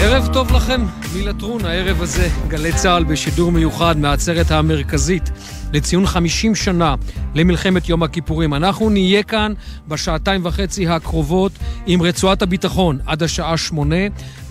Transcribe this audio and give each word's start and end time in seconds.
ערב 0.00 0.28
טוב 0.32 0.52
לכם, 0.52 0.80
מלטרון, 1.16 1.64
הערב 1.64 2.02
הזה 2.02 2.28
גלי 2.48 2.72
צה"ל 2.72 3.04
בשידור 3.04 3.52
מיוחד 3.52 3.98
מהעצרת 3.98 4.50
המרכזית 4.50 5.30
לציון 5.72 6.06
50 6.06 6.54
שנה 6.54 6.94
למלחמת 7.34 7.88
יום 7.88 8.02
הכיפורים. 8.02 8.54
אנחנו 8.54 8.90
נהיה 8.90 9.22
כאן 9.22 9.52
בשעתיים 9.88 10.40
וחצי 10.44 10.88
הקרובות 10.88 11.52
עם 11.86 12.02
רצועת 12.02 12.42
הביטחון 12.42 12.98
עד 13.06 13.22
השעה 13.22 13.56
שמונה, 13.56 13.96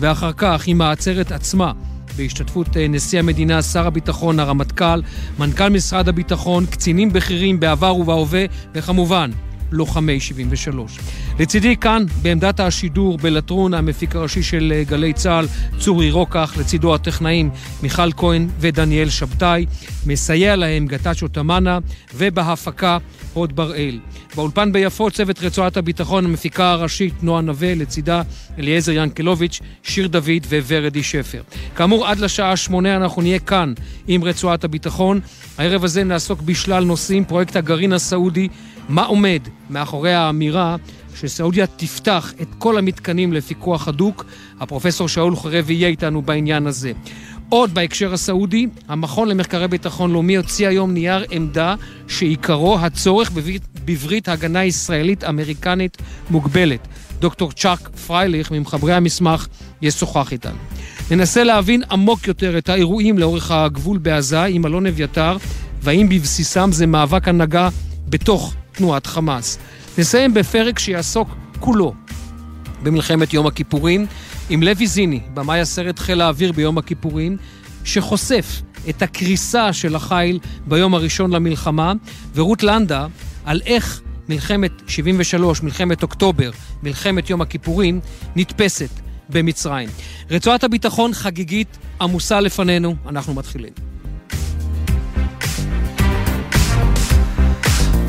ואחר 0.00 0.32
כך 0.32 0.66
עם 0.66 0.80
העצרת 0.80 1.32
עצמה. 1.32 1.72
בהשתתפות 2.16 2.76
אה, 2.76 2.88
נשיא 2.88 3.18
המדינה, 3.18 3.62
שר 3.62 3.86
הביטחון, 3.86 4.40
הרמטכ"ל, 4.40 5.02
מנכ"ל 5.38 5.68
משרד 5.68 6.08
הביטחון, 6.08 6.66
קצינים 6.66 7.12
בכירים 7.12 7.60
בעבר 7.60 7.96
ובהווה, 7.96 8.44
וכמובן, 8.74 9.30
לוחמי 9.72 10.20
73. 10.20 10.98
לצידי 11.38 11.76
כאן, 11.76 12.04
בעמדת 12.22 12.60
השידור 12.60 13.18
בלטרון, 13.18 13.74
המפיק 13.74 14.16
הראשי 14.16 14.42
של 14.42 14.72
אה, 14.76 14.84
גלי 14.84 15.12
צה"ל, 15.12 15.46
צורי 15.78 16.10
רוקח, 16.10 16.54
לצידו 16.58 16.94
הטכנאים 16.94 17.50
מיכל 17.82 18.12
כהן 18.12 18.48
ודניאל 18.60 19.10
שבתאי, 19.10 19.66
מסייע 20.06 20.56
להם 20.56 20.86
גטצ'ו 20.86 21.28
תמאנה, 21.28 21.78
ובהפקה 22.14 22.98
הוד 23.34 23.56
בראל. 23.56 23.98
באולפן 24.36 24.72
ביפו 24.72 25.10
צוות 25.10 25.42
רצועת 25.42 25.76
הביטחון, 25.76 26.24
המפיקה 26.24 26.70
הראשית 26.70 27.22
נועה 27.22 27.40
נווה, 27.40 27.74
לצידה 27.74 28.22
אליעזר 28.58 28.92
ינקלוביץ', 28.92 29.60
שיר 29.82 30.08
דוד 30.08 30.46
וורדי 30.68 31.02
שפר. 31.02 31.42
כאמור, 31.76 32.06
עד 32.06 32.18
לשעה 32.18 32.56
שמונה 32.56 32.96
אנחנו 32.96 33.22
נהיה 33.22 33.38
כאן 33.38 33.72
עם 34.06 34.24
רצועת 34.24 34.64
הביטחון. 34.64 35.20
הערב 35.58 35.84
הזה 35.84 36.04
נעסוק 36.04 36.40
בשלל 36.42 36.84
נושאים, 36.84 37.24
פרויקט 37.24 37.56
הגרעין 37.56 37.92
הסעודי, 37.92 38.48
מה 38.88 39.04
עומד 39.04 39.40
מאחורי 39.70 40.12
האמירה 40.12 40.76
שסעודיה 41.14 41.66
תפתח 41.66 42.32
את 42.42 42.48
כל 42.58 42.78
המתקנים 42.78 43.32
לפיקוח 43.32 43.88
הדוק. 43.88 44.24
הפרופסור 44.60 45.08
שאול 45.08 45.36
חרב 45.36 45.70
יהיה 45.70 45.88
איתנו 45.88 46.22
בעניין 46.22 46.66
הזה. 46.66 46.92
עוד 47.48 47.74
בהקשר 47.74 48.12
הסעודי, 48.12 48.66
המכון 48.88 49.28
למחקרי 49.28 49.68
ביטחון 49.68 50.12
לאומי 50.12 50.36
הוציא 50.36 50.68
היום 50.68 50.94
נייר 50.94 51.24
עמדה 51.30 51.74
שעיקרו 52.08 52.78
הצורך 52.78 53.30
בברית, 53.30 53.62
בברית 53.84 54.28
הגנה 54.28 54.64
ישראלית 54.64 55.24
אמריקנית 55.24 55.96
מוגבלת. 56.30 56.88
דוקטור 57.20 57.52
צ'אק 57.52 57.88
פרייליך 57.88 58.50
ממחברי 58.50 58.94
המסמך 58.94 59.46
ישוחח 59.82 60.32
איתנו. 60.32 60.58
ננסה 61.10 61.44
להבין 61.44 61.82
עמוק 61.90 62.28
יותר 62.28 62.58
את 62.58 62.68
האירועים 62.68 63.18
לאורך 63.18 63.50
הגבול 63.50 63.98
בעזה 63.98 64.44
עם 64.44 64.66
אלון 64.66 64.86
אביתר, 64.86 65.36
והאם 65.82 66.08
בבסיסם 66.08 66.72
זה 66.72 66.86
מאבק 66.86 67.28
הנהגה 67.28 67.68
בתוך 68.08 68.54
תנועת 68.78 69.06
חמאס. 69.06 69.58
נסיים 69.98 70.34
בפרק 70.34 70.78
שיעסוק 70.78 71.28
כולו 71.60 71.94
במלחמת 72.82 73.34
יום 73.34 73.46
הכיפורים 73.46 74.06
עם 74.50 74.62
לוי 74.62 74.86
זיני, 74.86 75.20
במאי 75.34 75.60
הסרט 75.60 75.98
חיל 75.98 76.20
האוויר 76.20 76.52
ביום 76.52 76.78
הכיפורים, 76.78 77.36
שחושף 77.84 78.62
את 78.88 79.02
הקריסה 79.02 79.72
של 79.72 79.96
החיל 79.96 80.38
ביום 80.66 80.94
הראשון 80.94 81.30
למלחמה, 81.30 81.92
ורות 82.34 82.62
לנדה 82.62 83.06
על 83.44 83.60
איך 83.66 84.00
מלחמת 84.28 84.72
73, 84.86 85.62
מלחמת 85.62 86.02
אוקטובר, 86.02 86.50
מלחמת 86.82 87.30
יום 87.30 87.40
הכיפורים, 87.40 88.00
נתפסת 88.36 88.90
במצרים. 89.28 89.88
רצועת 90.30 90.64
הביטחון 90.64 91.14
חגיגית 91.14 91.78
עמוסה 92.00 92.40
לפנינו, 92.40 92.96
אנחנו 93.06 93.34
מתחילים. 93.34 93.72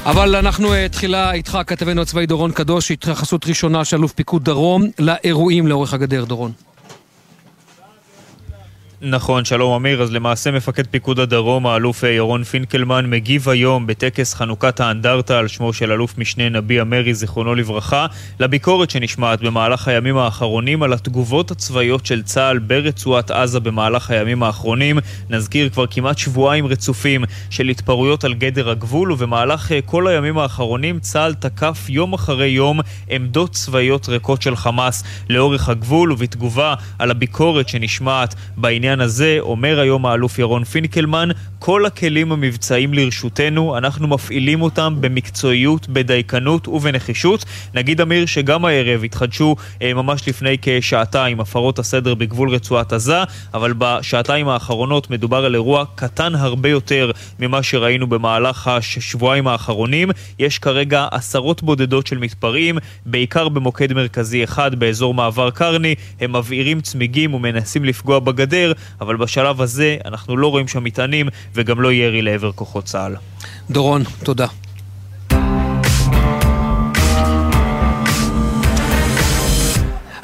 אבל 0.05 0.35
אנחנו 0.35 0.73
אה, 0.73 0.89
תחילה 0.89 1.31
איתך, 1.31 1.57
כתבנו 1.67 2.01
הצבאי 2.01 2.25
דורון 2.25 2.51
קדוש, 2.51 2.91
התייחסות 2.91 3.47
ראשונה 3.47 3.85
של 3.85 3.97
אלוף 3.97 4.13
פיקוד 4.13 4.43
דרום 4.43 4.83
לאירועים 4.99 5.67
לאורך 5.67 5.93
הגדר, 5.93 6.25
דורון. 6.25 6.51
נכון, 9.01 9.45
שלום 9.45 9.73
אמיר. 9.73 10.01
אז 10.01 10.11
למעשה 10.11 10.51
מפקד 10.51 10.87
פיקוד 10.87 11.19
הדרום, 11.19 11.67
האלוף 11.67 12.03
אה, 12.03 12.09
ירון 12.09 12.43
פינקלמן, 12.43 13.09
מגיב 13.09 13.49
היום 13.49 13.87
בטקס 13.87 14.33
חנוכת 14.33 14.79
האנדרטה 14.79 15.39
על 15.39 15.47
שמו 15.47 15.73
של 15.73 15.91
אלוף 15.91 16.17
משנה 16.17 16.49
נביה 16.49 16.83
מרי, 16.83 17.13
זיכרונו 17.13 17.55
לברכה, 17.55 18.05
לביקורת 18.39 18.89
שנשמעת 18.89 19.41
במהלך 19.41 19.87
הימים 19.87 20.17
האחרונים 20.17 20.83
על 20.83 20.93
התגובות 20.93 21.51
הצבאיות 21.51 22.05
של 22.05 22.23
צה"ל 22.23 22.59
ברצועת 22.59 23.31
עזה 23.31 23.59
במהלך 23.59 24.11
הימים 24.11 24.43
האחרונים. 24.43 24.99
נזכיר 25.29 25.69
כבר 25.69 25.87
כמעט 25.87 26.17
שבועיים 26.17 26.67
רצופים 26.67 27.23
של 27.49 27.67
התפרעויות 27.67 28.23
על 28.23 28.33
גדר 28.33 28.69
הגבול, 28.69 29.11
ובמהלך 29.11 29.71
אה, 29.71 29.79
כל 29.85 30.07
הימים 30.07 30.37
האחרונים 30.37 30.99
צה"ל 30.99 31.33
תקף 31.33 31.85
יום 31.89 32.13
אחרי 32.13 32.47
יום 32.47 32.79
עמדות 33.09 33.51
צבאיות 33.51 34.09
ריקות 34.09 34.41
של 34.41 34.55
חמאס 34.55 35.03
לאורך 35.29 35.69
הגבול, 35.69 36.11
ובתגובה 36.11 36.73
על 36.99 37.11
הביקורת 37.11 37.69
שנשמעת 37.69 38.35
בעניין 38.57 38.88
בעניין 38.89 39.01
הזה, 39.05 39.37
אומר 39.39 39.79
היום 39.79 40.05
האלוף 40.05 40.39
ירון 40.39 40.63
פינקלמן, 40.63 41.29
כל 41.59 41.85
הכלים 41.85 42.31
המבצעיים 42.31 42.93
לרשותנו, 42.93 43.77
אנחנו 43.77 44.07
מפעילים 44.07 44.61
אותם 44.61 44.95
במקצועיות, 44.99 45.89
בדייקנות 45.89 46.67
ובנחישות. 46.67 47.45
נגיד 47.73 48.01
אמיר 48.01 48.25
שגם 48.25 48.65
הערב 48.65 49.03
התחדשו 49.03 49.55
אה, 49.81 49.93
ממש 49.93 50.27
לפני 50.27 50.57
כשעתיים 50.61 51.39
הפרות 51.39 51.79
הסדר 51.79 52.15
בגבול 52.15 52.49
רצועת 52.49 52.93
עזה, 52.93 53.23
אבל 53.53 53.73
בשעתיים 53.77 54.47
האחרונות 54.47 55.09
מדובר 55.09 55.45
על 55.45 55.55
אירוע 55.55 55.83
קטן 55.95 56.35
הרבה 56.35 56.69
יותר 56.69 57.11
ממה 57.39 57.63
שראינו 57.63 58.07
במהלך 58.07 58.67
השבועיים 58.67 59.47
האחרונים. 59.47 60.09
יש 60.39 60.59
כרגע 60.59 61.07
עשרות 61.11 61.63
בודדות 61.63 62.07
של 62.07 62.17
מתפרעים, 62.17 62.77
בעיקר 63.05 63.49
במוקד 63.49 63.93
מרכזי 63.93 64.43
אחד 64.43 64.75
באזור 64.75 65.13
מעבר 65.13 65.49
קרני. 65.49 65.95
הם 66.19 66.35
מבעירים 66.35 66.81
צמיגים 66.81 67.33
ומנסים 67.33 67.85
לפגוע 67.85 68.19
בגדר, 68.19 68.71
אבל 69.01 69.15
בשלב 69.17 69.61
הזה 69.61 69.97
אנחנו 70.05 70.37
לא 70.37 70.47
רואים 70.47 70.67
שם 70.67 70.83
מטענים 70.83 71.27
וגם 71.55 71.81
לא 71.81 71.93
ירי 71.93 72.21
לעבר 72.21 72.51
כוחות 72.51 72.85
צה"ל. 72.85 73.15
דורון, 73.69 74.03
תודה. 74.23 74.47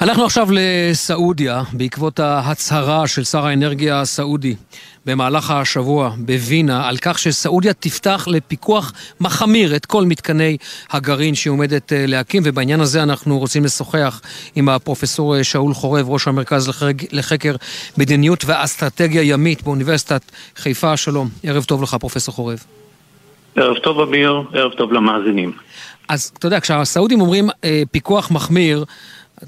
אנחנו 0.01 0.25
עכשיו 0.25 0.47
לסעודיה, 0.51 1.63
בעקבות 1.73 2.19
ההצהרה 2.19 3.07
של 3.07 3.23
שר 3.23 3.45
האנרגיה 3.45 4.01
הסעודי 4.01 4.55
במהלך 5.05 5.51
השבוע 5.51 6.11
בווינה, 6.17 6.87
על 6.87 6.97
כך 6.97 7.19
שסעודיה 7.19 7.73
תפתח 7.73 8.27
לפיקוח 8.31 8.93
מחמיר 9.19 9.75
את 9.75 9.85
כל 9.85 10.05
מתקני 10.05 10.57
הגרעין 10.91 11.35
שהיא 11.35 11.51
עומדת 11.51 11.93
אה, 11.93 12.05
להקים, 12.07 12.43
ובעניין 12.45 12.79
הזה 12.79 13.03
אנחנו 13.03 13.39
רוצים 13.39 13.63
לשוחח 13.65 14.21
עם 14.55 14.69
הפרופסור 14.69 15.37
אה, 15.37 15.43
שאול 15.43 15.73
חורב, 15.73 16.09
ראש 16.09 16.27
המרכז 16.27 16.85
לחקר 17.11 17.55
מדיניות 17.97 18.45
ואסטרטגיה 18.45 19.23
ימית 19.23 19.63
באוניברסיטת 19.63 20.21
חיפה. 20.55 20.97
שלום, 20.97 21.29
ערב 21.43 21.63
טוב 21.63 21.83
לך, 21.83 21.95
פרופסור 21.99 22.33
חורב. 22.33 22.63
ערב 23.55 23.77
טוב, 23.77 23.99
אמיר, 23.99 24.43
ערב 24.53 24.71
טוב 24.71 24.93
למאזינים. 24.93 25.51
אז 26.09 26.31
אתה 26.37 26.47
יודע, 26.47 26.59
כשהסעודים 26.59 27.21
אומרים 27.21 27.49
אה, 27.63 27.83
פיקוח 27.91 28.31
מחמיר, 28.31 28.85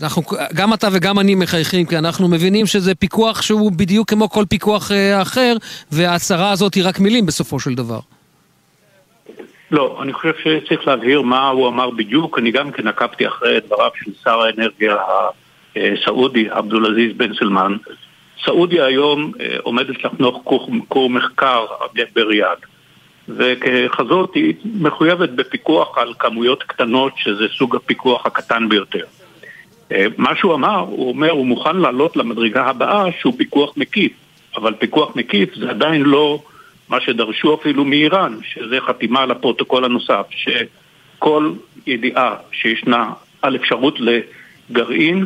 אנחנו, 0.01 0.21
גם 0.53 0.73
אתה 0.73 0.87
וגם 0.91 1.19
אני 1.19 1.35
מחייכים, 1.35 1.85
כי 1.85 1.97
אנחנו 1.97 2.27
מבינים 2.27 2.65
שזה 2.65 2.95
פיקוח 2.95 3.41
שהוא 3.41 3.71
בדיוק 3.71 4.09
כמו 4.09 4.29
כל 4.29 4.45
פיקוח 4.49 4.91
אה, 4.91 5.21
אחר, 5.21 5.53
וההצהרה 5.91 6.51
הזאת 6.51 6.73
היא 6.73 6.83
רק 6.85 6.99
מילים 6.99 7.25
בסופו 7.25 7.59
של 7.59 7.75
דבר. 7.75 7.99
לא, 9.71 9.99
אני 10.01 10.13
חושב 10.13 10.33
שצריך 10.43 10.87
להבהיר 10.87 11.21
מה 11.21 11.49
הוא 11.49 11.67
אמר 11.67 11.89
בדיוק. 11.89 12.39
אני 12.39 12.51
גם 12.51 12.71
כן 12.71 12.87
עקבתי 12.87 13.27
אחרי 13.27 13.59
דבריו 13.59 13.89
של 13.95 14.11
שר 14.23 14.41
האנרגיה 14.41 14.95
הסעודי, 15.75 16.49
עבדול 16.49 16.91
עזיז 16.91 17.17
בן 17.17 17.33
סלמן. 17.33 17.75
סעודיה 18.45 18.85
היום 18.85 19.31
אה, 19.41 19.57
עומדת 19.63 20.03
לחנוך 20.03 20.41
כור 20.87 21.09
מחקר 21.09 21.65
בריאד. 22.15 22.57
וככזאת 23.29 24.35
היא 24.35 24.53
מחויבת 24.65 25.29
בפיקוח 25.29 25.97
על 25.97 26.13
כמויות 26.19 26.63
קטנות, 26.63 27.13
שזה 27.17 27.43
סוג 27.57 27.75
הפיקוח 27.75 28.25
הקטן 28.25 28.69
ביותר. 28.69 29.05
אה, 29.91 30.05
מה 30.17 30.35
שהוא 30.35 30.53
אמר, 30.53 30.79
הוא 30.79 31.09
אומר, 31.09 31.31
הוא 31.31 31.45
מוכן 31.45 31.77
לעלות 31.77 32.17
למדרגה 32.17 32.65
הבאה 32.65 33.05
שהוא 33.19 33.33
פיקוח 33.37 33.73
מקיף, 33.77 34.11
אבל 34.55 34.73
פיקוח 34.73 35.15
מקיף 35.15 35.55
זה 35.55 35.69
עדיין 35.69 36.01
לא 36.01 36.39
מה 36.89 37.01
שדרשו 37.01 37.55
אפילו 37.55 37.85
מאיראן, 37.85 38.37
שזה 38.43 38.77
חתימה 38.81 39.21
על 39.21 39.31
הפרוטוקול 39.31 39.85
הנוסף, 39.85 40.25
שכל 40.29 41.51
ידיעה 41.87 42.35
שישנה 42.51 43.11
על 43.41 43.55
אפשרות 43.55 43.99
לגרעין 43.99 45.25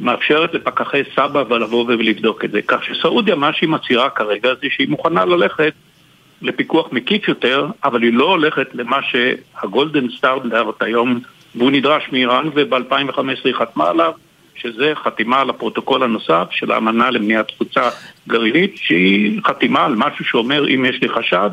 מאפשרת 0.00 0.54
לפקחי 0.54 1.02
סבא 1.16 1.44
ולבוא 1.48 1.84
ולבדוק 1.88 2.44
את 2.44 2.50
זה. 2.50 2.62
כך 2.62 2.84
שסעודיה, 2.84 3.34
מה 3.34 3.52
שהיא 3.52 3.68
מצהירה 3.68 4.10
כרגע 4.10 4.54
זה 4.60 4.66
שהיא 4.70 4.88
מוכנה 4.88 5.24
ללכת 5.24 5.72
לפיקוח 6.42 6.92
מקיף 6.92 7.28
יותר, 7.28 7.66
אבל 7.84 8.02
היא 8.02 8.12
לא 8.12 8.24
הולכת 8.24 8.68
למה 8.74 8.98
שה 9.02 9.38
golden 9.38 10.10
standard 10.10 10.82
היום 10.82 11.20
והוא 11.58 11.70
נדרש 11.70 12.08
מאיראן 12.12 12.48
וב-2015 12.54 13.20
היא 13.44 13.54
חתמה 13.54 13.88
עליו, 13.88 14.12
שזה 14.54 14.92
חתימה 15.04 15.40
על 15.40 15.50
הפרוטוקול 15.50 16.02
הנוסף 16.02 16.48
של 16.50 16.72
האמנה 16.72 17.10
למניעת 17.10 17.48
תפוצה 17.48 17.88
גרעינית, 18.28 18.72
שהיא 18.76 19.40
חתימה 19.46 19.84
על 19.84 19.94
משהו 19.96 20.24
שאומר 20.24 20.68
אם 20.74 20.84
יש 20.84 21.02
לי 21.02 21.08
חשד, 21.08 21.50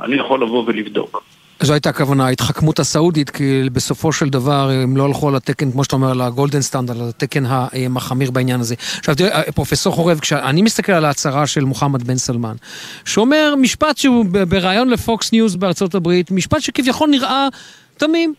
אני 0.00 0.16
יכול 0.16 0.42
לבוא 0.42 0.64
ולבדוק. 0.66 1.22
זו 1.62 1.72
הייתה 1.72 1.88
הכוונה, 1.88 2.26
ההתחכמות 2.26 2.78
הסעודית, 2.78 3.30
כי 3.30 3.62
בסופו 3.72 4.12
של 4.12 4.28
דבר 4.28 4.70
הם 4.82 4.96
לא 4.96 5.04
הלכו 5.04 5.28
על 5.28 5.36
התקן, 5.36 5.72
כמו 5.72 5.84
שאתה 5.84 5.96
אומר, 5.96 6.10
על 6.10 6.20
ה 6.20 6.26
golden 6.26 6.60
standard, 6.60 6.90
על 6.90 6.96
התקן 7.08 7.44
המחמיר 7.46 8.30
בעניין 8.30 8.60
הזה. 8.60 8.74
עכשיו 8.98 9.14
תראה, 9.14 9.52
פרופסור 9.54 9.94
חורב, 9.94 10.18
כשאני 10.18 10.62
מסתכל 10.62 10.92
על 10.92 11.04
ההצהרה 11.04 11.46
של 11.46 11.64
מוחמד 11.64 12.02
בן 12.02 12.16
סלמן, 12.16 12.54
שאומר 13.04 13.54
משפט 13.60 13.96
שהוא 13.96 14.26
בריאיון 14.48 14.88
לפוקס 14.88 15.32
ניוז 15.32 15.56
בארצות 15.56 15.94
הברית, 15.94 16.30
משפט 16.30 16.60
שכביכול 16.60 17.10
נראה 17.10 17.48
תמים. 17.96 18.34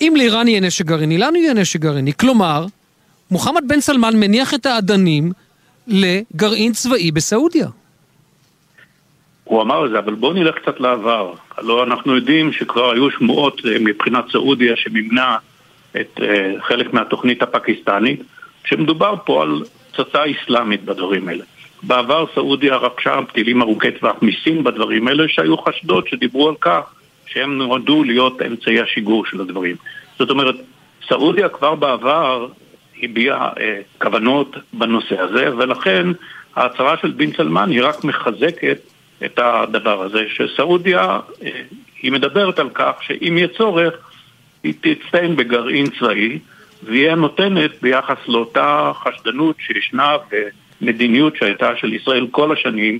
אם 0.00 0.14
לאיראן 0.16 0.48
יהיה 0.48 0.60
נשק 0.60 0.84
גרעיני, 0.84 1.18
לנו 1.18 1.36
יהיה 1.36 1.54
נשק 1.54 1.80
גרעיני. 1.80 2.12
כלומר, 2.12 2.66
מוחמד 3.30 3.62
בן 3.68 3.80
סלמן 3.80 4.16
מניח 4.16 4.54
את 4.54 4.66
האדנים 4.66 5.32
לגרעין 5.86 6.72
צבאי 6.72 7.10
בסעודיה. 7.10 7.68
הוא 9.44 9.62
אמר 9.62 9.86
את 9.86 9.90
זה, 9.90 9.98
אבל 9.98 10.14
בואו 10.14 10.32
נלך 10.32 10.54
קצת 10.54 10.80
לעבר. 10.80 11.34
הלוא 11.56 11.84
אנחנו 11.84 12.16
יודעים 12.16 12.52
שכבר 12.52 12.90
היו 12.90 13.10
שמועות 13.10 13.60
אה, 13.66 13.78
מבחינת 13.80 14.24
סעודיה 14.32 14.76
שמימנה 14.76 15.36
את 16.00 16.20
אה, 16.22 16.52
חלק 16.60 16.92
מהתוכנית 16.92 17.42
הפקיסטנית, 17.42 18.22
שמדובר 18.64 19.14
פה 19.24 19.42
על 19.42 19.62
פצצה 19.92 20.22
אסלאמית 20.30 20.84
בדברים 20.84 21.28
האלה. 21.28 21.44
בעבר 21.82 22.24
סעודיה 22.34 22.76
רכשה 22.76 23.18
טילים 23.32 23.62
ארוכי 23.62 23.90
טווח 23.90 24.16
מסין 24.22 24.64
בדברים 24.64 25.08
האלה, 25.08 25.24
שהיו 25.28 25.58
חשדות 25.58 26.08
שדיברו 26.08 26.48
על 26.48 26.54
כך 26.60 26.82
שהם 27.32 27.58
נועדו 27.58 28.04
להיות 28.04 28.42
אמצעי 28.42 28.80
השיגור 28.80 29.26
של 29.26 29.40
הדברים. 29.40 29.76
זאת 30.18 30.30
אומרת, 30.30 30.54
סעודיה 31.08 31.48
כבר 31.48 31.74
בעבר 31.74 32.48
הביעה 33.02 33.50
אה, 33.60 33.80
כוונות 33.98 34.56
בנושא 34.72 35.20
הזה, 35.20 35.56
ולכן 35.56 36.06
ההצהרה 36.56 36.96
של 37.02 37.10
בן 37.10 37.32
סלמן 37.32 37.70
היא 37.70 37.82
רק 37.82 38.04
מחזקת 38.04 38.78
את 39.24 39.38
הדבר 39.42 40.02
הזה, 40.02 40.24
שסעודיה, 40.28 41.20
אה, 41.44 41.62
היא 42.02 42.12
מדברת 42.12 42.58
על 42.58 42.68
כך 42.74 42.92
שאם 43.00 43.38
יהיה 43.38 43.48
צורך, 43.48 43.94
היא 44.62 44.74
תצטיין 44.80 45.36
בגרעין 45.36 45.86
צבאי, 45.98 46.38
והיא 46.82 47.10
נותנת 47.10 47.70
ביחס 47.82 48.16
לאותה 48.28 48.92
חשדנות 48.94 49.56
שישנה 49.58 50.16
ומדיניות 50.80 51.36
שהייתה 51.36 51.76
של 51.76 51.94
ישראל 51.94 52.26
כל 52.30 52.52
השנים, 52.52 52.98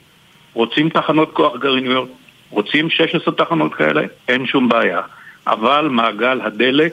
רוצים 0.52 0.88
תחנות 0.88 1.32
כוח 1.32 1.56
גרעיניות, 1.56 2.08
רוצים 2.50 2.90
16 2.90 3.34
תחנות 3.34 3.74
כאלה, 3.74 4.02
אין 4.28 4.46
שום 4.46 4.68
בעיה. 4.68 5.00
אבל 5.46 5.88
מעגל 5.90 6.40
הדלק 6.40 6.92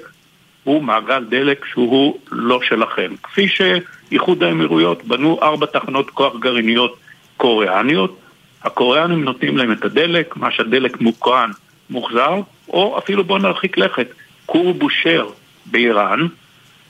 הוא 0.64 0.84
מעגל 0.84 1.24
דלק 1.24 1.66
שהוא 1.66 2.20
לא 2.32 2.60
שלכם. 2.62 3.14
כפי 3.24 3.48
שאיחוד 3.48 4.44
האמירויות 4.44 5.04
בנו 5.04 5.40
ארבע 5.42 5.66
תחנות 5.66 6.10
כוח 6.10 6.36
גרעיניות 6.40 6.98
קוריאניות, 7.38 8.20
הקוריאנים 8.64 9.24
נותנים 9.24 9.58
להם 9.58 9.72
את 9.72 9.86
הדלק, 9.86 10.38
מה 10.38 10.52
שהדלק 10.52 11.02
מוקרן 11.02 11.52
מוחזר, 11.90 12.42
או 12.70 12.98
אפילו 12.98 13.24
בואו 13.24 13.40
נרחיק 13.40 13.78
לכת, 13.78 14.08
כור 14.46 14.74
בושר 14.74 15.28
באיראן, 15.66 16.28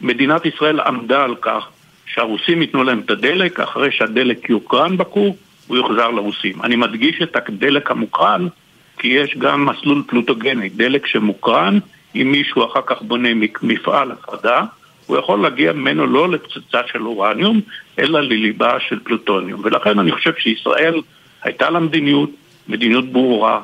מדינת 0.01 0.45
ישראל 0.45 0.79
עמדה 0.79 1.23
על 1.23 1.35
כך 1.35 1.67
שהרוסים 2.05 2.61
ייתנו 2.61 2.83
להם 2.83 2.99
את 2.99 3.09
הדלק, 3.09 3.59
אחרי 3.59 3.91
שהדלק 3.91 4.49
יוקרן 4.49 4.97
בכור, 4.97 5.35
הוא 5.67 5.77
יוחזר 5.77 6.09
לרוסים. 6.09 6.61
אני 6.63 6.75
מדגיש 6.75 7.21
את 7.21 7.35
הדלק 7.35 7.91
המוקרן, 7.91 8.47
כי 8.97 9.07
יש 9.07 9.35
גם 9.37 9.65
מסלול 9.65 10.03
פלוטוגני, 10.07 10.69
דלק 10.69 11.07
שמוקרן, 11.07 11.79
אם 12.15 12.31
מישהו 12.31 12.65
אחר 12.65 12.81
כך 12.85 13.01
בונה 13.01 13.29
מפעל 13.61 14.11
הפרדה, 14.11 14.61
הוא 15.05 15.17
יכול 15.17 15.41
להגיע 15.41 15.73
ממנו 15.73 16.07
לא 16.07 16.29
לפצצה 16.29 16.81
של 16.91 17.05
אורניום, 17.05 17.61
אלא 17.99 18.21
לליבה 18.21 18.79
של 18.89 18.99
פלוטוניום. 19.03 19.61
ולכן 19.63 19.99
אני 19.99 20.11
חושב 20.11 20.31
שישראל 20.37 21.01
הייתה 21.43 21.69
לה 21.69 21.79
מדיניות, 21.79 22.29
מדיניות 22.67 23.11
ברורה, 23.11 23.61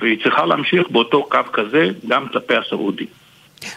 והיא 0.00 0.22
צריכה 0.22 0.46
להמשיך 0.46 0.90
באותו 0.90 1.24
קו 1.24 1.38
כזה 1.52 1.90
גם 2.08 2.28
כלפי 2.28 2.54
הסעודים. 2.56 3.06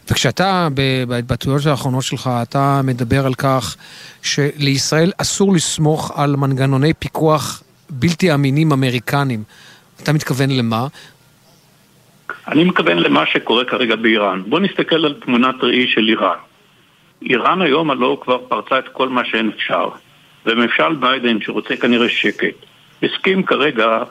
וכשאתה, 0.10 0.68
בהתבטאויות 1.08 1.66
האחרונות 1.66 2.04
שלך, 2.04 2.30
אתה 2.42 2.82
מדבר 2.84 3.26
על 3.26 3.34
כך 3.34 3.76
שלישראל 4.22 5.12
אסור 5.18 5.54
לסמוך 5.54 6.12
על 6.16 6.36
מנגנוני 6.36 6.94
פיקוח 6.94 7.63
בלתי 7.90 8.34
אמינים 8.34 8.72
אמריקנים. 8.72 9.44
אתה 10.04 10.14
מתכוון 10.14 10.50
למה? 10.50 10.88
אני 12.48 12.64
מתכוון 12.64 12.98
למה 12.98 13.26
שקורה 13.26 13.66
כרגע 13.66 13.96
באיראן. 13.96 14.44
בוא 14.48 14.60
נסתכל 14.60 15.06
על 15.06 15.14
תמונת 15.14 15.56
ראי 15.64 15.88
של 15.88 16.08
איראן. 16.10 16.38
איראן 17.22 17.62
היום 17.62 17.92
הלא 17.92 18.18
כבר 18.22 18.38
פרצה 18.38 18.80
את 18.80 18.88
כל 18.88 19.10
מה 19.10 19.26
שאין 19.26 19.52
אפשר. 19.56 19.90
וממשל 20.46 20.96
ביידן, 21.00 21.42
שרוצה 21.42 21.78
כנראה 21.78 22.10
שקט, 22.10 22.56
הסכים 23.04 23.44
כרגע 23.44 24.04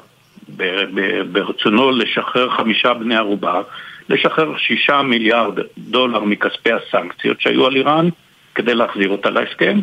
ברצונו 1.33 1.91
לשחרר 1.91 2.51
חמישה 2.51 2.95
בני 2.95 3.17
ערובה, 3.17 3.61
לשחרר 4.09 4.57
שישה 4.57 5.03
מיליארד 5.03 5.59
דולר 5.79 6.25
מכספי 6.25 6.71
הסנקציות 6.73 7.41
שהיו 7.41 7.67
על 7.67 7.77
איראן 7.77 8.09
כדי 8.55 8.75
להחזיר 8.75 9.09
אותה 9.09 9.31
להסכם. 9.31 9.81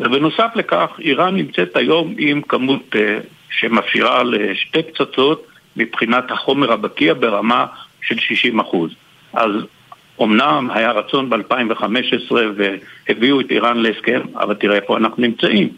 ובנוסף 0.00 0.50
לכך, 0.54 0.90
איראן 0.98 1.36
נמצאת 1.36 1.76
היום 1.76 2.14
עם 2.18 2.42
כמות 2.42 2.94
uh, 2.94 2.98
שמפשירה 3.50 4.22
לשתי 4.22 4.82
פצצות 4.82 5.46
מבחינת 5.76 6.30
החומר 6.30 6.72
הבקיע 6.72 7.14
ברמה 7.14 7.66
של 8.02 8.18
60 8.18 8.60
אחוז. 8.60 8.90
אז 9.32 9.50
אמנם 10.22 10.68
היה 10.74 10.90
רצון 10.90 11.30
ב-2015 11.30 12.34
והביאו 12.56 13.40
את 13.40 13.50
איראן 13.50 13.76
להסכם, 13.76 14.20
אבל 14.34 14.54
תראה 14.54 14.76
איפה 14.76 14.96
אנחנו 14.96 15.22
נמצאים. 15.22 15.68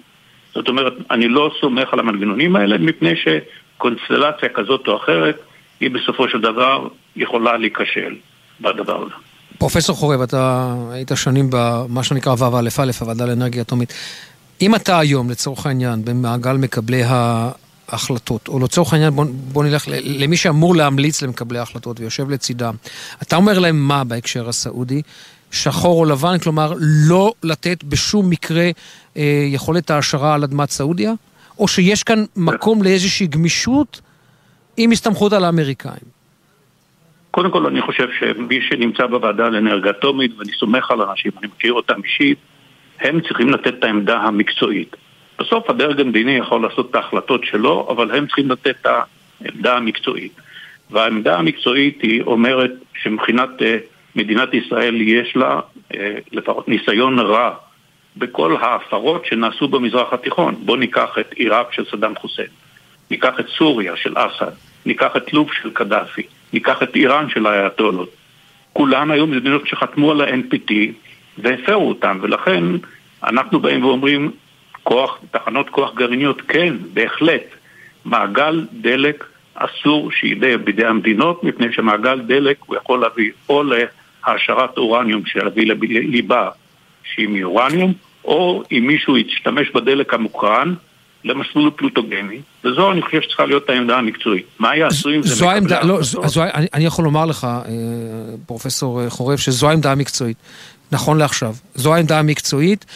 זאת 0.54 0.68
אומרת, 0.68 0.92
אני 1.10 1.28
לא 1.28 1.50
סומך 1.60 1.92
על 1.92 1.98
המנגנונים 1.98 2.56
האלה 2.56 2.78
מפני 2.78 3.12
שקונסטלציה 3.16 4.48
כזאת 4.48 4.88
או 4.88 4.96
אחרת 4.96 5.40
היא 5.80 5.90
בסופו 5.90 6.28
של 6.28 6.40
דבר 6.40 6.88
יכולה 7.16 7.56
להיכשל 7.56 8.14
בדבר 8.60 9.02
הזה. 9.02 9.31
פרופסור 9.62 9.96
חורב, 9.96 10.20
אתה 10.20 10.74
היית 10.90 11.12
שנים 11.14 11.46
במה 11.50 12.04
שנקרא 12.04 12.34
ו"א, 12.38 12.68
הוועדה 13.00 13.26
לאנרגיה 13.26 13.62
אטומית. 13.62 13.92
אם 14.62 14.74
אתה 14.74 14.98
היום, 14.98 15.30
לצורך 15.30 15.66
העניין, 15.66 16.04
במעגל 16.04 16.56
מקבלי 16.56 17.02
ההחלטות, 17.06 18.48
או 18.48 18.58
לצורך 18.58 18.92
העניין, 18.92 19.14
בוא, 19.16 19.24
בוא 19.52 19.64
נלך 19.64 19.84
למי 19.88 20.36
שאמור 20.36 20.76
להמליץ 20.76 21.22
למקבלי 21.22 21.58
ההחלטות 21.58 22.00
ויושב 22.00 22.30
לצידם, 22.30 22.74
אתה 23.22 23.36
אומר 23.36 23.58
להם 23.58 23.88
מה 23.88 24.04
בהקשר 24.04 24.48
הסעודי? 24.48 25.02
שחור 25.50 26.00
או 26.00 26.04
לבן, 26.04 26.38
כלומר 26.38 26.74
לא 26.80 27.32
לתת 27.42 27.84
בשום 27.84 28.30
מקרה 28.30 28.70
אה, 29.16 29.46
יכולת 29.48 29.90
העשרה 29.90 30.34
על 30.34 30.44
אדמת 30.44 30.70
סעודיה? 30.70 31.12
או 31.58 31.68
שיש 31.68 32.02
כאן 32.02 32.24
מקום 32.36 32.82
לאיזושהי 32.82 33.26
גמישות 33.26 34.00
עם 34.76 34.90
הסתמכות 34.90 35.32
על 35.32 35.44
האמריקאים? 35.44 36.21
קודם 37.32 37.50
כל 37.50 37.66
אני 37.66 37.82
חושב 37.82 38.08
שמי 38.18 38.60
שנמצא 38.60 39.06
בוועדה 39.06 39.48
לאנרגיה 39.48 39.90
אטומית, 39.90 40.38
ואני 40.38 40.52
סומך 40.52 40.90
על 40.90 41.02
אנשים, 41.02 41.32
אני 41.38 41.46
מכיר 41.56 41.72
אותם 41.72 42.00
אישית, 42.04 42.38
הם 43.00 43.20
צריכים 43.20 43.50
לתת 43.50 43.74
את 43.78 43.84
העמדה 43.84 44.18
המקצועית. 44.18 44.96
בסוף 45.38 45.70
הדרג 45.70 46.00
המדיני 46.00 46.32
יכול 46.32 46.62
לעשות 46.62 46.90
את 46.90 46.94
ההחלטות 46.94 47.44
שלו, 47.44 47.88
אבל 47.90 48.16
הם 48.16 48.26
צריכים 48.26 48.50
לתת 48.50 48.76
את 48.80 48.86
העמדה 48.86 49.76
המקצועית. 49.76 50.32
והעמדה 50.90 51.38
המקצועית 51.38 52.02
היא 52.02 52.22
אומרת 52.22 52.72
שמבחינת 53.02 53.48
uh, 53.58 53.64
מדינת 54.16 54.54
ישראל 54.54 55.00
יש 55.00 55.36
לה 55.36 55.60
uh, 55.60 55.96
לפחות 56.32 56.68
ניסיון 56.68 57.18
רע 57.18 57.54
בכל 58.16 58.56
ההפרות 58.60 59.26
שנעשו 59.26 59.68
במזרח 59.68 60.12
התיכון. 60.12 60.54
בואו 60.64 60.76
ניקח 60.76 61.18
את 61.20 61.32
עיראק 61.32 61.72
של 61.72 61.84
סדאם 61.90 62.14
חוסיין, 62.14 62.48
ניקח 63.10 63.40
את 63.40 63.46
סוריה 63.58 63.96
של 63.96 64.14
אסד, 64.16 64.52
ניקח 64.86 65.16
את 65.16 65.32
לוב 65.32 65.50
של 65.62 65.70
קדאפי, 65.70 66.22
ניקח 66.52 66.82
את 66.82 66.96
איראן 66.96 67.28
של 67.28 67.46
האייתולות. 67.46 68.10
כולן 68.72 69.10
היו 69.10 69.26
מדינות 69.26 69.66
שחתמו 69.66 70.10
על 70.10 70.20
ה-NPT 70.20 70.72
והפרו 71.38 71.88
אותן, 71.88 72.18
ולכן 72.20 72.64
אנחנו 73.24 73.60
באים 73.60 73.84
ואומרים, 73.84 74.30
כוח, 74.82 75.18
תחנות 75.30 75.70
כוח 75.70 75.94
גרעיניות, 75.94 76.40
כן, 76.48 76.74
בהחלט. 76.94 77.42
מעגל 78.04 78.66
דלק 78.72 79.24
אסור 79.54 80.10
שיהיה 80.12 80.58
בידי 80.58 80.86
המדינות, 80.86 81.44
מפני 81.44 81.72
שמעגל 81.72 82.20
דלק 82.20 82.56
הוא 82.66 82.76
יכול 82.76 83.00
להביא 83.00 83.30
או 83.48 83.62
להעשרת 83.62 84.78
אורניום 84.78 85.26
שיביא 85.26 85.66
לליבה 85.66 86.48
שהיא 87.04 87.28
מאורניום, 87.28 87.92
או 88.24 88.62
אם 88.72 88.84
מישהו 88.86 89.16
ישתמש 89.16 89.70
בדלק 89.70 90.14
המוקרן 90.14 90.74
למסלול 91.24 91.70
פלוטוגני, 91.76 92.40
וזו 92.64 92.92
אני 92.92 93.02
חושב 93.02 93.20
שצריכה 93.22 93.44
להיות 93.46 93.68
העמדה 93.68 93.98
המקצועית. 93.98 94.46
מה 94.58 94.76
יעשו 94.76 95.08
עם 95.08 95.22
זה? 95.22 95.34
זו 95.34 95.50
העמדה, 95.50 95.82
לא, 95.82 96.02
זו, 96.02 96.42
אני, 96.42 96.66
אני 96.74 96.84
יכול 96.84 97.04
לומר 97.04 97.24
לך, 97.24 97.44
אה, 97.44 97.70
פרופסור 98.46 99.08
חורב, 99.08 99.38
שזו 99.38 99.68
העמדה 99.68 99.92
המקצועית, 99.92 100.36
נכון 100.92 101.18
לעכשיו. 101.18 101.54
זו 101.74 101.94
העמדה 101.94 102.18
המקצועית. 102.18 102.86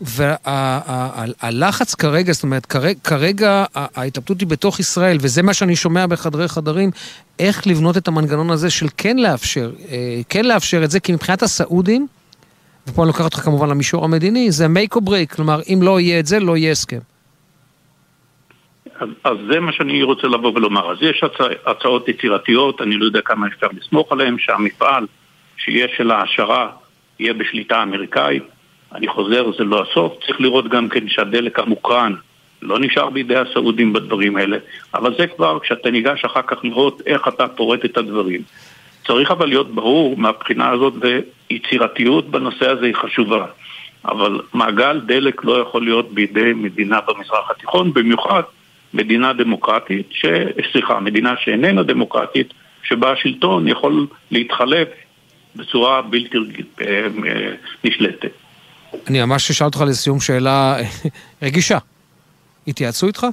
והלחץ 0.00 1.94
כרגע, 1.94 2.32
זאת 2.32 2.42
אומרת, 2.42 2.66
כרגע 3.04 3.64
ההתלבטות 3.74 4.40
היא 4.40 4.48
בתוך 4.48 4.80
ישראל, 4.80 5.18
וזה 5.20 5.42
מה 5.42 5.54
שאני 5.54 5.76
שומע 5.76 6.06
בחדרי 6.06 6.48
חדרים, 6.48 6.90
איך 7.38 7.66
לבנות 7.66 7.96
את 7.96 8.08
המנגנון 8.08 8.50
הזה 8.50 8.70
של 8.70 8.86
כן 8.96 9.16
לאפשר, 9.16 9.72
אה, 9.90 10.20
כן 10.28 10.44
לאפשר 10.44 10.84
את 10.84 10.90
זה, 10.90 11.00
כי 11.00 11.12
מבחינת 11.12 11.42
הסעודים, 11.42 12.06
ופה 12.86 13.02
אני 13.02 13.08
לוקח 13.08 13.24
אותך 13.24 13.40
כמובן 13.40 13.68
למישור 13.68 14.04
המדיני, 14.04 14.50
זה 14.50 14.66
make 14.66 14.96
or 14.96 15.00
break, 15.00 15.34
כלומר, 15.36 15.60
אם 15.72 15.78
לא 15.82 16.00
יהיה 16.00 16.20
את 16.20 16.26
זה, 16.26 16.40
לא 16.40 16.56
יהיה 16.56 16.72
הסכם. 16.72 16.98
אז, 19.00 19.08
אז 19.24 19.36
זה 19.50 19.60
מה 19.60 19.72
שאני 19.72 20.02
רוצה 20.02 20.26
לבוא 20.26 20.52
ולומר. 20.54 20.92
אז 20.92 20.98
יש 21.00 21.24
הצע, 21.24 21.44
הצעות 21.66 22.08
יצירתיות, 22.08 22.82
אני 22.82 22.96
לא 22.96 23.04
יודע 23.04 23.20
כמה 23.20 23.46
אפשר 23.46 23.66
לסמוך 23.72 24.12
עליהן, 24.12 24.36
שהמפעל 24.38 25.06
שיהיה 25.56 25.86
של 25.96 26.10
העשרה 26.10 26.70
יהיה 27.18 27.32
בשליטה 27.32 27.82
אמריקאית. 27.82 28.42
אני 28.94 29.08
חוזר, 29.08 29.50
זה 29.58 29.64
לא 29.64 29.82
הסוף. 29.82 30.12
צריך 30.26 30.40
לראות 30.40 30.68
גם 30.68 30.88
כן 30.88 31.08
שהדלק 31.08 31.58
המוקרן 31.58 32.14
לא 32.62 32.78
נשאר 32.80 33.10
בידי 33.10 33.36
הסעודים 33.36 33.92
בדברים 33.92 34.36
האלה, 34.36 34.56
אבל 34.94 35.14
זה 35.18 35.26
כבר 35.26 35.58
כשאתה 35.60 35.90
ניגש 35.90 36.24
אחר 36.24 36.42
כך 36.42 36.64
לראות 36.64 37.02
איך 37.06 37.28
אתה 37.28 37.48
פורט 37.48 37.84
את 37.84 37.96
הדברים. 37.96 38.42
צריך 39.06 39.30
אבל 39.30 39.48
להיות 39.48 39.74
ברור 39.74 40.16
מהבחינה 40.16 40.70
הזאת, 40.70 40.94
ויצירתיות 41.00 42.30
בנושא 42.30 42.70
הזה 42.70 42.86
היא 42.86 42.94
חשובה. 42.94 43.46
אבל 44.04 44.40
מעגל 44.54 45.00
דלק 45.00 45.44
לא 45.44 45.60
יכול 45.60 45.84
להיות 45.84 46.12
בידי 46.12 46.52
מדינה 46.54 47.00
במזרח 47.00 47.50
התיכון, 47.50 47.92
במיוחד 47.92 48.42
מדינה 48.94 49.32
דמוקרטית, 49.32 50.06
ש... 50.10 50.24
סליחה, 50.72 51.00
מדינה 51.00 51.34
שאיננה 51.38 51.82
דמוקרטית, 51.82 52.54
שבה 52.82 53.12
השלטון 53.12 53.68
יכול 53.68 54.06
להתחלף 54.30 54.88
בצורה 55.56 56.02
בלתי 56.02 56.38
אה, 56.80 56.86
אה, 57.26 57.52
נשלטת. 57.84 58.30
אני 59.08 59.24
ממש 59.24 59.50
אשאל 59.50 59.66
אותך 59.66 59.80
לסיום 59.86 60.20
שאלה 60.20 60.76
רגישה. 61.42 61.78
התייעצו 62.66 63.06
איתך? 63.06 63.26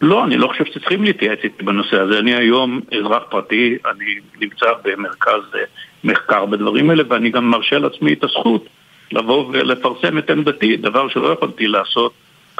לא, 0.00 0.24
אני 0.24 0.36
לא 0.36 0.46
חושב 0.46 0.64
שצריכים 0.64 1.04
להתייעץ 1.04 1.38
איתי 1.44 1.62
בנושא 1.62 2.00
הזה. 2.00 2.18
אני 2.18 2.34
היום 2.34 2.80
אזרח 2.98 3.22
פרטי, 3.30 3.76
אני 3.90 4.14
נמצא 4.40 4.66
במרכז 4.84 5.42
אה, 5.54 5.60
מחקר 6.04 6.46
בדברים 6.46 6.90
האלה, 6.90 7.02
ואני 7.08 7.30
גם 7.30 7.50
מרשה 7.50 7.78
לעצמי 7.78 8.12
את 8.12 8.24
הזכות 8.24 8.66
לבוא 9.12 9.48
ולפרסם 9.52 10.18
את 10.18 10.30
עמדתי, 10.30 10.76
דבר 10.76 11.08
שלא 11.08 11.32
יכולתי 11.32 11.66
לעשות 11.66 12.12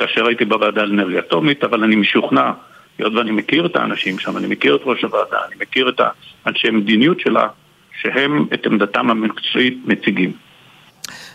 כאשר 0.07 0.27
הייתי 0.27 0.45
בוועדה 0.45 0.83
לאנרגיה 0.85 1.19
אטומית, 1.19 1.65
אבל 1.65 1.85
אני 1.85 1.97
משוכנע, 1.97 2.51
היות 2.99 3.15
ואני 3.15 3.31
מכיר 3.31 3.67
את 3.67 3.77
האנשים 3.77 4.19
שם, 4.19 4.37
אני 4.37 4.47
מכיר 4.47 4.77
את 4.77 4.81
ראש 4.85 5.03
הוועדה, 5.03 5.37
אני 5.49 5.55
מכיר 5.61 5.89
את 5.89 6.01
האנשי 6.45 6.69
המדיניות 6.69 7.21
שלה, 7.21 7.49
שהם 8.01 8.47
את 8.55 8.67
עמדתם 8.67 9.11
המקצועית 9.11 9.79
מציגים. 9.85 10.33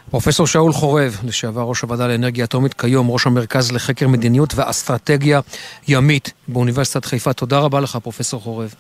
פרופסור 0.10 0.48
שאול 0.48 0.72
חורב, 0.72 1.18
לשעבר 1.28 1.62
ראש 1.62 1.82
הוועדה 1.82 2.08
לאנרגיה 2.08 2.46
אטומית, 2.46 2.74
כיום 2.74 3.12
ראש 3.12 3.28
המרכז 3.28 3.72
לחקר 3.72 4.08
מדיניות 4.08 4.54
ואסטרטגיה 4.56 5.40
ימית 5.88 6.34
באוניברסיטת 6.48 7.06
חיפה. 7.06 7.34
תודה 7.34 7.60
רבה 7.60 7.80
לך, 7.80 7.98
פרופסור 8.04 8.42
חורב. 8.42 8.74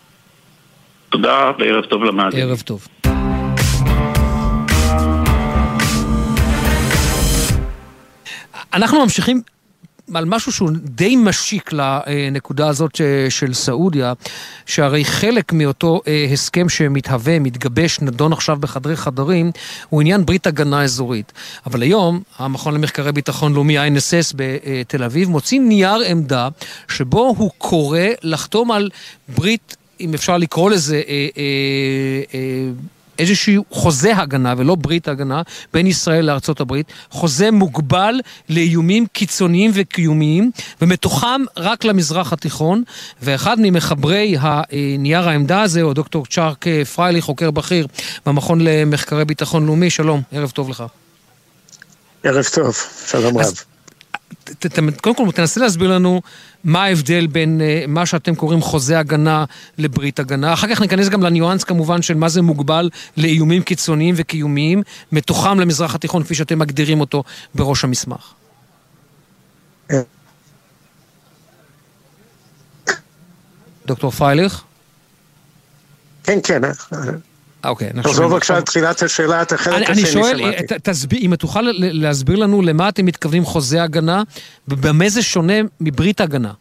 תודה 1.10 1.52
וערב 1.60 1.86
טוב 1.86 2.04
למאזינים. 2.04 2.48
ערב 2.48 2.60
טוב. 2.60 2.88
אנחנו 8.74 9.04
ממשיכים 9.04 9.42
על 10.14 10.26
משהו 10.26 10.52
שהוא 10.52 10.70
די 10.84 11.16
משיק 11.16 11.72
לנקודה 11.74 12.68
הזאת 12.68 13.02
של 13.30 13.54
סעודיה, 13.54 14.14
שהרי 14.66 15.06
חלק 15.06 15.54
מאותו 15.54 16.02
אה, 16.08 16.28
הסכם 16.34 16.70
שמתהווה, 16.70 17.40
מתגבש, 17.40 18.00
נדון 18.02 18.34
עכשיו 18.34 18.58
בחדרי 18.60 18.96
חדרים, 18.96 19.52
הוא 19.90 20.02
עניין 20.02 20.26
ברית 20.26 20.48
הגנה 20.48 20.84
אזורית. 20.84 21.34
אבל 21.66 21.82
היום, 21.82 22.22
המכון 22.38 22.74
למחקרי 22.74 23.12
ביטחון 23.12 23.54
לאומי, 23.54 23.78
ה-NSS 23.78 24.36
בתל 24.36 25.04
אביב, 25.04 25.30
מוציא 25.30 25.60
נייר 25.60 26.02
עמדה 26.08 26.50
שבו 26.88 27.36
הוא 27.38 27.52
קורא 27.58 28.00
לחתום 28.24 28.72
על 28.72 28.90
ברית, 29.28 29.78
אם 30.00 30.14
אפשר 30.14 30.38
לקרוא 30.38 30.72
לזה, 30.72 31.02
אה, 31.08 31.28
אה, 31.38 32.40
איזשהו 33.20 33.66
חוזה 33.72 34.18
הגנה 34.18 34.54
ולא 34.58 34.76
ברית 34.76 35.08
הגנה 35.08 35.42
בין 35.74 35.88
ישראל 35.88 36.26
לארצות 36.26 36.60
הברית, 36.60 36.94
חוזה 37.10 37.52
מוגבל 37.52 38.20
לאיומים 38.50 39.06
קיצוניים 39.14 39.72
וקיומיים, 39.74 40.52
ומתוכם 40.82 41.42
רק 41.58 41.84
למזרח 41.84 42.34
התיכון, 42.34 42.84
ואחד 43.22 43.58
ממחברי 43.60 44.36
הנייר 44.40 45.30
העמדה 45.30 45.62
הזה 45.62 45.82
הוא 45.82 45.94
דוקטור 45.94 46.26
צ'ארק 46.26 46.66
פריילי, 46.96 47.22
חוקר 47.22 47.52
בכיר 47.52 47.88
במכון 48.26 48.62
למחקרי 48.62 49.26
ביטחון 49.26 49.66
לאומי, 49.66 49.90
שלום, 49.90 50.22
ערב 50.32 50.50
טוב 50.50 50.70
לך. 50.70 50.84
ערב 52.24 52.46
טוב, 52.54 52.78
שלום 53.08 53.38
רב. 53.38 53.77
קודם 55.02 55.16
כל, 55.16 55.32
תנסה 55.36 55.60
להסביר 55.62 55.92
לנו 55.92 56.22
מה 56.64 56.84
ההבדל 56.84 57.28
בין 57.28 57.62
uh, 57.62 57.88
מה 57.88 58.06
שאתם 58.06 58.36
קוראים 58.36 58.62
חוזה 58.62 59.00
הגנה 59.00 59.46
לברית 59.78 60.20
הגנה. 60.20 60.54
אחר 60.54 60.68
כך 60.68 60.82
ניכנס 60.82 61.10
גם 61.10 61.24
לניואנס 61.24 61.64
כמובן 61.64 62.02
של 62.02 62.14
מה 62.14 62.30
זה 62.30 62.42
מוגבל 62.42 62.90
לאיומים 63.18 63.64
קיצוניים 63.64 64.16
וקיומיים, 64.18 64.84
מתוכם 65.12 65.60
למזרח 65.60 65.96
התיכון, 65.96 66.24
כפי 66.24 66.36
שאתם 66.36 66.60
מגדירים 66.60 67.02
אותו 67.02 67.24
בראש 67.56 67.84
המסמך. 67.84 68.34
דוקטור 73.86 74.12
פרייליך? 74.12 74.64
כן, 76.24 76.40
כן. 76.44 76.62
אוקיי. 77.64 77.90
תחזור 78.04 78.28
בבקשה 78.28 78.56
על 78.56 78.62
תחילת 78.62 79.02
השאלה, 79.04 79.42
את 79.42 79.52
החלק 79.52 79.90
השני 79.90 80.06
שמעתי. 80.06 80.32
אני 80.32 80.96
שואל, 80.96 81.18
אם 81.22 81.36
תוכל 81.36 81.62
להסביר 81.76 82.36
לנו 82.36 82.62
למה 82.62 82.90
אתם 82.90 83.06
מתכוונים 83.06 83.46
חוזה 83.46 83.84
הגנה, 83.84 84.24
ובמה 84.68 85.10
זה 85.10 85.22
שונה 85.22 85.54
מברית 85.82 86.22
הגנה. 86.22 86.52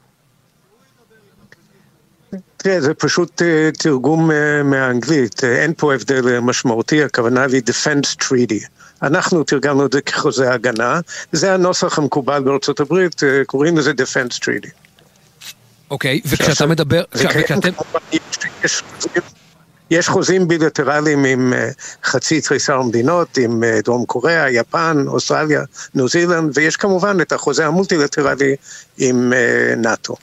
תראה, 2.66 2.80
זה 2.80 2.94
פשוט 2.94 3.42
אה, 3.42 3.70
תרגום 3.78 4.30
אה, 4.30 4.62
מהאנגלית, 4.62 5.44
אה, 5.44 5.62
אין 5.62 5.72
פה 5.76 5.94
הבדל 5.94 6.38
משמעותי, 6.38 7.04
הכוונה 7.04 7.42
היא 7.42 7.62
Defense 7.70 8.24
Treaty. 8.24 8.66
אנחנו 9.02 9.44
תרגמנו 9.44 9.86
את 9.86 9.92
זה 9.92 10.00
כחוזה 10.00 10.52
הגנה, 10.52 11.00
זה 11.32 11.54
הנוסח 11.54 11.98
המקובל 11.98 12.42
בארצות 12.42 12.80
הברית, 12.80 13.22
קוראים 13.46 13.78
לזה 13.78 13.90
Defense 13.90 14.38
Treaty. 14.38 14.70
אוקיי, 15.90 16.20
וכשאתה 16.26 16.66
מדבר... 16.66 17.02
יש 19.90 20.08
חוזים 20.08 20.48
בילטרליים 20.48 21.24
עם 21.24 21.52
אה, 21.52 21.68
חצי 22.04 22.40
תריסר 22.40 22.82
מדינות, 22.82 23.38
עם 23.38 23.64
אה, 23.64 23.80
דרום 23.84 24.04
קוריאה, 24.04 24.50
יפן, 24.50 25.04
אוסטרליה, 25.06 25.62
ניו 25.94 26.08
זילנד, 26.08 26.58
ויש 26.58 26.76
כמובן 26.76 27.20
את 27.20 27.32
החוזה 27.32 27.66
המולטילטרלי 27.66 28.56
עם 28.98 29.32
אה, 29.32 29.74
נאט"ו. 29.76 30.16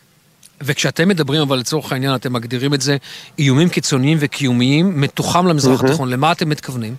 וכשאתם 0.63 1.08
מדברים, 1.08 1.41
אבל 1.41 1.58
לצורך 1.58 1.91
העניין 1.91 2.15
אתם 2.15 2.34
מגדירים 2.34 2.74
את 2.74 2.82
זה 2.82 2.98
איומים 3.39 3.70
קיצוניים 3.70 4.17
וקיומיים, 4.22 5.01
מתוחם 5.01 5.48
למזרח 5.48 5.82
mm-hmm. 5.82 5.86
התיכון, 5.86 6.10
למה 6.10 6.32
אתם 6.32 6.50
מתכוונים? 6.50 6.96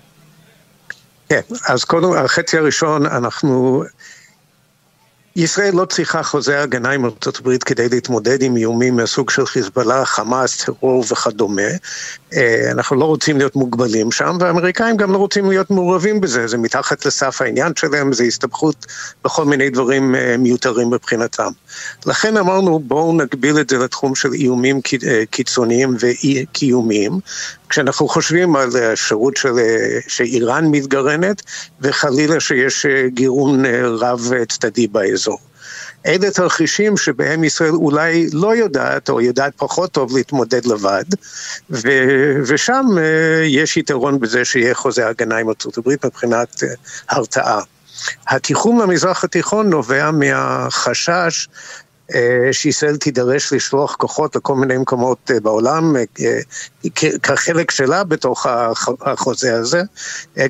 כן, 1.28 1.40
אז 1.68 1.84
קודם, 1.84 2.12
החצי 2.12 2.58
הראשון, 2.58 3.06
אנחנו 3.06 3.84
ישראל 5.36 5.74
לא 5.74 5.84
צריכה 5.84 6.22
חוזה 6.22 6.62
הגנה 6.62 6.90
עם 6.90 7.04
ארצות 7.04 7.38
הברית 7.38 7.64
כדי 7.64 7.88
להתמודד 7.88 8.42
עם 8.42 8.56
איומים 8.56 8.96
מהסוג 8.96 9.30
של 9.30 9.46
חיזבאללה, 9.46 10.04
חמאס, 10.04 10.64
טרור 10.64 11.04
וכדומה. 11.12 11.62
אה, 12.32 12.70
אנחנו 12.70 12.96
לא 12.96 13.04
רוצים 13.04 13.38
להיות 13.38 13.56
מוגבלים 13.56 14.12
שם, 14.12 14.36
והאמריקאים 14.40 14.96
גם 14.96 15.12
לא 15.12 15.18
רוצים 15.18 15.48
להיות 15.48 15.70
מעורבים 15.70 16.20
בזה, 16.20 16.46
זה 16.46 16.58
מתחת 16.58 17.06
לסף 17.06 17.42
העניין 17.42 17.72
שלהם, 17.76 18.12
זה 18.12 18.24
הסתבכות 18.24 18.86
בכל 19.24 19.44
מיני 19.44 19.70
דברים 19.70 20.14
אה, 20.14 20.36
מיותרים 20.38 20.90
מבחינתם. 20.90 21.50
לכן 22.06 22.36
אמרנו 22.36 22.78
בואו 22.78 23.12
נגביל 23.12 23.60
את 23.60 23.70
זה 23.70 23.78
לתחום 23.78 24.14
של 24.14 24.32
איומים 24.32 24.80
אה, 25.06 25.22
קיצוניים 25.30 25.96
וקיומיים, 26.00 27.20
כשאנחנו 27.74 28.08
חושבים 28.08 28.56
על 28.56 28.70
האפשרות 28.76 29.36
של, 29.36 29.52
שאיראן 30.08 30.64
מתגרענת, 30.66 31.42
וחלילה 31.80 32.40
שיש 32.40 32.86
גירעון 33.06 33.64
רב 33.84 34.30
צדדי 34.48 34.86
באזור. 34.86 35.38
אלה 36.06 36.30
תרחישים 36.30 36.96
שבהם 36.96 37.44
ישראל 37.44 37.70
אולי 37.70 38.26
לא 38.32 38.56
יודעת, 38.56 39.08
או 39.08 39.20
יודעת 39.20 39.52
פחות 39.56 39.92
טוב 39.92 40.16
להתמודד 40.16 40.66
לבד, 40.66 41.04
ו- 41.70 42.36
ושם 42.46 42.86
uh, 42.96 43.00
יש 43.46 43.76
יתרון 43.76 44.20
בזה 44.20 44.44
שיהיה 44.44 44.74
חוזה 44.74 45.08
הגנה 45.08 45.36
עם 45.36 45.48
ארצות 45.48 45.78
הברית 45.78 46.04
מבחינת 46.04 46.62
הרתעה. 47.08 47.60
התיחום 48.28 48.80
למזרח 48.80 49.24
התיכון 49.24 49.70
נובע 49.70 50.10
מהחשש 50.10 51.48
אה, 51.48 51.83
שישראל 52.52 52.96
תידרש 52.96 53.52
לשלוח 53.52 53.96
כוחות 53.96 54.36
לכל 54.36 54.54
מיני 54.54 54.78
מקומות 54.78 55.30
אה, 55.30 55.40
בעולם 55.40 55.96
אה, 55.96 56.04
כחלק 57.22 57.70
שלה 57.70 58.04
בתוך 58.04 58.46
החוזה 59.00 59.56
הזה, 59.56 59.82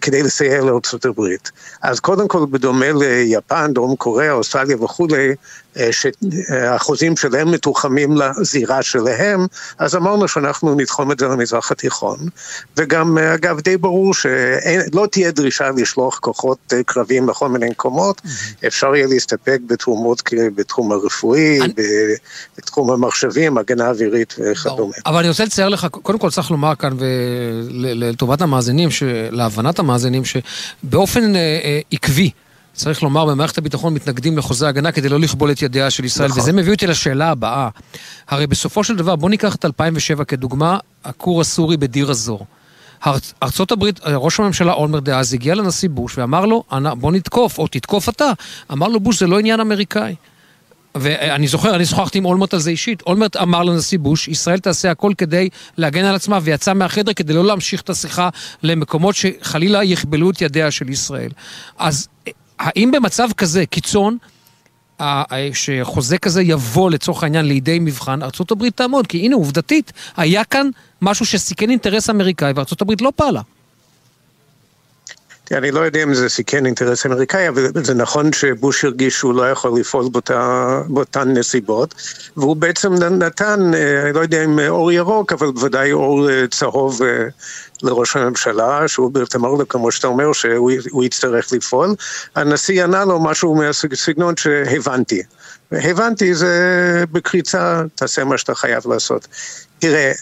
כדי 0.00 0.22
לסייע 0.22 0.60
לארצות 0.60 1.04
הברית. 1.04 1.50
אז 1.82 2.00
קודם 2.00 2.28
כל, 2.28 2.46
בדומה 2.50 2.86
ליפן, 2.92 3.72
דרום 3.74 3.96
קוריאה, 3.96 4.32
אוסטרליה 4.32 4.82
וכולי, 4.82 5.34
שהחוזים 5.90 7.16
שלהם 7.16 7.50
מתוחמים 7.50 8.16
לזירה 8.16 8.82
שלהם, 8.82 9.46
אז 9.78 9.96
אמרנו 9.96 10.28
שאנחנו 10.28 10.74
נתחום 10.74 11.12
את 11.12 11.18
זה 11.18 11.26
למזרח 11.26 11.72
התיכון. 11.72 12.18
וגם, 12.76 13.18
אגב, 13.18 13.60
די 13.60 13.76
ברור 13.76 14.14
שלא 14.14 15.06
תהיה 15.10 15.30
דרישה 15.30 15.70
לשלוח 15.76 16.18
כוחות 16.18 16.72
קרביים 16.86 17.28
לכל 17.28 17.48
מיני 17.48 17.68
מקומות, 17.70 18.22
אפשר 18.66 18.94
יהיה 18.94 19.06
להסתפק 19.06 19.58
בתרומות 19.66 20.22
בתחום 20.54 20.92
הרפואי, 20.92 21.60
אני... 21.60 21.72
בתחום 22.58 22.90
המחשבים, 22.90 23.58
הגנה 23.58 23.88
אווירית 23.88 24.34
וכדומה. 24.38 24.94
אבל 25.06 25.18
אני 25.18 25.28
רוצה 25.28 25.44
לצייר 25.44 25.68
לך, 25.68 25.86
קודם 25.90 26.18
כל 26.18 26.30
צריך 26.30 26.50
לומר 26.50 26.74
כאן, 26.74 26.92
ולטובת 26.98 28.42
המאזינים, 28.42 28.88
להבנת 29.30 29.78
המאזינים, 29.78 30.22
שבאופן 30.24 31.36
אה, 31.36 31.40
אה, 31.64 31.80
עקבי, 31.90 32.30
צריך 32.74 33.02
לומר, 33.02 33.24
במערכת 33.24 33.58
הביטחון 33.58 33.94
מתנגדים 33.94 34.38
לחוזה 34.38 34.68
הגנה 34.68 34.92
כדי 34.92 35.08
לא 35.08 35.20
לכבול 35.20 35.50
את 35.50 35.62
ידיה 35.62 35.90
של 35.90 36.04
ישראל, 36.04 36.28
נכון. 36.28 36.42
וזה 36.42 36.52
מביא 36.52 36.72
אותי 36.72 36.86
לשאלה 36.86 37.30
הבאה. 37.30 37.68
הרי 38.28 38.46
בסופו 38.46 38.84
של 38.84 38.96
דבר, 38.96 39.16
בוא 39.16 39.30
ניקח 39.30 39.54
את 39.54 39.64
2007 39.64 40.24
כדוגמה, 40.24 40.78
הכור 41.04 41.40
הסורי 41.40 41.76
בדיר 41.76 42.10
א-זור. 42.10 42.46
ארצות 43.42 43.72
הברית, 43.72 44.00
ראש 44.06 44.40
הממשלה 44.40 44.72
אולמר 44.72 45.00
דאז 45.00 45.34
הגיע 45.34 45.54
לנשיא 45.54 45.88
בוש 45.88 46.18
ואמר 46.18 46.46
לו, 46.46 46.64
בוא 46.98 47.12
נתקוף, 47.12 47.58
או 47.58 47.66
תתקוף 47.66 48.08
אתה. 48.08 48.30
אמר 48.72 48.88
לו 48.88 49.00
בוש, 49.00 49.20
זה 49.20 49.26
לא 49.26 49.38
עניין 49.38 49.60
אמריקאי. 49.60 50.14
ואני 50.94 51.48
זוכר, 51.48 51.74
אני 51.74 51.86
שוחחתי 51.86 52.18
עם 52.18 52.24
אולמרט 52.24 52.54
על 52.54 52.60
זה 52.60 52.70
אישית. 52.70 53.02
אולמרט 53.02 53.36
אמר 53.36 53.62
לנשיא 53.62 53.98
בוש, 53.98 54.28
ישראל 54.28 54.58
תעשה 54.58 54.90
הכל 54.90 55.12
כדי 55.18 55.48
להגן 55.76 56.04
על 56.04 56.14
עצמה, 56.14 56.38
ויצא 56.42 56.74
מהחדר 56.74 57.12
כדי 57.12 57.32
לא 57.32 57.44
להמשיך 57.44 57.80
את 57.80 57.90
השיחה 57.90 58.28
למקומות 58.62 59.14
שחלילה 59.14 59.84
יכבלו 59.84 60.30
את 60.30 60.42
ידיה 60.42 60.70
של 60.70 60.88
ישראל. 60.88 61.30
אז 61.78 62.08
האם 62.58 62.90
במצב 62.90 63.28
כזה, 63.36 63.66
קיצון, 63.66 64.18
שחוזה 65.52 66.18
כזה 66.18 66.42
יבוא 66.42 66.90
לצורך 66.90 67.22
העניין 67.22 67.46
לידי 67.46 67.78
מבחן, 67.78 68.22
ארה"ב 68.22 68.68
תעמוד, 68.68 69.06
כי 69.06 69.18
הנה 69.18 69.36
עובדתית, 69.36 69.92
היה 70.16 70.44
כאן 70.44 70.70
משהו 71.02 71.26
שסיכן 71.26 71.70
אינטרס 71.70 72.10
אמריקאי 72.10 72.52
וארה"ב 72.56 72.92
לא 73.00 73.12
פעלה. 73.16 73.40
אני 75.52 75.70
לא 75.70 75.80
יודע 75.80 76.02
אם 76.02 76.14
זה 76.14 76.28
סיכן 76.28 76.66
אינטרס 76.66 77.06
אמריקאי, 77.06 77.48
אבל 77.48 77.84
זה 77.84 77.94
נכון 77.94 78.32
שבוש 78.32 78.84
הרגיש 78.84 79.14
שהוא 79.14 79.34
לא 79.34 79.50
יכול 79.50 79.80
לפעול 79.80 80.08
באותה, 80.08 80.80
באותן 80.88 81.28
נסיבות, 81.28 81.94
והוא 82.36 82.56
בעצם 82.56 82.94
נתן, 82.94 83.74
אה, 83.74 84.02
אני 84.02 84.12
לא 84.12 84.20
יודע 84.20 84.44
אם 84.44 84.58
אור 84.68 84.92
ירוק, 84.92 85.32
אבל 85.32 85.50
בוודאי 85.50 85.92
אור 85.92 86.30
אה, 86.30 86.44
צהוב 86.50 87.02
אה, 87.02 87.26
לראש 87.82 88.16
הממשלה, 88.16 88.88
שהוא 88.88 89.10
בעצם 89.10 89.44
אמר 89.44 89.54
לו, 89.54 89.68
כמו 89.68 89.92
שאתה 89.92 90.06
אומר, 90.06 90.32
שהוא 90.32 91.04
יצטרך 91.04 91.52
לפעול. 91.52 91.94
הנשיא 92.36 92.84
ענה 92.84 93.04
לו 93.04 93.20
משהו 93.20 93.54
מהסגנון 93.54 94.36
שהבנתי. 94.36 95.22
הבנתי, 95.72 96.34
זה 96.34 97.04
בקריצה, 97.12 97.82
תעשה 97.94 98.24
מה 98.24 98.38
שאתה 98.38 98.54
חייב 98.54 98.82
לעשות. 98.86 99.28
תראה, 99.78 100.12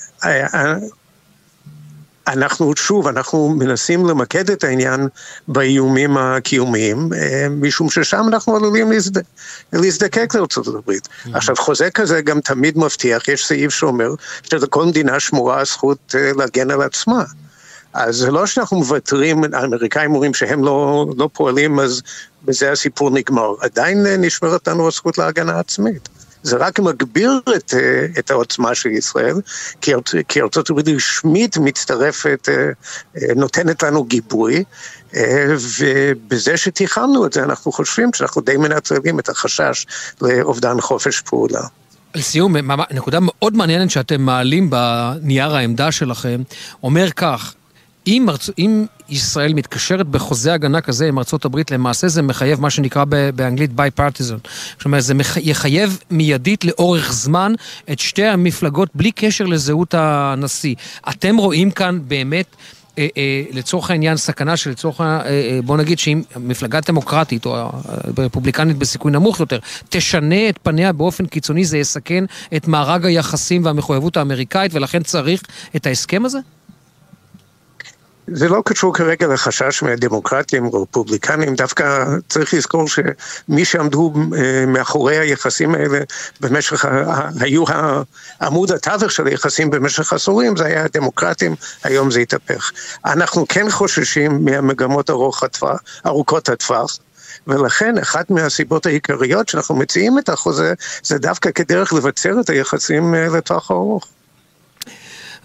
אנחנו, 2.26 2.72
שוב, 2.76 3.08
אנחנו 3.08 3.48
מנסים 3.48 4.06
למקד 4.06 4.50
את 4.50 4.64
העניין 4.64 5.08
באיומים 5.48 6.16
הקיומיים, 6.16 7.08
אה, 7.12 7.46
משום 7.50 7.90
ששם 7.90 8.24
אנחנו 8.28 8.56
עלולים 8.56 8.92
להזד... 8.92 9.20
להזדקק 9.72 10.34
לארצות 10.34 10.66
הברית. 10.66 11.08
Mm-hmm. 11.08 11.30
עכשיו, 11.34 11.56
חוזה 11.56 11.90
כזה 11.90 12.22
גם 12.22 12.40
תמיד 12.40 12.78
מבטיח, 12.78 13.28
יש 13.28 13.46
סעיף 13.46 13.72
שאומר 13.72 14.14
שלכל 14.42 14.84
מדינה 14.84 15.20
שמורה 15.20 15.60
הזכות 15.60 16.14
אה, 16.18 16.30
להגן 16.36 16.70
על 16.70 16.82
עצמה. 16.82 17.24
אז 17.92 18.16
זה 18.16 18.30
לא 18.30 18.46
שאנחנו 18.46 18.76
מוותרים, 18.76 19.44
האמריקאים 19.52 20.14
אומרים 20.14 20.34
שהם 20.34 20.64
לא, 20.64 21.06
לא 21.18 21.28
פועלים, 21.32 21.80
אז 21.80 22.02
בזה 22.44 22.72
הסיפור 22.72 23.10
נגמר. 23.10 23.54
עדיין 23.60 24.06
אה, 24.06 24.16
נשמרת 24.16 24.68
לנו 24.68 24.88
הזכות 24.88 25.18
להגנה 25.18 25.58
עצמית. 25.58 26.08
זה 26.42 26.56
רק 26.56 26.80
מגביר 26.80 27.40
את, 27.56 27.74
אה, 27.74 28.06
את 28.18 28.30
העוצמה 28.30 28.74
של 28.74 28.88
ישראל, 28.88 29.34
כי, 30.28 30.40
ארצות 30.40 30.70
הברית 30.70 30.88
רשמית 30.88 31.56
מצטרפת, 31.56 32.48
אה, 32.48 32.54
אה, 33.16 33.34
נותנת 33.36 33.82
לנו 33.82 34.04
גיבוי, 34.04 34.64
ובזה 35.78 36.56
שתיחמנו 36.56 37.26
את 37.26 37.32
זה, 37.32 37.42
אנחנו 37.42 37.72
חושבים 37.72 38.10
שאנחנו 38.14 38.42
די 38.42 38.56
מנטרלים 38.56 39.18
את 39.18 39.28
החשש 39.28 39.86
לאובדן 40.22 40.80
חופש 40.80 41.20
פעולה. 41.20 41.60
לסיום, 42.14 42.56
נקודה 42.90 43.18
מאוד 43.20 43.56
מעניינת 43.56 43.90
שאתם 43.90 44.20
מעלים 44.20 44.70
בנייר 44.70 45.56
העמדה 45.56 45.92
שלכם, 45.92 46.42
אומר 46.82 47.10
כך, 47.10 47.54
אם, 48.06 48.30
ארצ... 48.30 48.50
אם 48.58 48.84
ישראל 49.08 49.54
מתקשרת 49.54 50.06
בחוזה 50.06 50.54
הגנה 50.54 50.80
כזה 50.80 51.08
עם 51.08 51.18
ארצות 51.18 51.44
הברית, 51.44 51.70
למעשה 51.70 52.08
זה 52.08 52.22
מחייב 52.22 52.60
מה 52.60 52.70
שנקרא 52.70 53.04
באנגלית 53.34 53.70
bipartisan. 53.70 54.48
זאת 54.76 54.84
אומרת, 54.84 55.02
זה 55.02 55.14
מח... 55.14 55.36
יחייב 55.36 55.98
מיידית 56.10 56.64
לאורך 56.64 57.12
זמן 57.12 57.52
את 57.92 57.98
שתי 57.98 58.24
המפלגות 58.24 58.88
בלי 58.94 59.12
קשר 59.12 59.44
לזהות 59.44 59.94
הנשיא. 59.94 60.74
אתם 61.08 61.36
רואים 61.36 61.70
כאן 61.70 61.98
באמת... 62.08 62.46
אה, 62.98 63.06
אה, 63.16 63.42
לצורך 63.50 63.90
העניין 63.90 64.16
סכנה 64.16 64.56
שלצורך, 64.56 65.00
אה, 65.00 65.26
אה, 65.26 65.58
בוא 65.64 65.76
נגיד 65.76 65.98
שאם 65.98 66.22
מפלגה 66.36 66.80
דמוקרטית 66.86 67.46
או 67.46 67.70
רפובליקנית 68.18 68.78
בסיכוי 68.78 69.12
נמוך 69.12 69.40
יותר 69.40 69.58
תשנה 69.88 70.48
את 70.48 70.58
פניה 70.62 70.92
באופן 70.92 71.26
קיצוני, 71.26 71.64
זה 71.64 71.78
יסכן 71.78 72.24
את 72.56 72.68
מארג 72.68 73.06
היחסים 73.06 73.64
והמחויבות 73.64 74.16
האמריקאית 74.16 74.74
ולכן 74.74 75.02
צריך 75.02 75.42
את 75.76 75.86
ההסכם 75.86 76.24
הזה? 76.24 76.38
זה 78.26 78.48
לא 78.48 78.62
קשור 78.64 78.94
כרגע 78.94 79.26
לחשש 79.26 79.82
מהדמוקרטים 79.82 80.66
או 80.66 80.82
רפובליקנים, 80.82 81.54
דווקא 81.54 82.04
צריך 82.28 82.54
לזכור 82.54 82.84
שמי 82.88 83.64
שעמדו 83.64 84.12
אה, 84.36 84.66
מאחורי 84.66 85.18
היחסים 85.18 85.74
האלה 85.74 85.98
במשך, 86.40 86.84
היו 87.40 87.64
עמוד 88.42 88.72
התווך 88.72 89.12
של 89.12 89.26
היחסים 89.26 89.70
במשך 89.70 90.12
עשורים, 90.12 90.56
זה 90.56 90.64
היה 90.64 90.84
הדמוקרטים, 90.84 91.54
היום 91.84 92.10
זה 92.10 92.20
התהפך. 92.20 92.72
אנחנו 93.04 93.46
כן 93.48 93.70
חוששים 93.70 94.44
מהמגמות 94.44 95.10
ארוכות 96.06 96.48
הטווח. 96.48 96.98
ולכן 97.46 97.98
אחת 97.98 98.30
מהסיבות 98.30 98.86
העיקריות 98.86 99.48
שאנחנו 99.48 99.74
מציעים 99.74 100.18
את 100.18 100.28
החוזה 100.28 100.74
זה 101.02 101.18
דווקא 101.18 101.50
כדרך 101.50 101.92
לבצר 101.92 102.40
את 102.40 102.50
היחסים 102.50 103.14
אה, 103.14 103.28
לטווח 103.28 103.70
ארוך. 103.70 104.06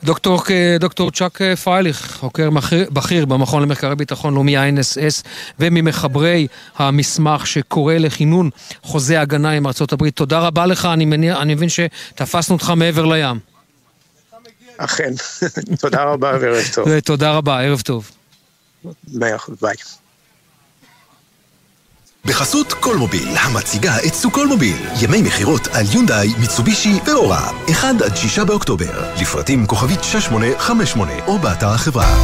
דוקטור, 0.03 0.41
דוקטור 0.79 1.11
צ'אק 1.11 1.39
פרייליך, 1.63 2.17
חוקר 2.19 2.49
בכיר 2.91 3.25
במכון 3.25 3.61
למחקרי 3.63 3.95
ביטחון 3.95 4.33
לאומי 4.33 4.57
ה-NSS 4.57 5.25
וממחברי 5.59 6.47
המסמך 6.75 7.47
שקורא 7.47 7.93
לכינון 7.93 8.49
חוזה 8.83 9.21
הגנה 9.21 9.51
עם 9.51 9.67
ארה"ב. 9.67 10.09
תודה 10.09 10.39
רבה 10.39 10.65
לך, 10.65 10.85
אני, 10.85 11.05
מניע, 11.05 11.41
אני 11.41 11.55
מבין 11.55 11.69
שתפסנו 11.69 12.55
אותך 12.55 12.73
מעבר 12.75 13.05
לים. 13.05 13.39
אכן, 14.77 15.13
תודה 15.81 16.03
רבה 16.03 16.37
וערב 16.41 16.63
טוב. 16.73 16.99
תודה 16.99 17.31
רבה, 17.31 17.61
ערב 17.61 17.81
טוב. 17.81 18.11
ביי. 19.61 19.75
בחסות 22.27 22.73
קולמוביל, 22.73 23.29
המציגה 23.37 23.95
את 24.07 24.13
סוכולמוביל. 24.13 24.77
ימי 25.01 25.21
מכירות 25.21 25.67
על 25.67 25.85
יונדאי, 25.93 26.33
מיצובישי 26.39 26.99
ואורה. 27.05 27.51
1 27.71 28.01
עד 28.05 28.17
6 28.17 28.39
באוקטובר. 28.39 29.03
לפרטים 29.21 29.65
כוכבית 29.65 30.03
6858 30.03 31.11
או 31.27 31.39
באתר 31.39 31.67
החברה. 31.67 32.15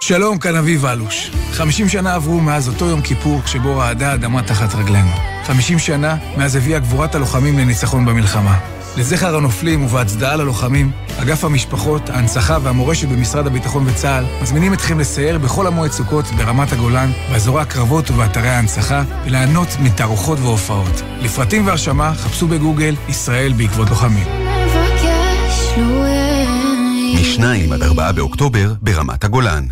שלום, 0.00 0.38
כאן 0.38 0.56
אביב 0.56 0.86
אלוש. 0.86 1.30
50 1.52 1.88
שנה 1.88 2.14
עברו 2.14 2.40
מאז 2.40 2.68
אותו 2.68 2.84
יום 2.84 3.02
כיפור 3.02 3.40
שבו 3.46 3.76
רעדה 3.76 4.10
האדמה 4.10 4.42
תחת 4.42 4.74
רגלינו. 4.74 5.10
50 5.46 5.78
שנה 5.78 6.16
מאז 6.36 6.56
הביאה 6.56 6.78
גבורת 6.78 7.14
הלוחמים 7.14 7.58
לניצחון 7.58 8.04
במלחמה. 8.04 8.79
לזכר 8.96 9.36
הנופלים 9.36 9.84
ובהצדעה 9.84 10.36
ללוחמים, 10.36 10.90
אגף 11.22 11.44
המשפחות, 11.44 12.08
ההנצחה 12.08 12.58
והמורשת 12.62 13.08
במשרד 13.08 13.46
הביטחון 13.46 13.86
וצה"ל 13.86 14.24
מזמינים 14.42 14.72
אתכם 14.72 14.98
לסייר 14.98 15.38
בכל 15.38 15.66
המועד 15.66 15.90
סוכות 15.90 16.24
ברמת 16.26 16.72
הגולן, 16.72 17.10
באזורי 17.32 17.62
הקרבות 17.62 18.10
ובאתרי 18.10 18.48
ההנצחה, 18.48 19.02
וליהנות 19.24 19.68
מתערוכות 19.80 20.38
והופעות. 20.38 21.02
לפרטים 21.20 21.66
והרשמה 21.66 22.14
חפשו 22.14 22.48
בגוגל 22.48 22.94
ישראל 23.08 23.52
בעקבות 23.52 23.90
לוחמים. 23.90 24.26
מ-2 27.14 27.74
עד 27.74 27.82
4 27.82 28.12
באוקטובר 28.12 28.74
ברמת 28.82 29.24
הגולן. 29.24 29.64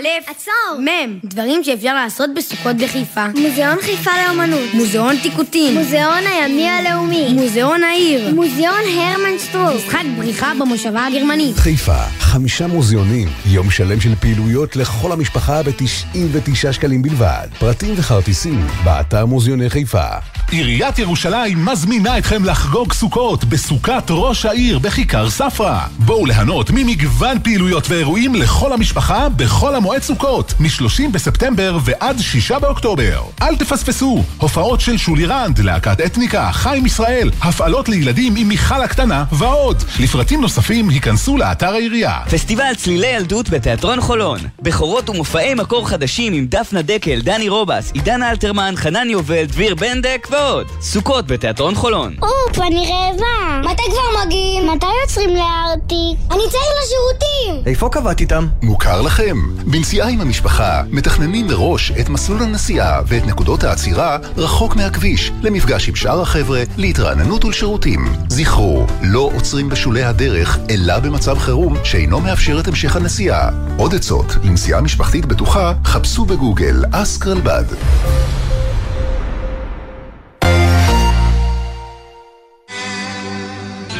א', 0.00 0.30
עצור, 0.30 0.80
מ', 0.80 1.18
דברים 1.24 1.64
שאפשר 1.64 1.94
לעשות 1.94 2.30
בסוכות 2.34 2.76
בחיפה. 2.76 3.26
מוזיאון 3.28 3.78
חיפה 3.80 4.10
לאמנות. 4.26 4.74
מוזיאון 4.74 5.16
טיקוטין. 5.16 5.74
מוזיאון 5.74 6.26
הימי 6.26 6.68
הלאומי. 6.68 7.28
מוזיאון 7.32 7.84
העיר. 7.84 8.34
מוזיאון 8.34 8.80
הרמן 8.96 9.38
שטרוק. 9.38 9.74
משחק 9.86 10.02
בריחה 10.18 10.52
במושבה 10.58 11.06
הגרמנית. 11.06 11.56
חיפה, 11.56 12.02
חמישה 12.30 12.66
מוזיאונים. 12.66 13.28
יום 13.46 13.70
שלם 13.70 14.00
של 14.00 14.14
פעילויות 14.20 14.76
לכל 14.76 15.12
המשפחה 15.12 15.62
ב-99 15.62 16.72
שקלים 16.72 17.02
בלבד. 17.02 17.48
פרטים 17.58 17.94
וכרטיסים, 17.96 18.66
באתר 18.84 19.26
מוזיאוני 19.26 19.70
חיפה. 19.70 20.04
עיריית 20.50 20.98
ירושלים 20.98 21.64
מזמינה 21.64 22.18
אתכם 22.18 22.44
לחגוג 22.44 22.92
סוכות 22.92 23.44
בסוכת 23.44 24.04
ראש 24.10 24.46
העיר 24.46 24.78
בכיכר 24.78 25.30
ספרא. 25.30 25.80
בואו 25.98 26.26
ליהנות 26.26 26.70
ממגוון 26.70 27.38
פעילויות 27.42 27.90
ואירועים 27.90 28.34
לכל 28.34 28.72
המשפחה 28.72 29.28
בחול 29.28 29.74
המועד 29.74 30.02
סוכות, 30.02 30.54
מ-30 30.60 31.10
בספטמבר 31.12 31.78
ועד 31.84 32.18
6 32.18 32.52
באוקטובר. 32.52 33.22
אל 33.42 33.56
תפספסו, 33.56 34.24
הופעות 34.38 34.80
של 34.80 34.96
שולי 34.96 35.26
רנד, 35.26 35.58
להקת 35.58 36.00
אתניקה, 36.00 36.50
חיים 36.52 36.86
ישראל, 36.86 37.30
הפעלות 37.42 37.88
לילדים 37.88 38.36
עם 38.36 38.48
מיכל 38.48 38.82
הקטנה 38.82 39.24
ועוד. 39.32 39.82
לפרטים 40.00 40.40
נוספים 40.40 40.88
היכנסו 40.88 41.36
לאתר 41.36 41.74
העירייה. 41.74 42.19
פסטיבל 42.30 42.72
צלילי 42.76 43.06
ילדות 43.06 43.50
בתיאטרון 43.50 44.00
חולון. 44.00 44.38
בכורות 44.62 45.10
ומופעי 45.10 45.54
מקור 45.54 45.88
חדשים 45.88 46.32
עם 46.32 46.46
דפנה 46.46 46.82
דקל, 46.82 47.20
דני 47.20 47.48
רובס, 47.48 47.92
עידן 47.92 48.22
אלתרמן, 48.22 48.74
חנן 48.76 49.10
יובל, 49.10 49.44
דביר 49.44 49.74
בנדק 49.74 50.28
ועוד. 50.30 50.66
סוכות 50.80 51.26
בתיאטרון 51.26 51.74
חולון. 51.74 52.14
אופ, 52.22 52.58
אני 52.58 52.92
רעבה. 52.92 53.70
מתי 53.70 53.82
כבר 53.82 54.24
מגיעים? 54.26 54.70
מתי 54.70 54.86
יוצרים 55.02 55.30
לארטיק? 55.30 56.18
אני 56.30 56.42
צריך 56.50 56.64
לשירותים! 56.82 57.62
איפה 57.66 57.88
קבעת 57.88 58.20
איתם? 58.20 58.46
מוכר 58.62 59.02
לכם. 59.02 59.36
בנסיעה 59.64 60.08
עם 60.08 60.20
המשפחה, 60.20 60.82
מתכננים 60.90 61.46
מראש 61.46 61.92
את 62.00 62.08
מסלול 62.08 62.42
הנסיעה 62.42 63.00
ואת 63.06 63.26
נקודות 63.26 63.64
העצירה 63.64 64.18
רחוק 64.36 64.76
מהכביש, 64.76 65.32
למפגש 65.42 65.88
עם 65.88 65.96
שאר 65.96 66.20
החבר'ה, 66.20 66.62
להתרעננות 66.76 67.44
ולשירותים. 67.44 68.04
זכרו, 68.28 68.86
לא 69.02 69.30
עוצרים 69.34 69.68
בשולי 69.68 70.02
הדרך, 70.02 70.58
אלא 70.70 70.98
במצב 70.98 71.38
חירום 71.38 71.76
שאינו 71.84 72.09
מאפשר 72.18 72.60
את 72.60 72.68
המשך 72.68 72.96
הנסיעה. 72.96 73.50
עוד 73.76 73.94
עצות 73.94 74.36
לנסיעה 74.44 74.80
משפחתית 74.80 75.26
בטוחה, 75.26 75.72
חפשו 75.84 76.24
בגוגל 76.24 76.84
אסק 76.92 77.26
רלב"ד. 77.26 77.64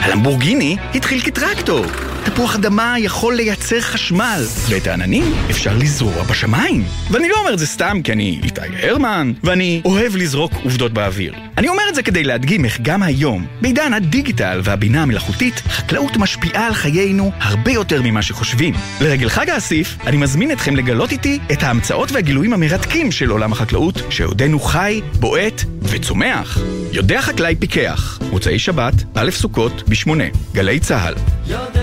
הלמבורגיני 0.01 0.77
התחיל 0.95 1.21
כטרקטור. 1.21 1.85
תפוח 2.25 2.55
אדמה 2.55 2.95
יכול 2.99 3.35
לייצר 3.35 3.81
חשמל, 3.81 4.43
ואת 4.69 4.87
העננים 4.87 5.25
אפשר 5.51 5.77
לזרוע 5.77 6.23
בשמיים. 6.23 6.85
ואני 7.11 7.29
לא 7.29 7.35
אומר 7.41 7.55
את 7.55 7.59
זה 7.59 7.67
סתם 7.67 8.01
כי 8.05 8.13
אני 8.13 8.41
איתי 8.43 8.61
הרמן, 8.83 9.33
ואני 9.45 9.83
אוהב 9.85 10.17
לזרוק 10.17 10.53
עובדות 10.65 10.93
באוויר. 10.93 11.35
אני 11.61 11.69
אומר 11.69 11.83
את 11.89 11.95
זה 11.95 12.03
כדי 12.03 12.25
להדגים 12.25 12.65
איך 12.65 12.81
גם 12.83 13.03
היום, 13.03 13.47
בעידן 13.61 13.93
הדיגיטל 13.95 14.61
והבינה 14.65 15.03
המלאכותית, 15.03 15.55
חקלאות 15.55 16.17
משפיעה 16.17 16.67
על 16.67 16.75
חיינו 16.75 17.33
הרבה 17.41 17.71
יותר 17.71 18.03
ממה 18.05 18.23
שחושבים. 18.23 18.75
לרגל 19.01 19.29
חג 19.29 19.51
האסיף, 19.51 19.97
אני 20.07 20.17
מזמין 20.17 20.53
אתכם 20.53 20.77
לגלות 20.77 21.13
איתי 21.13 21.39
את 21.53 21.63
ההמצאות 21.63 22.13
והגילויים 22.13 22.53
המרתקים 22.53 23.13
של 23.13 23.31
עולם 23.31 23.53
החקלאות, 23.53 24.03
שעודנו 24.11 24.61
חי, 24.61 25.01
בועט 25.19 25.63
וצומח. 25.83 26.59
יודע 26.93 27.23
חקלאי 27.23 27.57
פיקח, 27.57 28.19
מוצאי 28.31 28.59
שבת, 28.59 28.95
א' 29.15 29.31
סוכות, 29.31 29.89
בשמונה, 29.89 30.25
גלי 30.53 30.81
צה"ל. 30.81 31.15
יודע 31.47 31.80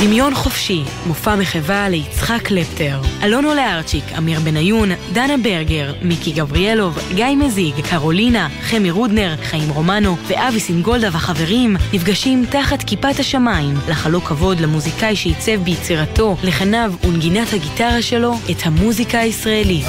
דמיון 0.00 0.34
חופשי, 0.34 0.82
מופע 1.06 1.36
מחווה 1.36 1.88
ליצחק 1.88 2.42
קלפטר. 2.42 3.00
אלונו 3.22 3.54
לארצ'יק, 3.54 4.04
אמיר 4.18 4.40
בניון, 4.40 4.88
דנה 5.12 5.36
ברגר, 5.36 5.92
מיקי 6.02 6.32
גבריאלוב, 6.32 6.98
גיא 7.14 7.36
מזיג, 7.36 7.74
קרולינה, 7.90 8.48
חמי 8.62 8.90
רודנר, 8.90 9.34
חיים 9.42 9.70
רומנו 9.70 10.16
ואבי 10.26 10.60
סינגולדה 10.60 11.08
והחברים 11.12 11.76
נפגשים 11.92 12.44
תחת 12.50 12.82
כיפת 12.82 13.18
השמיים 13.18 13.74
לחלוק 13.88 14.24
כבוד 14.24 14.60
למוזיקאי 14.60 15.16
שעיצב 15.16 15.56
ביצירתו, 15.64 16.36
לחניו 16.42 16.92
ונגינת 17.04 17.52
הגיטרה 17.52 18.02
שלו 18.02 18.34
את 18.50 18.56
המוזיקה 18.64 19.18
הישראלית. 19.18 19.86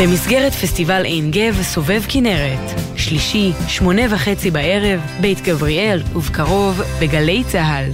במסגרת 0.00 0.52
פסטיבל 0.52 1.04
עין 1.04 1.30
גב 1.30 1.62
סובב 1.62 2.02
כנרת, 2.08 2.87
שלישי, 2.98 3.52
שמונה 3.68 4.02
וחצי 4.10 4.50
בערב, 4.50 5.00
בית 5.20 5.40
גבריאל, 5.40 6.02
ובקרוב 6.14 6.82
בגלי 7.00 7.44
צה"ל. 7.44 7.90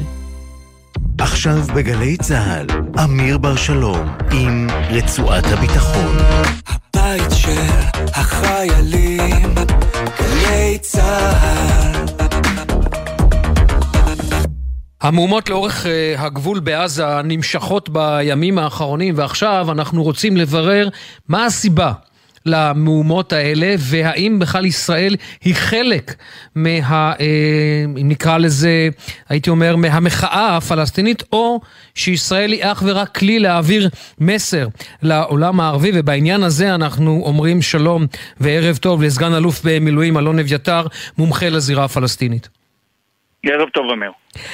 עכשיו 1.18 1.58
בגלי 1.74 2.16
צה"ל, 2.16 2.66
אמיר 3.04 3.38
בר 3.38 3.56
שלום 3.56 4.08
עם 4.32 4.66
רצועת 4.90 5.44
הביטחון. 5.46 6.16
הבית 6.66 7.30
של 7.36 7.70
החיילים, 8.14 9.54
גלי 10.18 10.78
צה"ל 10.80 12.04
המהומות 15.04 15.50
לאורך 15.50 15.86
uh, 15.86 16.20
הגבול 16.20 16.60
בעזה 16.60 17.22
נמשכות 17.24 17.88
בימים 17.88 18.58
האחרונים 18.58 19.14
ועכשיו 19.18 19.66
אנחנו 19.72 20.02
רוצים 20.02 20.36
לברר 20.36 20.88
מה 21.28 21.46
הסיבה 21.46 21.92
למהומות 22.46 23.32
האלה 23.32 23.74
והאם 23.78 24.38
בכלל 24.38 24.64
ישראל 24.64 25.16
היא 25.44 25.54
חלק 25.54 26.14
מה... 26.54 27.12
uh, 27.12 27.20
אם 28.00 28.08
נקרא 28.08 28.38
לזה, 28.38 28.88
הייתי 29.28 29.50
אומר, 29.50 29.76
מהמחאה 29.76 30.56
הפלסטינית 30.56 31.22
או 31.32 31.60
שישראל 31.94 32.52
היא 32.52 32.64
אך 32.64 32.82
ורק 32.86 33.18
כלי 33.18 33.38
להעביר 33.38 33.88
מסר 34.18 34.68
לעולם 35.02 35.60
הערבי 35.60 35.90
ובעניין 35.94 36.42
הזה 36.42 36.74
אנחנו 36.74 37.22
אומרים 37.24 37.62
שלום 37.62 38.06
וערב 38.40 38.76
טוב 38.76 39.02
לסגן 39.02 39.34
אלוף 39.34 39.60
במילואים 39.64 40.18
אלון 40.18 40.38
אביתר, 40.38 40.86
מומחה 41.18 41.48
לזירה 41.48 41.84
הפלסטינית. 41.84 42.48
ערב 43.46 43.68
טוב, 43.68 43.90
אמיר. 43.92 44.10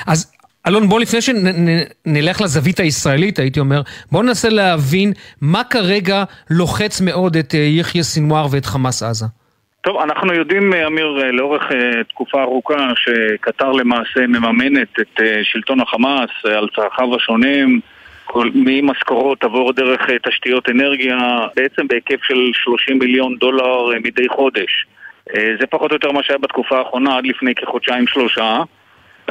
אז 0.07 0.33
אלון, 0.69 0.89
בוא 0.89 1.01
לפני 1.01 1.21
שנלך 1.21 2.41
לזווית 2.41 2.81
הישראלית, 2.81 3.39
הייתי 3.39 3.61
אומר, 3.61 3.81
בוא 4.13 4.23
ננסה 4.23 4.49
להבין 4.49 5.13
מה 5.41 5.65
כרגע 5.65 6.25
לוחץ 6.51 7.01
מאוד 7.01 7.37
את 7.37 7.55
אה, 7.55 7.59
יחיא 7.59 8.03
סינואר 8.03 8.47
ואת 8.51 8.67
חמאס 8.67 9.03
עזה. 9.03 9.27
טוב, 9.81 9.97
אנחנו 10.01 10.35
יודעים, 10.35 10.73
אה, 10.73 10.87
אמיר, 10.87 11.21
אה, 11.23 11.33
לאורך 11.33 11.63
תקופה 12.09 12.43
ארוכה 12.43 12.89
שקטר 12.97 13.73
למעשה 13.73 14.27
מממנת 14.27 15.01
את 15.01 15.21
שלטון 15.43 15.81
החמאס 15.81 16.31
על 16.45 16.69
צרכיו 16.77 17.17
השונים, 17.17 17.81
ממשכורות 18.55 19.45
עבור 19.45 19.73
דרך 19.73 20.01
תשתיות 20.29 20.69
אנרגיה, 20.69 21.17
בעצם 21.57 21.89
בהיקף 21.89 22.23
של 22.23 22.51
30 22.53 22.99
מיליון 22.99 23.37
דולר 23.37 23.99
מדי 24.03 24.29
חודש. 24.29 24.87
זה 25.35 25.67
פחות 25.71 25.91
או 25.91 25.97
יותר 25.97 26.13
מה 26.13 26.23
שהיה 26.23 26.39
בתקופה 26.39 26.79
האחרונה, 26.79 27.17
עד 27.17 27.27
לפני 27.27 27.55
כחודשיים-שלושה. 27.55 28.63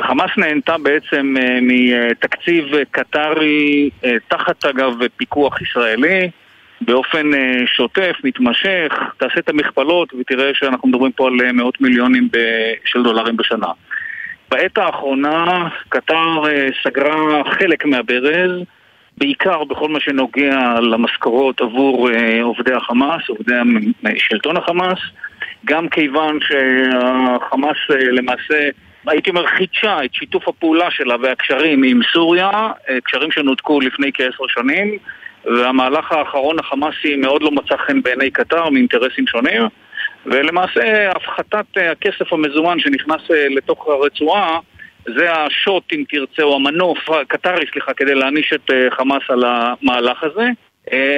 חמאס 0.02 0.32
נהנתה 0.38 0.78
בעצם 0.78 1.36
אה, 1.40 1.60
מתקציב 1.62 2.66
קטרי 2.92 3.90
אה, 4.04 4.16
תחת 4.28 4.66
אגב 4.66 4.94
פיקוח 5.18 5.62
ישראלי 5.62 6.30
באופן 6.82 7.34
אה, 7.34 7.62
שוטף, 7.66 8.16
מתמשך, 8.24 8.94
תעשה 9.18 9.40
את 9.40 9.50
המכפלות 9.50 10.14
ותראה 10.14 10.52
שאנחנו 10.54 10.90
מדברים 10.90 11.12
פה 11.12 11.28
על 11.28 11.52
מאות 11.52 11.82
מיליונים 11.82 12.30
של 12.86 13.04
דולרים 13.04 13.38
בשנה. 13.38 13.68
בעת 14.52 14.78
האחרונה 14.78 15.68
קטר 15.90 16.44
סגרה 16.84 17.44
חלק 17.60 17.86
מהברז, 17.86 18.52
בעיקר 19.18 19.64
בכל 19.64 19.90
מה 19.90 20.00
שנוגע 20.00 20.80
למשכורות 20.82 21.62
עבור 21.62 22.10
עובדי 22.42 22.74
החמאס, 22.74 23.22
עובדי 23.30 23.54
שלטון 24.18 24.58
החמאס, 24.58 25.00
גם 25.66 25.90
כיוון 25.90 26.40
שהחמאס 26.42 27.78
למעשה 27.90 28.70
הייתי 29.08 29.30
אומר, 29.30 29.48
חידשה 29.48 30.04
את 30.06 30.14
שיתוף 30.14 30.48
הפעולה 30.48 30.92
שלה 30.92 31.16
והקשרים 31.22 31.84
עם 31.84 32.00
סוריה, 32.14 32.50
אה, 32.90 33.02
קשרים 33.04 33.32
שנותקו 33.32 33.80
לפני 33.80 34.12
כעשר 34.14 34.48
שנים, 34.48 34.98
והמהלך 35.46 36.12
האחרון 36.12 36.60
החמאסי 36.60 37.16
מאוד 37.16 37.42
לא 37.42 37.52
מצא 37.52 37.78
חן 37.78 38.02
בעיני 38.02 38.32
קטר 38.32 38.70
מאינטרסים 38.70 39.28
שונים, 39.28 39.62
ולמעשה 40.26 41.12
הפחתת 41.12 41.78
אה, 41.78 41.92
הכסף 41.92 42.34
המזומן 42.34 42.80
שנכנס 42.80 43.22
אה, 43.32 43.48
לתוך 43.50 43.88
הרצועה 43.88 44.60
זה 45.16 45.34
השוט, 45.34 45.84
אם 45.94 46.04
תרצה, 46.10 46.44
או 46.44 46.56
המנוף, 46.56 47.10
הקטרי, 47.10 47.66
סליחה, 47.72 47.94
כדי 47.94 48.16
להעניש 48.16 48.54
את 48.54 48.72
חמאס 48.90 49.22
על 49.30 49.44
המהלך 49.46 50.24
הזה. 50.24 50.48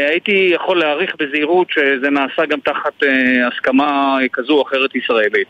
הייתי 0.10 0.50
יכול 0.54 0.80
להעריך 0.80 1.16
בזהירות 1.20 1.68
שזה 1.70 2.10
נעשה 2.10 2.46
גם 2.46 2.60
תחת 2.60 3.04
הסכמה 3.48 4.18
כזו 4.34 4.54
או 4.54 4.64
אחרת 4.64 4.96
ישראלית. 4.96 5.48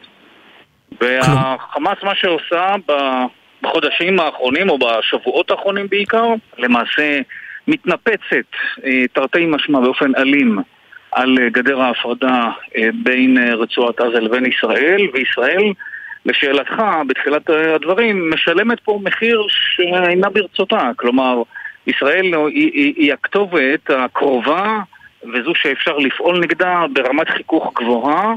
והחמאס 1.01 1.97
מה 2.03 2.15
שעושה 2.15 2.75
בחודשים 3.61 4.19
האחרונים, 4.19 4.69
או 4.69 4.77
בשבועות 4.77 5.51
האחרונים 5.51 5.87
בעיקר, 5.87 6.25
למעשה 6.57 7.19
מתנפצת 7.67 8.49
אה, 8.85 9.07
תרתי 9.13 9.45
משמע 9.45 9.79
באופן 9.79 10.15
אלים 10.15 10.59
על 11.11 11.37
אה, 11.41 11.49
גדר 11.49 11.81
ההפרדה 11.81 12.49
אה, 12.77 12.89
בין 13.03 13.37
רצועת 13.37 13.99
עזה 13.99 14.19
לבין 14.19 14.45
ישראל, 14.45 15.07
וישראל, 15.13 15.73
לשאלתך, 16.25 16.83
בתחילת 17.07 17.49
הדברים, 17.49 18.33
משלמת 18.33 18.79
פה 18.79 18.99
מחיר 19.03 19.41
שאינה 19.49 20.29
ברצותה. 20.29 20.91
כלומר, 20.95 21.41
ישראל 21.87 22.25
היא, 22.25 22.71
היא, 22.73 22.93
היא 22.97 23.13
הכתובת 23.13 23.89
הקרובה 23.89 24.79
וזו 25.33 25.51
שאפשר 25.55 25.97
לפעול 25.97 26.39
נגדה 26.39 26.85
ברמת 26.93 27.29
חיכוך 27.29 27.73
גבוהה 27.81 28.33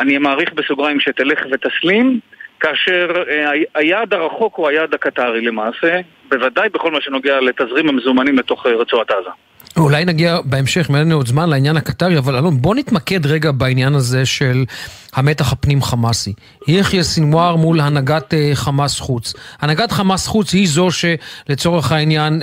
אני 0.00 0.18
מעריך 0.18 0.52
בסוגריים 0.52 1.00
שתלך 1.00 1.38
ותסלים, 1.52 2.20
כאשר 2.60 3.12
אה, 3.30 3.50
היעד 3.74 4.14
הרחוק 4.14 4.56
הוא 4.56 4.68
היעד 4.68 4.94
הקטרי 4.94 5.40
למעשה, 5.40 6.00
בוודאי 6.30 6.68
בכל 6.68 6.90
מה 6.90 6.98
שנוגע 7.00 7.40
לתזרים 7.40 7.88
המזומנים 7.88 8.38
לתוך 8.38 8.66
אה, 8.66 8.72
רצועת 8.76 9.10
עזה. 9.10 9.30
אולי 9.76 10.04
נגיע 10.04 10.38
בהמשך, 10.44 10.86
אין 10.90 10.98
לנו 10.98 11.14
עוד 11.14 11.26
זמן 11.26 11.50
לעניין 11.50 11.76
הקטרי, 11.76 12.18
אבל 12.18 12.36
אלון, 12.36 12.60
בוא 12.60 12.74
נתמקד 12.74 13.26
רגע 13.26 13.52
בעניין 13.52 13.94
הזה 13.94 14.26
של 14.26 14.64
המתח 15.14 15.52
הפנים-חמאסי. 15.52 16.32
יחיא 16.68 17.02
סינואר 17.02 17.56
מול 17.56 17.80
הנהגת 17.80 18.34
אה, 18.34 18.50
חמאס 18.54 19.00
חוץ. 19.00 19.34
הנהגת 19.60 19.92
חמאס 19.92 20.26
חוץ 20.26 20.52
היא 20.52 20.68
זו 20.68 20.88
שלצורך 20.90 21.92
העניין 21.92 22.42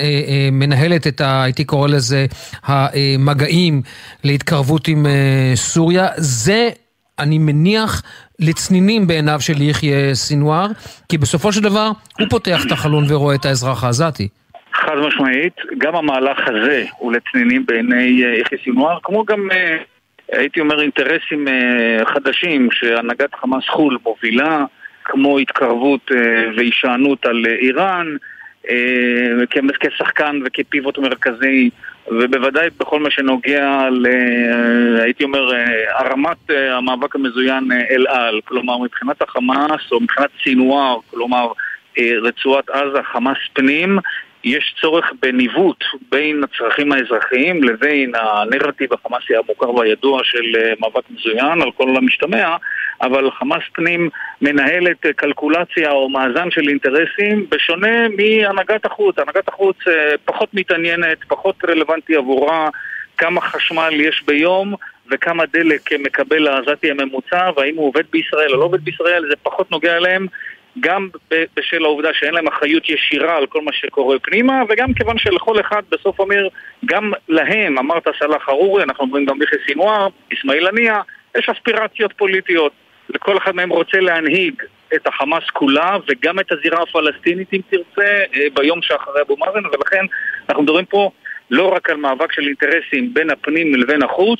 מנהלת 0.52 1.08
את 1.08 1.22
ה... 1.22 1.44
הייתי 1.44 1.64
קורא 1.64 1.88
לזה 1.88 2.26
המגעים 2.64 3.82
להתקרבות 4.24 4.88
עם 4.88 5.06
סוריה. 5.56 6.08
זה, 6.18 6.70
אני 7.22 7.38
מניח, 7.38 8.02
לצנינים 8.40 9.08
בעיניו 9.08 9.38
של 9.40 9.62
יחיא 9.62 10.14
סינואר, 10.14 10.68
כי 11.10 11.18
בסופו 11.18 11.52
של 11.52 11.62
דבר 11.62 11.92
הוא 12.20 12.28
פותח 12.30 12.66
את 12.66 12.72
החלון 12.72 13.04
ורואה 13.10 13.36
את 13.36 13.46
האזרח 13.46 13.84
העזתי. 13.84 14.28
חד 14.74 14.96
משמעית, 14.96 15.54
גם 15.78 15.96
המהלך 15.96 16.48
הזה 16.48 16.86
הוא 16.98 17.14
לצנינים 17.14 17.66
בעיני 17.66 18.24
אה, 18.26 18.38
יחיא 18.38 18.58
סינואר, 18.64 18.98
כמו 19.04 19.26
גם, 19.26 19.52
אה, 19.52 19.78
הייתי 20.32 20.60
אומר, 20.60 20.82
אינטרסים 20.82 21.48
אה, 21.48 22.06
חדשים 22.06 22.70
שהנהגת 22.72 23.36
חמאס 23.36 23.64
חו"ל 23.70 23.98
מובילה, 24.04 24.66
כמו 25.04 25.38
התקרבות 25.38 26.12
והישענות 26.58 27.26
על 27.26 27.46
איראן, 27.62 28.08
כשחקן 29.80 30.40
וכפיבוט 30.46 30.98
מרכזי, 30.98 31.70
ובוודאי 32.12 32.70
בכל 32.80 33.00
מה 33.00 33.12
שנוגע 33.12 33.90
ל... 33.92 34.06
הייתי 35.04 35.24
אומר, 35.24 35.52
הרמת 35.98 36.50
המאבק 36.50 37.16
המזוין 37.16 37.72
אל 37.72 38.08
על. 38.08 38.42
כלומר, 38.46 38.78
מבחינת 38.78 39.22
החמאס, 39.22 39.92
או 39.92 40.00
מבחינת 40.00 40.30
סינואר, 40.44 40.98
כלומר, 41.12 41.52
רצועת 42.00 42.70
עזה, 42.70 43.04
חמאס 43.04 43.38
פנים, 43.54 44.00
יש 44.44 44.76
צורך 44.82 45.12
בניווט 45.22 45.84
בין 46.12 46.44
הצרכים 46.44 46.92
האזרחיים 46.92 47.64
לבין 47.64 48.12
הנרטיב 48.16 48.94
החמאסי 48.94 49.36
המוכר 49.36 49.76
והידוע 49.76 50.22
של 50.24 50.56
אה, 50.56 50.74
מאבק 50.80 51.04
מזוין 51.10 51.62
על 51.62 51.72
כל 51.72 51.96
המשתמע, 51.98 52.56
אבל 53.02 53.32
חמאס 53.32 53.64
פנים 53.74 54.10
מנהלת 54.42 55.06
אה, 55.06 55.14
קלקולציה 55.14 55.92
או 55.92 56.10
מאזן 56.10 56.52
של 56.52 56.70
אינטרסים 56.70 57.46
בשונה 57.50 58.08
מהנהגת 58.10 58.86
החוץ. 58.86 59.20
הנהגת 59.20 59.48
החוץ 59.48 59.78
אה, 59.88 60.18
פחות 60.26 60.54
מתעניינת, 60.54 61.18
פחות 61.28 61.56
רלוונטי 61.70 62.16
עבורה 62.16 62.70
כמה 63.18 63.42
חשמל 63.42 63.94
יש 63.94 64.24
ביום 64.26 64.76
וכמה 65.12 65.44
דלק 65.54 65.94
מקבל 65.94 66.48
העזתי 66.48 66.92
הממוצע 66.92 67.50
והאם 67.56 67.76
הוא 67.76 67.88
עובד 67.88 68.04
בישראל 68.12 68.52
או 68.54 68.60
לא 68.60 68.64
עובד 68.64 68.84
בישראל 68.84 69.26
זה 69.30 69.36
פחות 69.44 69.72
נוגע 69.72 69.98
אליהם 69.98 70.28
גם 70.80 71.10
בשל 71.56 71.86
העובדה 71.86 72.10
שאין 72.14 72.34
להם 72.34 72.48
אחריות 72.48 72.90
ישירה 72.90 73.38
על 73.38 73.46
כל 73.46 73.62
מה 73.62 73.74
שקורה 73.74 74.20
פנימה, 74.20 74.62
וגם 74.70 74.94
כיוון 74.94 75.18
שלכל 75.18 75.60
אחד 75.60 75.82
בסוף 75.90 76.20
אומר, 76.20 76.48
גם 76.86 77.12
להם, 77.30 77.78
אמרת 77.78 78.08
סלאח 78.20 78.50
ארורי, 78.50 78.84
אנחנו 78.84 79.04
אומרים 79.04 79.26
גם 79.26 79.42
ליחי 79.42 79.56
סינואר, 79.68 80.08
אסמאעיל 80.34 80.68
הנייה, 80.68 81.02
יש 81.38 81.50
אספירציות 81.50 82.14
פוליטיות. 82.14 82.72
לכל 83.10 83.38
אחד 83.38 83.56
מהם 83.56 83.70
רוצה 83.70 84.00
להנהיג 84.00 84.54
את 84.96 85.08
החמאס 85.08 85.44
כולה, 85.54 85.98
וגם 86.08 86.40
את 86.40 86.52
הזירה 86.52 86.84
הפלסטינית, 86.84 87.54
אם 87.54 87.62
תרצה, 87.70 88.24
אה, 88.36 88.48
ביום 88.54 88.82
שאחרי 88.82 89.22
אבו 89.22 89.38
מאזן, 89.38 89.66
ולכן 89.66 90.06
אנחנו 90.50 90.64
מדברים 90.64 90.86
פה 90.86 91.12
לא 91.52 91.74
רק 91.74 91.90
על 91.90 91.98
מאבק 91.98 92.32
של 92.32 92.42
אינטרסים 92.42 93.14
בין 93.14 93.30
הפנים 93.30 93.76
לבין 93.76 94.04
החוץ, 94.04 94.40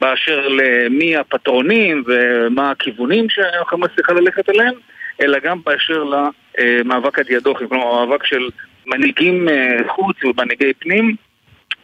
באשר 0.00 0.48
למי 0.48 1.16
הפטרונים 1.16 2.04
ומה 2.06 2.70
הכיוונים 2.70 3.28
שהחמאס 3.28 3.90
צריכה 3.96 4.12
ללכת 4.12 4.50
אליהם, 4.50 4.74
אלא 5.20 5.38
גם 5.38 5.58
באשר 5.66 6.04
למאבק 6.58 7.18
הדיאדוכי, 7.18 7.64
כלומר 7.68 7.86
המאבק 7.86 8.24
של 8.24 8.48
מנהיגים 8.86 9.48
אה, 9.48 9.76
חוץ 9.88 10.16
ומנהיגי 10.24 10.72
פנים, 10.78 11.16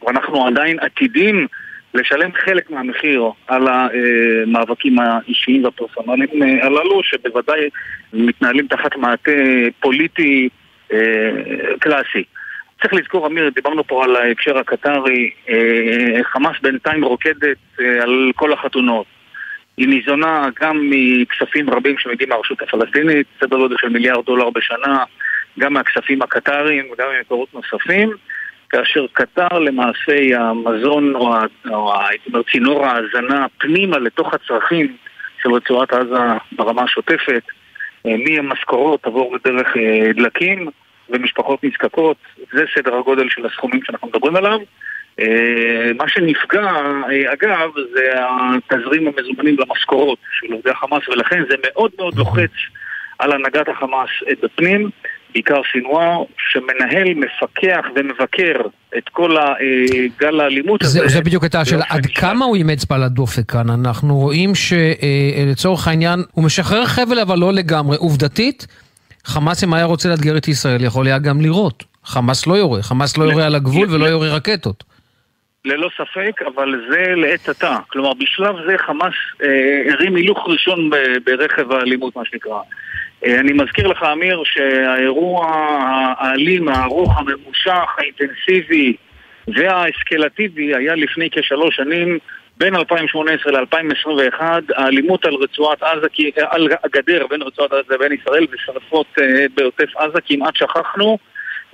ואנחנו 0.03 0.47
עדיין 0.47 0.79
עתידים 0.79 1.47
לשלם 1.93 2.31
חלק 2.33 2.69
מהמחיר 2.69 3.29
על 3.47 3.67
המאבקים 3.67 4.99
האישיים 4.99 5.63
והפרסונליים 5.63 6.43
אה, 6.43 6.65
הללו, 6.65 7.03
שבוודאי 7.03 7.69
מתנהלים 8.13 8.67
תחת 8.67 8.95
מעטה 8.95 9.31
פוליטי 9.79 10.49
אה, 10.93 10.97
קלאסי. 11.79 12.23
צריך 12.81 12.93
לזכור, 12.93 13.27
אמיר, 13.27 13.49
דיברנו 13.49 13.83
פה 13.87 14.03
על 14.03 14.15
ההקשר 14.15 14.57
הקטרי, 14.57 15.31
חמאס 16.23 16.55
בינתיים 16.61 17.03
רוקדת 17.03 17.57
על 18.01 18.31
כל 18.35 18.53
החתונות. 18.53 19.05
היא 19.77 19.87
ניזונה 19.87 20.49
גם 20.61 20.89
מכספים 20.89 21.69
רבים 21.69 21.97
שמגיעים 21.97 22.29
מהרשות 22.29 22.61
הפלסטינית, 22.61 23.27
סדר 23.39 23.57
גודל 23.57 23.75
של 23.79 23.89
מיליארד 23.89 24.25
דולר 24.25 24.49
בשנה, 24.49 25.03
גם 25.59 25.73
מהכספים 25.73 26.21
הקטריים 26.21 26.85
וגם 26.91 27.07
ממקורות 27.17 27.53
נוספים, 27.53 28.11
כאשר 28.69 29.05
קטר 29.13 29.59
למעשה 29.59 30.13
היא 30.13 30.37
המזון 30.37 31.15
או, 31.15 31.33
או 31.69 31.93
הייתי 32.01 32.29
אומר 32.29 32.43
צינור 32.51 32.85
ההאזנה 32.85 33.45
פנימה 33.57 33.97
לתוך 33.97 34.33
הצרכים 34.33 34.95
של 35.43 35.51
רצועת 35.51 35.93
עזה 35.93 36.19
ברמה 36.51 36.83
השוטפת, 36.83 37.43
אה, 38.05 38.15
מהמשכורות 38.17 39.05
עבור 39.05 39.37
דרך 39.45 39.77
אה, 39.77 40.13
דלקים 40.13 40.69
ומשפחות 41.09 41.63
נזקקות, 41.63 42.17
זה 42.53 42.65
סדר 42.75 42.95
הגודל 42.95 43.29
של 43.29 43.45
הסכומים 43.45 43.83
שאנחנו 43.83 44.07
מדברים 44.07 44.35
עליו. 44.35 44.59
אה, 45.19 45.91
מה 45.97 46.09
שנפגע, 46.09 46.61
אה, 46.61 47.33
אגב, 47.33 47.69
זה 47.93 48.11
התזרים 48.15 49.07
המזומנים 49.07 49.55
למשכורות 49.59 50.19
של 50.39 50.53
עובדי 50.53 50.69
החמאס, 50.69 51.09
ולכן 51.09 51.43
זה 51.49 51.55
מאוד 51.63 51.91
מאוד 51.99 52.15
לוחץ 52.17 52.51
על 53.19 53.31
הנהגת 53.31 53.69
החמאס 53.69 54.09
את 54.31 54.43
הפנים, 54.43 54.89
בעיקר 55.33 55.61
סינואר, 55.71 56.23
שמנהל, 56.37 57.13
מפקח 57.13 57.85
ומבקר 57.95 58.61
את 58.97 59.09
כל 59.09 59.35
גל 60.19 60.39
האלימות 60.39 60.83
הזה. 60.83 61.07
זה, 61.07 61.21
בדיוק 61.21 61.43
הייתה 61.43 61.61
השאלה, 61.61 61.85
עד 61.89 62.05
כמה 62.05 62.45
הוא 62.45 62.55
אימץ 62.55 62.85
בעלת 62.85 63.11
דופק 63.11 63.51
כאן? 63.51 63.69
אנחנו 63.69 64.15
רואים 64.15 64.51
שלצורך 64.55 65.87
העניין, 65.87 66.19
הוא 66.31 66.43
משחרר 66.43 66.85
חבל 66.85 67.19
אבל 67.19 67.39
לא 67.39 67.53
לגמרי. 67.53 67.97
עובדתית, 67.97 68.67
חמאס 69.25 69.63
אם 69.63 69.73
היה 69.73 69.85
רוצה 69.85 70.09
לאתגר 70.09 70.37
את 70.37 70.47
ישראל, 70.47 70.83
יכול 70.83 71.07
היה 71.07 71.19
גם 71.19 71.41
לירות. 71.41 71.83
חמאס 72.03 72.47
לא 72.47 72.53
יורה, 72.53 72.81
חמאס 72.81 73.17
לא 73.17 73.23
יורה 73.23 73.45
על 73.45 73.55
הגבול 73.55 73.93
ולא 73.93 74.05
יורה 74.05 74.35
רקטות. 74.35 74.83
ללא 75.65 75.89
ספק, 75.97 76.41
אבל 76.41 76.81
זה 76.89 77.15
לעת 77.15 77.49
עתה. 77.49 77.77
כלומר, 77.87 78.13
בשלב 78.13 78.55
זה 78.67 78.77
חמאס 78.77 79.13
אה, 79.43 79.93
הרים 79.93 80.15
הילוך 80.15 80.47
ראשון 80.47 80.89
ברכב 81.25 81.71
האלימות, 81.71 82.15
מה 82.15 82.25
שנקרא. 82.25 82.59
אה, 83.25 83.39
אני 83.39 83.53
מזכיר 83.53 83.87
לך, 83.87 84.03
אמיר, 84.03 84.43
שהאירוע 84.45 85.45
האלים, 86.17 86.67
הארוך, 86.67 87.17
הממושך, 87.17 87.89
האינטנסיבי 87.97 88.95
והאסקלטיבי 89.47 90.75
היה 90.75 90.95
לפני 90.95 91.29
כשלוש 91.31 91.75
שנים, 91.75 92.19
בין 92.57 92.75
2018 92.75 93.51
ל-2021, 93.51 94.41
האלימות 94.75 95.25
על 95.25 95.33
רצועת 95.33 95.83
עזה, 95.83 96.07
על 96.49 96.67
הגדר 96.83 97.27
בין 97.29 97.41
רצועת 97.41 97.71
עזה 97.71 97.93
לבין 97.95 98.13
ישראל 98.13 98.45
ושרפות 98.51 99.07
אה, 99.21 99.45
בעוטף 99.55 99.95
עזה, 99.95 100.21
כמעט 100.25 100.55
שכחנו. 100.55 101.17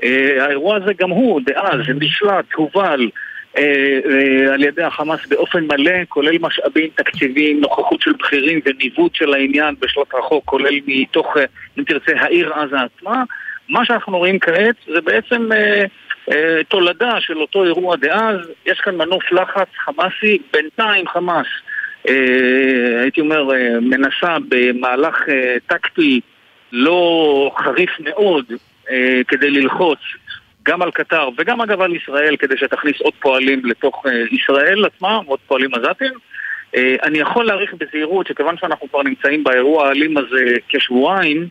אה, 0.03 0.45
האירוע 0.45 0.75
הזה 0.75 0.93
גם 0.93 1.09
הוא, 1.09 1.41
דאז, 1.45 1.79
נשלט, 1.99 2.53
הובל. 2.55 3.09
אה, 3.57 3.99
אה, 4.09 4.53
על 4.53 4.63
ידי 4.63 4.83
החמאס 4.83 5.19
באופן 5.29 5.63
מלא, 5.63 6.05
כולל 6.09 6.37
משאבים, 6.39 6.89
תקציביים, 6.95 7.61
נוכחות 7.61 8.01
של 8.01 8.13
בכירים 8.13 8.59
וניווט 8.65 9.15
של 9.15 9.33
העניין 9.33 9.75
בשלט 9.79 10.13
רחוק, 10.13 10.45
כולל 10.45 10.79
מתוך, 10.87 11.37
אה, 11.37 11.43
אם 11.79 11.83
תרצה, 11.83 12.11
העיר 12.19 12.53
עזה 12.53 12.75
עצמה. 12.81 13.23
מה 13.69 13.85
שאנחנו 13.85 14.17
רואים 14.17 14.39
כעת 14.39 14.75
זה 14.93 15.01
בעצם 15.01 15.51
אה, 15.51 15.83
אה, 16.31 16.63
תולדה 16.67 17.19
של 17.19 17.37
אותו 17.37 17.63
אירוע 17.63 17.95
דאז, 17.95 18.37
יש 18.65 18.79
כאן 18.79 18.95
מנוף 18.95 19.31
לחץ 19.31 19.67
חמאסי, 19.85 20.37
בינתיים 20.53 21.07
חמאס, 21.07 21.47
אה, 22.09 23.01
הייתי 23.01 23.21
אומר, 23.21 23.53
אה, 23.53 23.79
מנסה 23.79 24.37
במהלך 24.49 25.15
אה, 25.29 25.55
טקטי 25.67 26.21
לא 26.71 27.51
חריף 27.57 27.91
מאוד 27.99 28.45
אה, 28.91 29.21
כדי 29.27 29.49
ללחוץ 29.49 29.99
גם 30.63 30.81
על 30.81 30.91
קטר 30.91 31.29
וגם 31.37 31.61
אגב 31.61 31.81
על 31.81 31.95
ישראל 31.95 32.37
כדי 32.37 32.57
שתכניס 32.57 33.01
עוד 33.01 33.13
פועלים 33.19 33.65
לתוך 33.65 34.05
אה, 34.05 34.23
ישראל 34.31 34.85
עצמה, 34.85 35.19
עוד 35.25 35.39
פועלים 35.47 35.69
עזתים. 35.73 36.13
אה, 36.75 36.95
אני 37.03 37.17
יכול 37.17 37.45
להעריך 37.45 37.73
בזהירות 37.73 38.27
שכיוון 38.27 38.57
שאנחנו 38.57 38.89
כבר 38.89 39.03
נמצאים 39.03 39.43
באירוע 39.43 39.87
האלים 39.87 40.17
הזה 40.17 40.55
כשבועיים, 40.69 41.47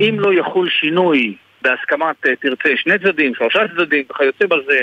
אם 0.00 0.16
לא 0.20 0.32
יחול 0.32 0.68
שינוי 0.70 1.34
בהסכמת, 1.62 2.26
אה, 2.26 2.36
תרצה, 2.36 2.76
שני 2.76 2.98
צדדים, 2.98 3.34
שלושה 3.34 3.68
צדדים 3.68 4.04
וכיוצא 4.10 4.46
בזה, 4.46 4.80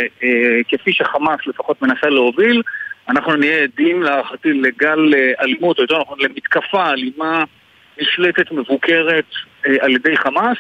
כפי 0.68 0.94
שחמאס 0.94 1.40
לפחות 1.48 1.82
מנסה 1.82 2.10
להוביל, 2.10 2.62
אנחנו 3.10 3.36
נהיה 3.36 3.64
עדים 3.64 4.04
להערכתי 4.04 4.54
לגל 4.54 5.14
אלימות, 5.42 5.78
או 5.78 5.84
יותר 5.84 6.00
נכון 6.02 6.18
למתקפה 6.22 6.90
אלימה 6.90 7.44
נשלטת, 8.02 8.52
מבוקרת 8.52 9.26
על 9.80 9.92
ידי 9.92 10.18
חמאס. 10.18 10.58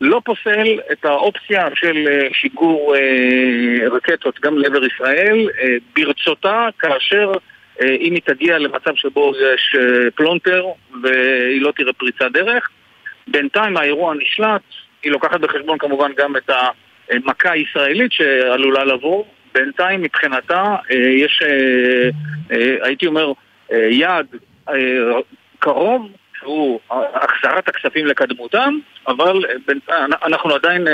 לא 0.00 0.20
פוסל 0.24 0.78
את 0.92 1.04
האופציה 1.04 1.68
של 1.74 2.08
אה, 2.10 2.28
שיגור 2.32 2.96
אה, 2.96 3.88
רקטות 3.88 4.40
גם 4.40 4.58
לעבר 4.58 4.84
ישראל 4.84 5.48
אה, 5.62 5.76
ברצותה 5.96 6.68
כאשר 6.78 7.32
אם 7.82 8.14
היא 8.14 8.22
תגיע 8.24 8.58
למצב 8.58 8.94
שבו 8.94 9.32
יש 9.54 9.76
פלונטר 10.14 10.64
והיא 11.02 11.62
לא 11.62 11.72
תראה 11.76 11.92
פריצת 11.92 12.32
דרך. 12.32 12.68
בינתיים 13.28 13.76
האירוע 13.76 14.14
נשלט, 14.14 14.62
היא 15.02 15.12
לוקחת 15.12 15.40
בחשבון 15.40 15.78
כמובן 15.78 16.12
גם 16.16 16.36
את 16.36 16.50
המכה 17.10 17.50
הישראלית 17.50 18.12
שעלולה 18.12 18.84
לבוא, 18.84 19.24
בינתיים 19.54 20.02
מבחינתה 20.02 20.76
יש, 20.90 21.42
הייתי 22.82 23.06
אומר, 23.06 23.32
יעד 23.70 24.26
קרוב, 25.58 26.10
שהוא 26.40 26.80
החזרת 26.90 27.68
הכספים 27.68 28.06
לקדמותם, 28.06 28.78
אבל 29.08 29.44
אנחנו 30.24 30.54
עדיין, 30.54 30.86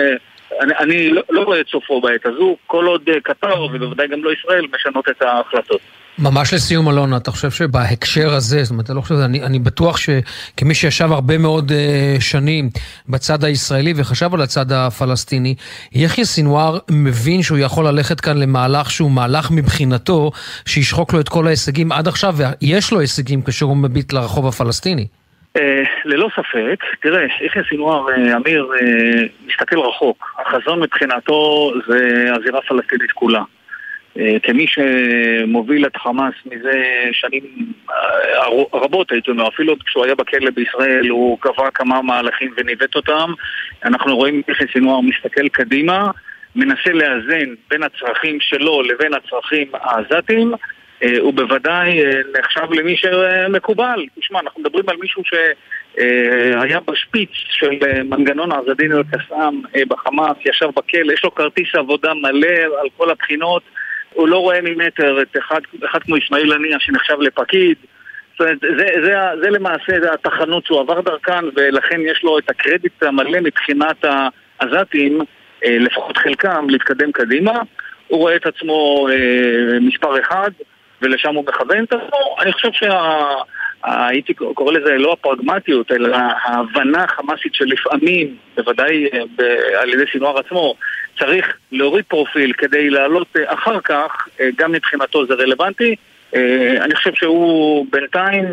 אני, 0.60 0.72
אני 0.78 1.10
לא, 1.10 1.22
לא 1.30 1.42
רואה 1.42 1.60
את 1.60 1.66
סופו 1.68 2.00
בעת 2.00 2.26
הזו, 2.26 2.56
כל 2.66 2.86
עוד 2.86 3.02
קטר 3.22 3.62
ובוודאי 3.62 4.08
גם 4.08 4.24
לא 4.24 4.30
ישראל 4.32 4.66
משנות 4.72 5.08
את 5.08 5.22
ההחלטות. 5.22 5.80
ממש 6.18 6.54
לסיום, 6.54 6.88
אלונה, 6.88 7.16
אתה 7.16 7.30
חושב 7.30 7.50
שבהקשר 7.50 8.34
הזה, 8.34 8.64
זאת 8.64 8.70
אומרת, 8.70 8.90
אני 8.90 8.96
לא 8.96 9.00
חושב, 9.00 9.14
אני, 9.14 9.42
אני 9.42 9.58
בטוח 9.58 9.96
שכמי 9.96 10.74
שישב 10.74 11.12
הרבה 11.12 11.38
מאוד 11.38 11.70
uh, 11.70 12.20
שנים 12.20 12.70
בצד 13.08 13.44
הישראלי 13.44 13.92
וחשב 13.96 14.34
על 14.34 14.40
הצד 14.40 14.72
הפלסטיני, 14.72 15.54
יחיא 15.92 16.24
סינואר 16.24 16.78
מבין 16.90 17.42
שהוא 17.42 17.58
יכול 17.58 17.88
ללכת 17.88 18.20
כאן 18.20 18.38
למהלך 18.38 18.90
שהוא 18.90 19.10
מהלך 19.10 19.50
מבחינתו, 19.50 20.30
שישחוק 20.66 21.12
לו 21.12 21.20
את 21.20 21.28
כל 21.28 21.46
ההישגים 21.46 21.92
עד 21.92 22.08
עכשיו, 22.08 22.36
ויש 22.36 22.92
לו 22.92 23.00
הישגים 23.00 23.42
כאשר 23.42 23.66
הוא 23.66 23.76
מביט 23.76 24.12
לרחוב 24.12 24.46
הפלסטיני. 24.46 25.06
Uh, 25.56 25.58
ללא 26.04 26.28
ספק, 26.36 26.84
תראה, 27.00 27.24
יחיא 27.40 27.62
סינואר, 27.68 28.06
uh, 28.08 28.36
אמיר, 28.36 28.70
uh, 28.80 29.46
מסתכל 29.46 29.78
רחוק. 29.78 30.34
החזון 30.38 30.80
מבחינתו 30.80 31.72
זה 31.86 32.28
הזירה 32.34 32.58
הפלסטינית 32.58 33.12
כולה. 33.12 33.42
אה, 34.18 34.36
כמי 34.42 34.66
שמוביל 34.66 35.86
את 35.86 35.96
חמאס 35.96 36.34
מזה 36.46 36.82
שנים 37.12 37.42
אה, 37.90 38.64
רבות, 38.72 39.12
הייתי 39.12 39.30
אומר, 39.30 39.48
אפילו 39.48 39.78
כשהוא 39.78 40.04
היה 40.04 40.14
בכלא 40.14 40.50
בישראל 40.50 41.08
הוא 41.08 41.38
קבע 41.40 41.70
כמה 41.74 42.02
מהלכים 42.02 42.54
וניווט 42.56 42.94
אותם. 42.94 43.32
אנחנו 43.84 44.16
רואים 44.16 44.42
איך 44.48 44.58
סינואר 44.72 45.00
מסתכל 45.00 45.48
קדימה, 45.48 46.10
מנסה 46.56 46.92
לאזן 46.92 47.54
בין 47.70 47.82
הצרכים 47.82 48.40
שלו 48.40 48.82
לבין 48.82 49.14
הצרכים 49.14 49.68
העזתיים. 49.72 50.52
אה, 51.02 51.18
הוא 51.20 51.34
בוודאי 51.34 52.00
נחשב 52.38 52.72
למי 52.72 52.96
שמקובל. 52.96 54.04
תשמע, 54.20 54.40
אנחנו 54.40 54.60
מדברים 54.60 54.84
על 54.88 54.96
מישהו 55.00 55.22
שהיה 55.24 56.80
בשפיץ 56.80 57.30
של 57.32 57.70
מנגנון 58.04 58.52
עזדין 58.52 58.92
אל-קסאם 58.92 59.60
בחמאס, 59.88 60.36
ישב 60.44 60.68
בכלא, 60.76 61.12
יש 61.12 61.24
לו 61.24 61.34
כרטיס 61.34 61.74
עבודה 61.74 62.14
מלא 62.14 62.80
על 62.80 62.88
כל 62.96 63.10
הבחינות. 63.10 63.62
הוא 64.12 64.28
לא 64.28 64.38
רואה 64.38 64.60
ממטר 64.62 65.22
את 65.22 65.36
אחד, 65.38 65.60
אחד 65.84 66.02
כמו 66.02 66.16
אסמאעיל 66.18 66.52
הנייה 66.52 66.80
שנחשב 66.80 67.20
לפקיד. 67.20 67.76
זאת 68.32 68.40
אומרת, 68.40 68.60
זה, 68.60 68.68
זה, 68.78 68.86
זה, 69.04 69.14
זה 69.42 69.50
למעשה 69.50 70.12
התחנות 70.12 70.66
שהוא 70.66 70.80
עבר 70.80 71.00
דרכן, 71.00 71.44
ולכן 71.56 72.00
יש 72.00 72.24
לו 72.24 72.38
את 72.38 72.50
הקרדיט 72.50 73.02
המלא 73.02 73.40
מבחינת 73.40 74.04
העזתים, 74.60 75.20
אה, 75.64 75.78
לפחות 75.80 76.16
חלקם, 76.16 76.66
להתקדם 76.68 77.12
קדימה. 77.12 77.60
הוא 78.08 78.18
רואה 78.18 78.36
את 78.36 78.46
עצמו 78.46 79.08
אה, 79.10 79.80
מספר 79.80 80.20
אחד, 80.20 80.50
ולשם 81.02 81.34
הוא 81.34 81.44
מכוון 81.44 81.84
את 81.84 81.92
עצמו. 81.92 82.36
אני 82.40 82.52
חושב 82.52 82.72
שה... 82.72 83.22
הייתי 83.86 84.34
קורא 84.34 84.72
לזה 84.72 84.90
לא 84.98 85.12
הפרגמטיות, 85.12 85.92
אלא 85.92 86.16
ההבנה 86.16 87.04
החמאסית 87.04 87.54
שלפעמים, 87.54 88.36
בוודאי 88.56 89.06
אה, 89.14 89.80
על 89.80 89.88
ידי 89.94 90.04
סינואר 90.12 90.38
עצמו, 90.38 90.74
צריך 91.18 91.56
להוריד 91.72 92.04
פרופיל 92.08 92.52
כדי 92.52 92.90
לעלות 92.90 93.36
אה, 93.36 93.54
אחר 93.54 93.80
כך, 93.80 94.28
אה, 94.40 94.48
גם 94.58 94.72
מבחינתו 94.72 95.26
זה 95.26 95.34
רלוונטי. 95.34 95.96
אני 96.80 96.94
חושב 96.94 97.10
שהוא 97.14 97.86
בינתיים, 97.90 98.44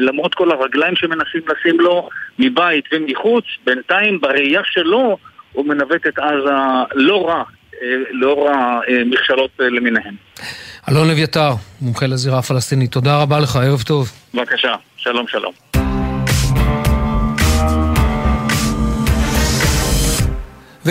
למרות 0.00 0.34
כל 0.34 0.50
הרגליים 0.50 0.96
שמנסים 0.96 1.40
לשים 1.48 1.80
לו 1.80 2.08
מבית 2.38 2.84
ומחוץ, 2.92 3.44
בינתיים 3.64 4.20
בראייה 4.20 4.60
שלו 4.64 5.18
הוא 5.52 5.66
מנווט 5.66 6.06
את 6.06 6.18
עזה 6.18 6.50
לא 6.94 7.28
רע, 7.28 7.42
לאור 8.10 8.50
המכשלות 8.50 9.50
למיניהן. 9.58 10.14
אלון 10.90 11.10
אביתר, 11.10 11.50
מומחה 11.80 12.06
לזירה 12.06 12.38
הפלסטינית, 12.38 12.92
תודה 12.92 13.22
רבה 13.22 13.40
לך, 13.40 13.56
ערב 13.56 13.82
טוב. 13.82 14.12
בבקשה, 14.34 14.74
שלום 14.96 15.26
שלום. 15.28 15.77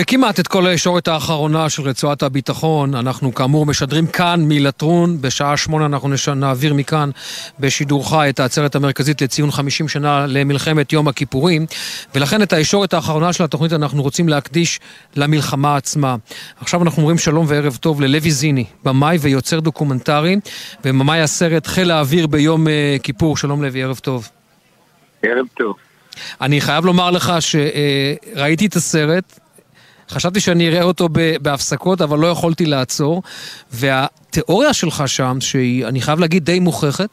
וכמעט 0.00 0.40
את 0.40 0.48
כל 0.48 0.66
הישורת 0.66 1.08
האחרונה 1.08 1.68
של 1.68 1.82
רצועת 1.82 2.22
הביטחון, 2.22 2.94
אנחנו 2.94 3.34
כאמור 3.34 3.66
משדרים 3.66 4.06
כאן 4.06 4.44
מלטרון, 4.48 5.20
בשעה 5.20 5.56
שמונה 5.56 5.86
אנחנו 5.86 6.08
נש... 6.08 6.28
נעביר 6.28 6.74
מכאן 6.74 7.10
בשידור 7.60 8.10
חי 8.10 8.26
את 8.30 8.40
העצרת 8.40 8.74
המרכזית 8.74 9.22
לציון 9.22 9.50
50 9.50 9.88
שנה 9.88 10.26
למלחמת 10.28 10.92
יום 10.92 11.08
הכיפורים, 11.08 11.66
ולכן 12.14 12.42
את 12.42 12.52
הישורת 12.52 12.94
האחרונה 12.94 13.32
של 13.32 13.44
התוכנית 13.44 13.72
אנחנו 13.72 14.02
רוצים 14.02 14.28
להקדיש 14.28 14.80
למלחמה 15.16 15.76
עצמה. 15.76 16.16
עכשיו 16.60 16.82
אנחנו 16.82 17.02
אומרים 17.02 17.18
שלום 17.18 17.46
וערב 17.48 17.76
טוב 17.76 18.00
ללוי 18.00 18.30
זיני, 18.30 18.64
במאי 18.84 19.16
ויוצר 19.20 19.60
דוקומנטרי, 19.60 20.36
ובמאי 20.84 21.20
הסרט 21.20 21.66
חיל 21.66 21.90
האוויר 21.90 22.26
ביום 22.26 22.66
uh, 22.66 22.70
כיפור. 23.02 23.36
שלום 23.36 23.62
לוי, 23.62 23.82
ערב 23.82 23.98
טוב. 23.98 24.28
ערב 25.22 25.46
טוב. 25.56 25.76
אני 26.40 26.60
חייב 26.60 26.84
לומר 26.84 27.10
לך 27.10 27.32
שראיתי 27.40 28.66
את 28.66 28.76
הסרט, 28.76 29.38
חשבתי 30.10 30.40
שאני 30.40 30.68
אראה 30.68 30.82
אותו 30.82 31.08
בהפסקות, 31.42 32.00
אבל 32.00 32.18
לא 32.18 32.26
יכולתי 32.26 32.66
לעצור. 32.66 33.22
והתיאוריה 33.70 34.72
שלך 34.72 35.02
שם, 35.06 35.36
שהיא, 35.40 35.86
אני 35.86 36.00
חייב 36.00 36.20
להגיד, 36.20 36.44
די 36.44 36.60
מוכחת, 36.60 37.08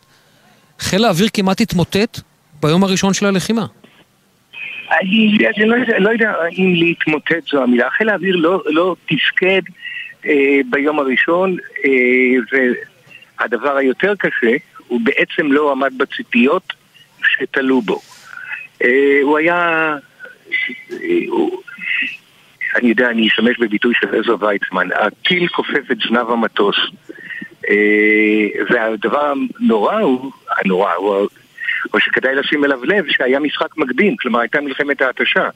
חיל 0.79 1.05
האוויר 1.05 1.27
כמעט 1.33 1.61
התמוטט 1.61 2.19
ביום 2.61 2.83
הראשון 2.83 3.13
של 3.13 3.25
הלחימה. 3.25 3.65
אני, 4.91 5.37
אני 5.57 5.65
לא, 5.65 5.77
לא 5.99 6.09
יודע 6.09 6.31
אם 6.57 6.73
להתמוטט 6.75 7.47
זו 7.51 7.63
המילה. 7.63 7.89
חיל 7.89 8.09
האוויר 8.09 8.35
לא, 8.35 8.63
לא 8.65 8.95
תפקד 9.05 9.61
אה, 10.25 10.59
ביום 10.69 10.99
הראשון, 10.99 11.57
אה, 11.85 12.59
והדבר 13.39 13.77
היותר 13.77 14.13
קשה, 14.19 14.55
הוא 14.87 15.01
בעצם 15.03 15.51
לא 15.51 15.71
עמד 15.71 15.93
בציפיות 15.97 16.73
שתלו 17.23 17.81
בו. 17.81 17.99
אה, 18.83 19.19
הוא 19.23 19.37
היה... 19.37 19.95
אה, 20.91 20.97
הוא, 21.27 21.61
אני 22.75 22.89
יודע, 22.89 23.09
אני 23.09 23.27
אשתמש 23.27 23.59
בביטוי 23.59 23.93
של 23.99 24.15
עזר 24.15 24.35
ויצמן, 24.39 24.87
הטיל 24.95 25.47
כופף 25.47 25.91
את 25.91 25.97
זנב 26.09 26.29
המטוס. 26.29 26.75
אה, 27.69 28.63
והדבר 28.69 29.33
הנורא 29.59 29.99
הוא, 29.99 30.31
הנורא 30.57 30.93
הוא, 30.93 31.27
או 31.93 31.99
שכדאי 31.99 32.35
לשים 32.35 32.65
אליו 32.65 32.85
לב, 32.85 33.05
שהיה 33.09 33.39
משחק 33.39 33.77
מקדים, 33.77 34.15
כלומר 34.17 34.39
הייתה 34.39 34.61
מלחמת 34.61 35.01
ההתשה. 35.01 35.49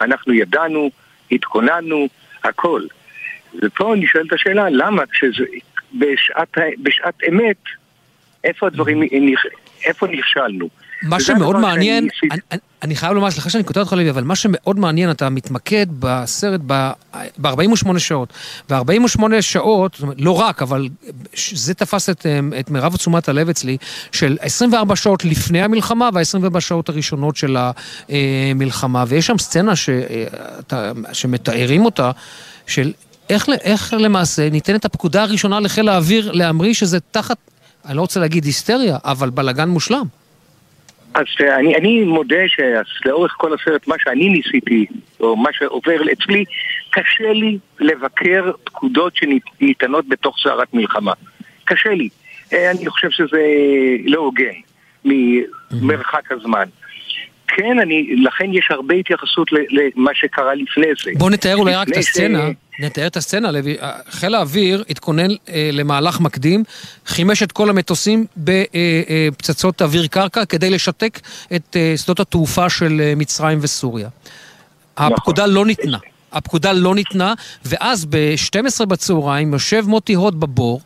אנחנו 0.00 0.32
ידענו, 0.32 0.90
התכוננו, 1.32 2.08
הכל. 2.44 2.82
ופה 3.62 3.94
נשאלת 3.96 4.32
השאלה, 4.32 4.70
למה 4.70 5.06
כשזה, 5.06 5.44
בשעת, 5.94 6.58
בשעת 6.82 7.14
אמת, 7.28 7.62
איפה 8.44 8.66
הדברים, 8.66 9.02
איפה 9.84 10.06
נכשלנו? 10.06 10.68
מה 11.02 11.20
שמאוד 11.20 11.56
מעניין, 11.56 12.08
אני, 12.30 12.40
אני, 12.50 12.60
אני 12.82 12.96
חייב 12.96 13.12
לומר, 13.12 13.30
סליחה 13.30 13.50
שאני 13.50 13.64
כותב 13.64 13.80
אותך 13.80 13.92
לוי, 13.92 14.10
אבל 14.10 14.24
מה 14.24 14.36
שמאוד 14.36 14.78
מעניין, 14.78 15.10
אתה 15.10 15.28
מתמקד 15.28 15.86
בסרט 15.98 16.60
ב-48 16.66 17.98
שעות. 17.98 18.32
ו-48 18.70 19.22
שעות, 19.40 19.94
זאת 19.94 20.02
אומרת, 20.02 20.16
לא 20.20 20.40
רק, 20.40 20.62
אבל 20.62 20.88
זה 21.52 21.74
תפס 21.74 22.08
את, 22.08 22.26
את 22.60 22.70
מירב 22.70 22.96
תשומת 22.96 23.28
הלב 23.28 23.48
אצלי, 23.48 23.76
של 24.12 24.36
24 24.40 24.96
שעות 24.96 25.24
לפני 25.24 25.62
המלחמה 25.62 26.10
וה-24 26.12 26.60
שעות 26.60 26.88
הראשונות 26.88 27.36
של 27.36 27.56
המלחמה. 28.08 29.04
ויש 29.08 29.26
שם 29.26 29.38
סצנה 29.38 29.76
שאתה, 29.76 30.92
שמתארים 31.12 31.84
אותה, 31.84 32.10
של 32.66 32.92
איך, 33.30 33.48
איך 33.60 33.94
למעשה 33.98 34.50
ניתנת 34.50 34.84
הפקודה 34.84 35.22
הראשונה 35.22 35.60
לחיל 35.60 35.88
האוויר 35.88 36.32
להמריא 36.32 36.74
שזה 36.74 37.00
תחת, 37.00 37.36
אני 37.84 37.96
לא 37.96 38.00
רוצה 38.00 38.20
להגיד 38.20 38.44
היסטריה, 38.44 38.98
אבל 39.04 39.30
בלאגן 39.30 39.68
מושלם. 39.68 40.06
אז 41.20 41.26
אני, 41.58 41.76
אני 41.76 42.04
מודה 42.04 42.42
שלאורך 42.84 43.34
כל 43.38 43.54
הסרט, 43.54 43.86
מה 43.86 43.94
שאני 43.98 44.28
ניסיתי, 44.28 44.86
או 45.20 45.36
מה 45.36 45.50
שעובר 45.52 46.12
אצלי, 46.12 46.44
קשה 46.90 47.32
לי 47.32 47.58
לבקר 47.80 48.52
פקודות 48.64 49.16
שניתנות 49.16 50.08
בתוך 50.08 50.36
סערת 50.42 50.74
מלחמה. 50.74 51.12
קשה 51.64 51.90
לי. 51.90 52.08
אה, 52.52 52.70
אני 52.70 52.88
חושב 52.88 53.10
שזה 53.10 53.42
לא 54.06 54.18
הוגן 54.18 54.54
ממרחק 55.04 56.32
הזמן. 56.32 56.64
כן, 57.56 57.78
אני, 57.82 58.16
לכן 58.24 58.44
יש 58.52 58.68
הרבה 58.70 58.94
התייחסות 58.94 59.48
למה 59.52 60.10
שקרה 60.14 60.54
לפני 60.54 60.86
זה. 61.04 61.10
בוא 61.18 61.30
נתאר 61.30 61.56
אולי 61.56 61.74
רק 61.74 61.88
את 61.88 61.96
הסצנה. 61.96 62.48
ש... 62.50 62.82
נתאר 62.82 63.06
את 63.06 63.16
הסצנה, 63.16 63.50
לוי. 63.50 63.76
חיל 64.10 64.34
האוויר 64.34 64.84
התכונן 64.90 65.28
אה, 65.48 65.70
למהלך 65.72 66.20
מקדים, 66.20 66.64
חימש 67.06 67.42
את 67.42 67.52
כל 67.52 67.70
המטוסים 67.70 68.26
בפצצות 68.36 69.82
אה, 69.82 69.86
אה, 69.86 69.90
אוויר 69.90 70.06
קרקע 70.06 70.44
כדי 70.44 70.70
לשתק 70.70 71.20
את 71.56 71.76
אה, 71.76 71.94
שדות 71.96 72.20
התעופה 72.20 72.68
של 72.70 73.00
אה, 73.00 73.12
מצרים 73.16 73.58
וסוריה. 73.62 74.08
נכון. 74.98 75.12
הפקודה 75.12 75.46
לא 75.46 75.66
ניתנה. 75.66 75.98
הפקודה 76.32 76.72
לא 76.72 76.94
ניתנה, 76.94 77.34
ואז 77.64 78.04
ב-12 78.04 78.86
בצהריים 78.86 79.52
יושב 79.52 79.84
מוטי 79.86 80.14
הוד 80.14 80.40
בבור, 80.40 80.80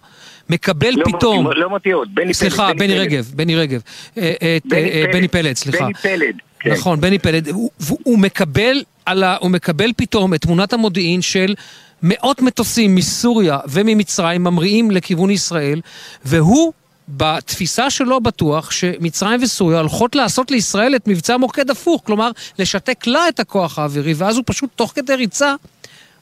מקבל 0.51 0.91
לא 0.97 1.05
פתאום... 1.05 1.43
מוטי- 1.47 1.59
לא 1.59 1.69
מוטי 1.71 1.91
עוד, 1.93 2.09
בני 2.15 2.25
פלד. 2.25 2.33
סליחה, 2.35 2.73
בני 2.75 2.89
פלד. 2.89 2.99
רגב, 3.01 3.31
בני 3.35 3.57
רגב. 3.57 3.81
אה, 4.19 4.33
אה, 4.43 4.59
בני 4.65 4.81
אה, 4.91 5.03
פלד. 5.05 5.13
בני 5.17 5.29
פלד, 5.29 5.57
סליחה. 5.57 5.85
בני 5.85 5.95
פלד, 5.95 6.35
כן. 6.65 6.71
נכון, 6.73 7.01
בני 7.01 7.19
פלד. 7.19 7.49
הוא- 7.49 7.71
הוא 8.03 8.19
מקבל 8.19 8.83
ה... 9.07 9.37
הוא 9.37 9.51
מקבל 9.51 9.91
פתאום 9.97 10.35
את 10.35 10.41
תמונת 10.41 10.73
המודיעין 10.73 11.23
של 11.23 11.55
מאות 12.03 12.43
מטוסים 12.43 12.95
מסוריה 12.95 13.59
וממצרים 13.69 14.45
ממריאים 14.45 14.91
לכיוון 14.91 15.31
ישראל, 15.31 15.81
והוא... 16.25 16.73
בתפיסה 17.09 17.91
שלו 17.91 18.21
בטוח 18.21 18.71
שמצרים 18.71 19.43
וסוריה 19.43 19.79
הולכות 19.81 20.15
לעשות 20.15 20.51
לישראל 20.51 20.97
את 20.97 21.09
מבצע 21.09 21.37
מוקד 21.37 21.71
הפוך, 21.71 22.03
כלומר 22.05 22.31
לשתק 22.59 23.07
לה 23.07 23.29
את 23.29 23.41
הכוח 23.41 23.79
האווירי, 23.79 24.15
ואז 24.17 24.37
הוא 24.37 24.45
פשוט 24.47 24.71
תוך 24.77 24.93
כדי 24.95 25.15
ריצה 25.15 25.55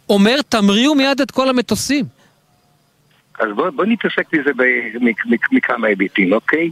אומר 0.09 0.41
תמריאו 0.49 0.95
מיד 0.95 1.21
את 1.21 1.31
כל 1.31 1.49
המטוסים. 1.49 2.05
אז 3.39 3.49
בוא, 3.55 3.71
בוא 3.71 3.85
נתעסק 3.85 4.27
בזה 4.33 4.51
מכמה 5.53 5.87
היבטים, 5.87 6.33
אוקיי? 6.33 6.71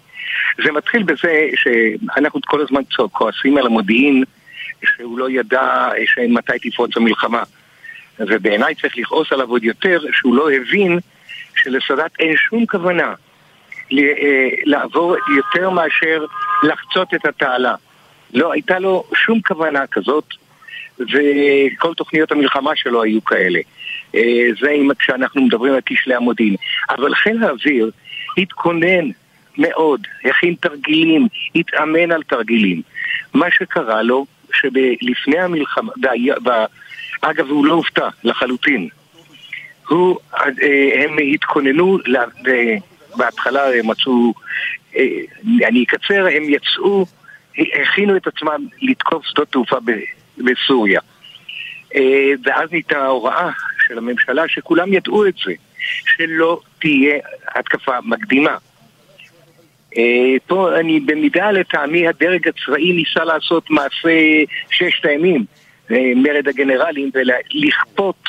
זה 0.64 0.72
מתחיל 0.72 1.02
בזה 1.02 1.48
שאנחנו 1.54 2.40
כל 2.46 2.60
הזמן 2.60 2.82
כועסים 3.12 3.56
על 3.56 3.66
המודיעין 3.66 4.24
שהוא 4.84 5.18
לא 5.18 5.30
ידע 5.30 5.88
מתי 6.28 6.70
תפרוץ 6.70 6.96
המלחמה. 6.96 7.42
ובעיניי 8.18 8.74
צריך 8.74 8.98
לכעוס 8.98 9.32
עליו 9.32 9.50
עוד 9.50 9.64
יותר 9.64 10.00
שהוא 10.12 10.36
לא 10.36 10.50
הבין 10.50 10.98
שלסאדאת 11.56 12.10
אין 12.18 12.36
שום 12.36 12.66
כוונה 12.66 13.14
אה, 13.92 14.48
לעבור 14.64 15.16
יותר 15.36 15.70
מאשר 15.70 16.24
לחצות 16.62 17.14
את 17.14 17.26
התעלה. 17.26 17.74
לא 18.34 18.52
הייתה 18.52 18.78
לו 18.78 19.04
שום 19.14 19.40
כוונה 19.40 19.86
כזאת, 19.86 20.24
וכל 21.00 21.94
תוכניות 21.94 22.32
המלחמה 22.32 22.70
שלו 22.74 23.02
היו 23.02 23.24
כאלה. 23.24 23.60
אה, 24.14 24.48
זה 24.60 24.70
אם 24.70 24.90
כשאנחנו 24.98 25.42
מדברים 25.42 25.74
על 25.74 25.80
כשלי 25.86 26.14
המודיעין. 26.14 26.56
אבל 26.90 27.14
חיל 27.14 27.44
האוויר 27.44 27.90
התכונן 28.38 29.10
מאוד, 29.58 30.06
הכין 30.24 30.54
תרגילים, 30.60 31.28
התאמן 31.54 32.12
על 32.12 32.22
תרגילים. 32.22 32.82
מה 33.34 33.46
שקרה 33.50 34.02
לו, 34.02 34.26
שלפני 34.52 35.38
המלחמה, 35.38 35.92
אגב, 37.20 37.48
הוא 37.48 37.66
לא 37.66 37.72
הופתע 37.72 38.08
לחלוטין. 38.24 38.88
הוא, 39.88 40.18
אה, 40.34 41.04
הם 41.04 41.16
התכוננו, 41.34 41.98
בהתחלה 43.16 43.78
הם 43.78 43.90
מצאו, 43.90 44.32
אה, 44.96 45.04
אני 45.68 45.84
אקצר, 45.84 46.26
הם 46.36 46.42
יצאו, 46.48 47.06
הכינו 47.82 48.16
את 48.16 48.26
עצמם 48.26 48.66
לתקוף 48.82 49.26
שדות 49.26 49.48
תעופה 49.48 49.76
בסוריה. 50.38 51.00
ואז 52.44 52.72
ניתנה 52.72 53.06
הוראה 53.06 53.50
של 53.90 53.98
הממשלה 53.98 54.48
שכולם 54.48 54.92
ידעו 54.92 55.26
את 55.26 55.34
זה, 55.46 55.52
שלא 56.04 56.60
תהיה 56.78 57.18
התקפה 57.54 58.00
מקדימה. 58.04 58.56
אה, 59.96 60.34
פה 60.46 60.80
אני 60.80 61.00
במידה 61.00 61.50
לטעמי 61.50 62.08
הדרג 62.08 62.48
הצבאי 62.48 62.92
ניסה 62.92 63.24
לעשות 63.24 63.70
מעשה 63.70 64.42
ששת 64.70 65.04
הימים, 65.04 65.44
אה, 65.90 66.12
מרד 66.16 66.48
הגנרלים, 66.48 67.10
ולכפות 67.14 68.28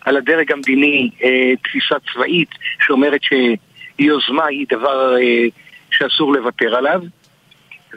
על 0.00 0.16
הדרג 0.16 0.52
המדיני 0.52 1.10
אה, 1.24 1.52
תפיסה 1.64 1.94
צבאית 2.12 2.50
שאומרת 2.86 3.20
שיוזמה 3.22 4.46
היא 4.46 4.66
דבר 4.70 5.14
שאסור 5.90 6.32
לוותר 6.32 6.74
עליו, 6.76 7.02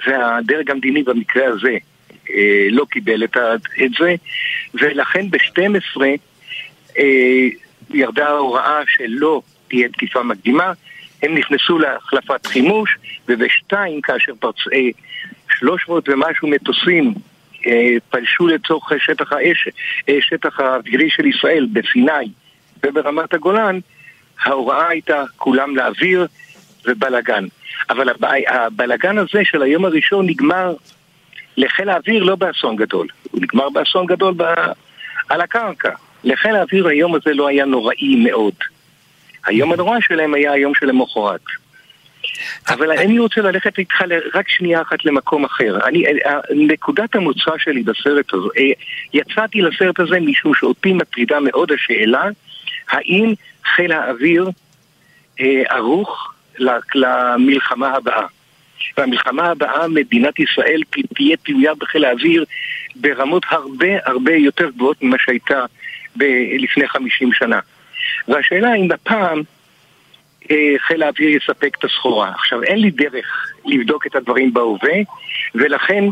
והדרג 0.08 0.72
המדיני 0.72 1.03
במקרה 1.03 1.47
הזה 1.47 1.78
לא 2.72 2.86
קיבל 2.91 3.24
את, 3.24 3.38
זה, 3.99 4.16
ולכן 4.74 5.30
ב-12 5.30 6.01
אה, 6.01 6.16
ירדה 7.89 8.28
ההוראה 8.28 8.82
שלא 8.88 9.41
תהיה 9.68 9.89
תקיפה 9.89 10.24
מקדימה, 10.24 10.74
הם 11.24 11.36
נכנסו 11.36 11.80
להחלפת 11.80 12.46
חימוש, 12.46 12.98
ובשתיים 13.28 14.02
כאשר 14.02 14.34
פרצ... 14.39 14.56
אה, 14.74 14.80
300 15.60 16.10
ומשהו 16.10 16.48
מטוסים 16.48 17.14
אה, 17.68 17.96
פלשו 18.10 18.48
לצורך 18.48 18.91
שטח 19.00 19.34
האש, 19.34 19.68
אה, 20.10 20.18
שטח 20.22 20.60
האווירי 20.60 21.10
של 21.10 21.26
ישראל 21.26 21.68
בסיני 21.74 22.32
וברמת 22.84 23.34
הגולן, 23.34 23.80
ההוראה 24.43 24.88
הייתה 24.88 25.24
כולם 25.38 25.76
לאוויר 25.76 26.28
ובלאגן. 26.86 27.46
אבל 27.89 28.10
הבלאגן 28.48 29.18
הזה 29.18 29.39
של 29.43 29.62
היום 29.62 29.86
הראשון 29.86 30.26
נגמר 30.26 30.74
לחיל 31.58 31.89
האוויר 31.89 32.24
לא 32.24 32.36
באסון 32.36 32.76
גדול, 32.76 33.08
הוא 33.32 33.41
נגמר 33.41 33.70
באסון 33.70 34.06
גדול 34.06 34.34
ב... 34.38 34.43
על 35.30 35.41
הקרקע. 35.41 35.89
לחיל 36.26 36.56
האוויר 36.56 36.88
היום 36.88 37.16
הזה 37.16 37.34
לא 37.34 37.48
היה 37.48 37.66
נוראי 37.66 38.16
מאוד. 38.16 38.54
היום 39.46 39.74
הנורא 39.74 39.98
שלהם 40.02 40.34
היה 40.34 40.52
היום 40.52 40.76
שלמחרת. 40.76 41.42
אבל 42.70 42.92
אני 42.92 43.20
רוצה 43.20 43.42
ללכת 43.42 43.80
איתך 43.80 43.96
רק 44.34 44.50
שנייה 44.50 44.82
אחת 44.82 45.06
למקום 45.06 45.46
אחר. 45.46 45.88
אני, 45.88 46.06
אה, 46.06 46.40
נקודת 46.56 47.16
המוצא 47.16 47.52
שלי 47.58 47.84
בסרט 47.84 48.34
הזה, 48.34 48.48
אה, 48.58 48.72
יצאתי 49.14 49.62
לסרט 49.62 50.00
הזה 50.00 50.20
משום 50.20 50.54
שאותי 50.56 50.94
מטרידה 50.94 51.40
מאוד 51.40 51.72
השאלה 51.72 52.24
האם 52.90 53.34
חיל 53.76 53.92
האוויר 53.92 54.50
אה, 55.40 55.64
ערוך 55.70 56.34
למלחמה 56.96 57.88
הבאה. 57.88 58.26
והמלחמה 58.98 59.44
הבאה, 59.44 59.88
מדינת 59.88 60.40
ישראל 60.40 60.82
תהיה 61.16 61.38
תלויה 61.44 61.76
בחיל 61.76 62.06
האוויר 62.06 62.46
ברמות 62.96 63.46
הרבה 63.50 63.88
הרבה 64.06 64.34
יותר 64.34 64.70
גבוהות 64.70 65.04
ממה 65.04 65.18
שהייתה 65.20 65.66
ב- 66.18 66.55
לפני 66.59 66.88
50 66.88 67.34
שנה. 67.34 67.59
והשאלה 68.28 68.76
אם 68.76 68.91
הפעם 68.91 69.41
אה, 70.51 70.74
חיל 70.88 71.03
האוויר 71.03 71.30
יספק 71.30 71.76
את 71.80 71.84
הסחורה. 71.84 72.32
עכשיו, 72.36 72.63
אין 72.63 72.78
לי 72.80 72.91
דרך 72.91 73.51
לבדוק 73.66 74.07
את 74.07 74.16
הדברים 74.16 74.53
בהווה, 74.53 74.93
ולכן 75.55 76.03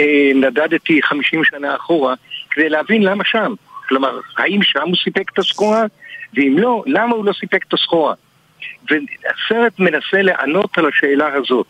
אה, 0.00 0.30
נדדתי 0.34 1.02
50 1.02 1.44
שנה 1.44 1.76
אחורה 1.76 2.14
כדי 2.50 2.68
להבין 2.68 3.02
למה 3.02 3.24
שם. 3.26 3.54
כלומר, 3.88 4.20
האם 4.38 4.62
שם 4.62 4.86
הוא 4.86 4.96
סיפק 5.04 5.30
את 5.32 5.38
הסחורה? 5.38 5.84
ואם 6.34 6.56
לא, 6.58 6.82
למה 6.86 7.14
הוא 7.14 7.24
לא 7.24 7.32
סיפק 7.32 7.64
את 7.68 7.74
הסחורה? 7.74 8.14
והסרט 8.90 9.78
מנסה 9.78 10.22
לענות 10.22 10.78
על 10.78 10.88
השאלה 10.88 11.28
הזאת. 11.34 11.66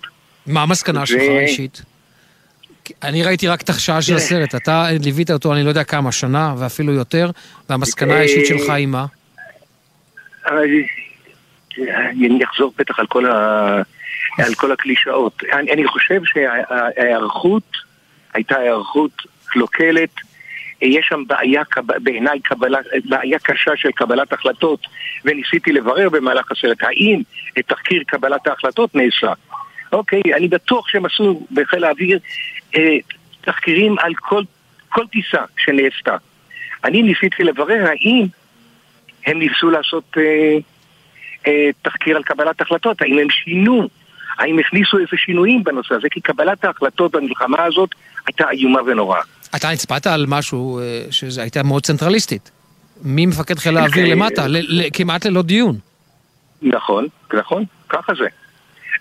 מה 0.47 0.63
המסקנה 0.63 1.03
ו- 1.03 1.07
שלך 1.07 1.23
האישית? 1.23 1.83
אני 3.03 3.23
ראיתי 3.23 3.49
רק 3.49 3.63
את 3.63 3.69
השעה 3.69 4.03
של 4.03 4.13
תראה. 4.13 4.25
הסרט, 4.25 4.55
אתה 4.55 4.87
ליווית 5.05 5.31
אותו 5.31 5.55
אני 5.55 5.65
לא 5.65 5.69
יודע 5.69 5.85
כמה, 5.85 6.13
שנה 6.13 6.55
ואפילו 6.59 6.93
יותר, 6.93 7.31
והמסקנה 7.69 8.13
אה, 8.13 8.19
האישית 8.19 8.47
שלך 8.47 8.71
היא 8.71 8.87
מה? 8.87 9.07
אני 12.11 12.45
אחזור 12.45 12.73
בטח 12.79 12.99
על 12.99 13.07
כל, 13.07 13.31
ה... 13.31 13.83
על 14.39 14.55
כל 14.55 14.73
הקלישאות. 14.73 15.43
אני, 15.53 15.73
אני 15.73 15.87
חושב 15.87 16.21
שההיערכות 16.25 17.77
הייתה 18.35 18.59
היערכות 18.59 19.23
קלוקלת. 19.47 20.11
יש 20.83 21.07
שם 21.09 21.23
בעיה, 21.27 21.63
בעיניי 22.03 22.41
קבלה, 22.41 22.79
בעיה 23.05 23.39
קשה 23.39 23.71
של 23.77 23.91
קבלת 23.93 24.33
החלטות, 24.33 24.87
וניסיתי 25.25 25.73
לברר 25.73 26.09
במהלך 26.09 26.53
הסרט 26.53 26.83
האם 26.83 27.23
את 27.59 27.65
תחקיר 27.69 28.03
קבלת 28.07 28.47
ההחלטות 28.47 28.95
נעשה. 28.95 29.33
אוקיי, 29.93 30.23
אני 30.37 30.49
בטוח 30.49 30.89
שהם 30.89 31.07
עשו 31.07 31.47
בחיל 31.53 31.85
האוויר 31.85 32.19
תחקירים 33.41 33.97
על 33.99 34.15
כל, 34.15 34.43
כל 34.89 35.07
טיסה 35.07 35.45
שנעשתה. 35.59 36.17
אני 36.85 37.03
ניסיתי 37.03 37.43
לברר 37.45 37.87
האם 37.89 38.27
הם 39.27 39.39
ניסו 39.39 39.71
לעשות 39.71 40.05
אה, 40.17 40.23
אה, 41.47 41.71
תחקיר 41.83 42.17
על 42.17 42.23
קבלת 42.23 42.61
החלטות, 42.61 43.03
האם 43.03 43.19
הם 43.19 43.31
שינו, 43.31 43.89
האם 44.39 44.59
הכניסו 44.59 44.99
איזה 44.99 45.17
שינויים 45.17 45.65
בנושא 45.65 45.95
הזה, 45.95 46.09
כי 46.11 46.21
קבלת 46.21 46.65
ההחלטות 46.65 47.13
במלחמה 47.13 47.65
הזאת 47.65 47.95
הייתה 48.27 48.51
איומה 48.51 48.83
ונוראה. 48.83 49.21
אתה 49.57 49.71
הצבעת 49.71 50.07
על 50.07 50.25
משהו 50.29 50.79
אה, 50.81 51.03
שזה 51.11 51.43
הייתה 51.43 51.63
מאוד 51.63 51.83
צנטרליסטית. 51.83 52.51
ממפקד 53.05 53.59
חיל 53.59 53.77
האוויר. 53.77 54.15
למטה, 54.15 54.49
ל- 54.49 54.81
ל- 54.81 54.89
כמעט 54.93 55.27
ללא 55.27 55.43
דיון. 55.43 55.77
נכון, 56.63 57.07
נכון, 57.35 57.65
ככה 57.89 58.13
זה. 58.15 58.27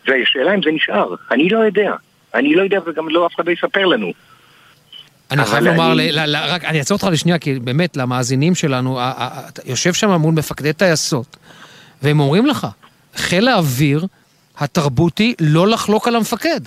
והשאלה 0.07 0.55
אם 0.55 0.61
זה 0.63 0.72
נשאר, 0.72 1.15
אני 1.32 1.49
לא 1.49 1.59
יודע. 1.59 1.93
אני 2.34 2.56
לא 2.56 2.62
יודע 2.62 2.80
וגם 2.86 3.10
לא 3.10 3.28
אף 3.28 3.36
אחד 3.36 3.46
לא 3.48 3.52
יספר 3.52 3.86
לנו. 3.86 4.12
אני 5.32 5.46
חייב 5.46 5.64
לומר, 5.64 5.92
אני- 5.94 6.12
ל- 6.12 6.20
ל- 6.20 6.36
ל- 6.36 6.46
רק 6.50 6.64
אני 6.66 6.80
אעצור 6.80 6.96
אותך 6.98 7.08
לשנייה, 7.12 7.40
כי 7.40 7.60
באמת, 7.60 7.98
למאזינים 7.98 8.56
שלנו, 8.56 9.00
אתה 9.02 9.62
יושב 9.66 9.94
שם 9.94 10.12
מול 10.12 10.34
מפקדי 10.34 10.74
טייסות, 10.74 11.38
והם 12.02 12.20
אומרים 12.20 12.46
לך, 12.46 12.68
חיל 13.16 13.48
האוויר, 13.48 14.06
התרבות 14.58 15.18
היא 15.18 15.36
לא 15.42 15.68
לחלוק 15.68 16.08
על 16.08 16.16
המפקד. 16.16 16.62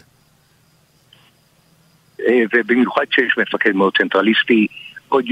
אה, 2.28 2.42
ובמיוחד 2.54 3.04
שיש 3.14 3.38
מפקד 3.38 3.72
מאוד 3.72 3.96
צנטרליסטי 3.98 4.66
עוד, 5.08 5.24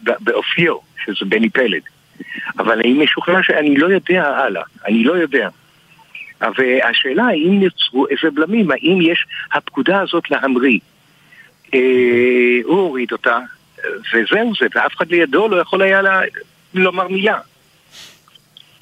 באופיו, 0.00 0.76
שזה 1.04 1.28
בני 1.28 1.50
פלד. 1.50 1.82
אבל 2.58 2.78
אני 2.78 2.92
משוכנע 2.92 3.42
שאני 3.42 3.76
לא 3.76 3.86
יודע 3.86 4.22
הלאה, 4.22 4.62
אני 4.86 5.04
לא 5.04 5.12
יודע. 5.12 5.48
והשאלה 6.58 7.24
האם 7.24 7.62
יצרו 7.62 8.06
איזה 8.08 8.30
בלמים, 8.34 8.70
האם 8.70 8.98
יש 9.02 9.26
הפקודה 9.52 10.00
הזאת 10.00 10.30
להמריא. 10.30 10.78
אה, 11.74 11.80
הוא 12.64 12.78
הוריד 12.78 13.12
אותה, 13.12 13.38
וזהו 13.80 14.52
זה, 14.60 14.66
ואף 14.74 14.96
אחד 14.96 15.10
לידו 15.10 15.48
לא 15.48 15.56
יכול 15.56 15.82
היה 15.82 16.02
לה, 16.02 16.20
לומר 16.74 17.08
מילה. 17.08 17.38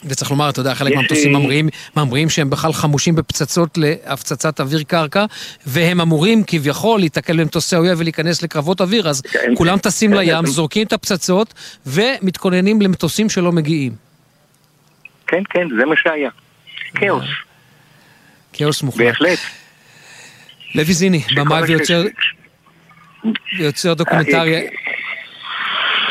וצריך 0.05 0.31
לומר, 0.31 0.51
אתה 0.51 0.61
יודע, 0.61 0.75
חלק 0.75 0.95
מהמטוסים 0.95 1.35
אה, 1.35 1.41
ממריאים, 1.41 1.69
ממריאים 1.97 2.29
שהם 2.31 2.51
בכלל 2.51 2.73
חמושים 2.73 3.15
בפצצות 3.15 3.79
להפצצת 3.79 4.61
אוויר 4.61 4.83
קרקע, 4.83 5.25
והם 5.67 6.01
אמורים 6.01 6.43
כביכול 6.47 7.01
להיתקל 7.01 7.41
במטוסי 7.41 7.77
האויב 7.77 8.01
ולהיכנס 8.01 8.43
לקרבות 8.43 8.81
אוויר, 8.81 9.09
אז 9.09 9.21
כן, 9.21 9.53
כולם 9.57 9.77
כן, 9.77 9.83
טסים 9.83 10.11
כן, 10.11 10.17
לים. 10.17 10.47
זורקים 10.47 10.87
את 10.87 10.93
הפצצות, 10.93 11.55
ומתכוננים 11.87 12.83
למטוסים 12.83 13.29
שלא 13.29 13.53
מגיעים. 13.53 13.93
כן, 15.27 15.43
כן, 15.51 15.69
זה 15.79 15.85
מה 15.85 15.95
שהיה. 15.97 16.31
כאוס, 16.95 17.25
כאוס 18.53 18.83
מוחלט. 18.83 19.07
בהחלט. 19.07 19.39
לוי 20.75 20.93
זיני, 20.93 21.23
במאי 21.37 21.61
מה 21.61 21.67
ש- 21.67 21.71
ויוצר, 21.71 22.03
ויוצר 23.59 23.95
דוקומנטרי. 23.95 24.67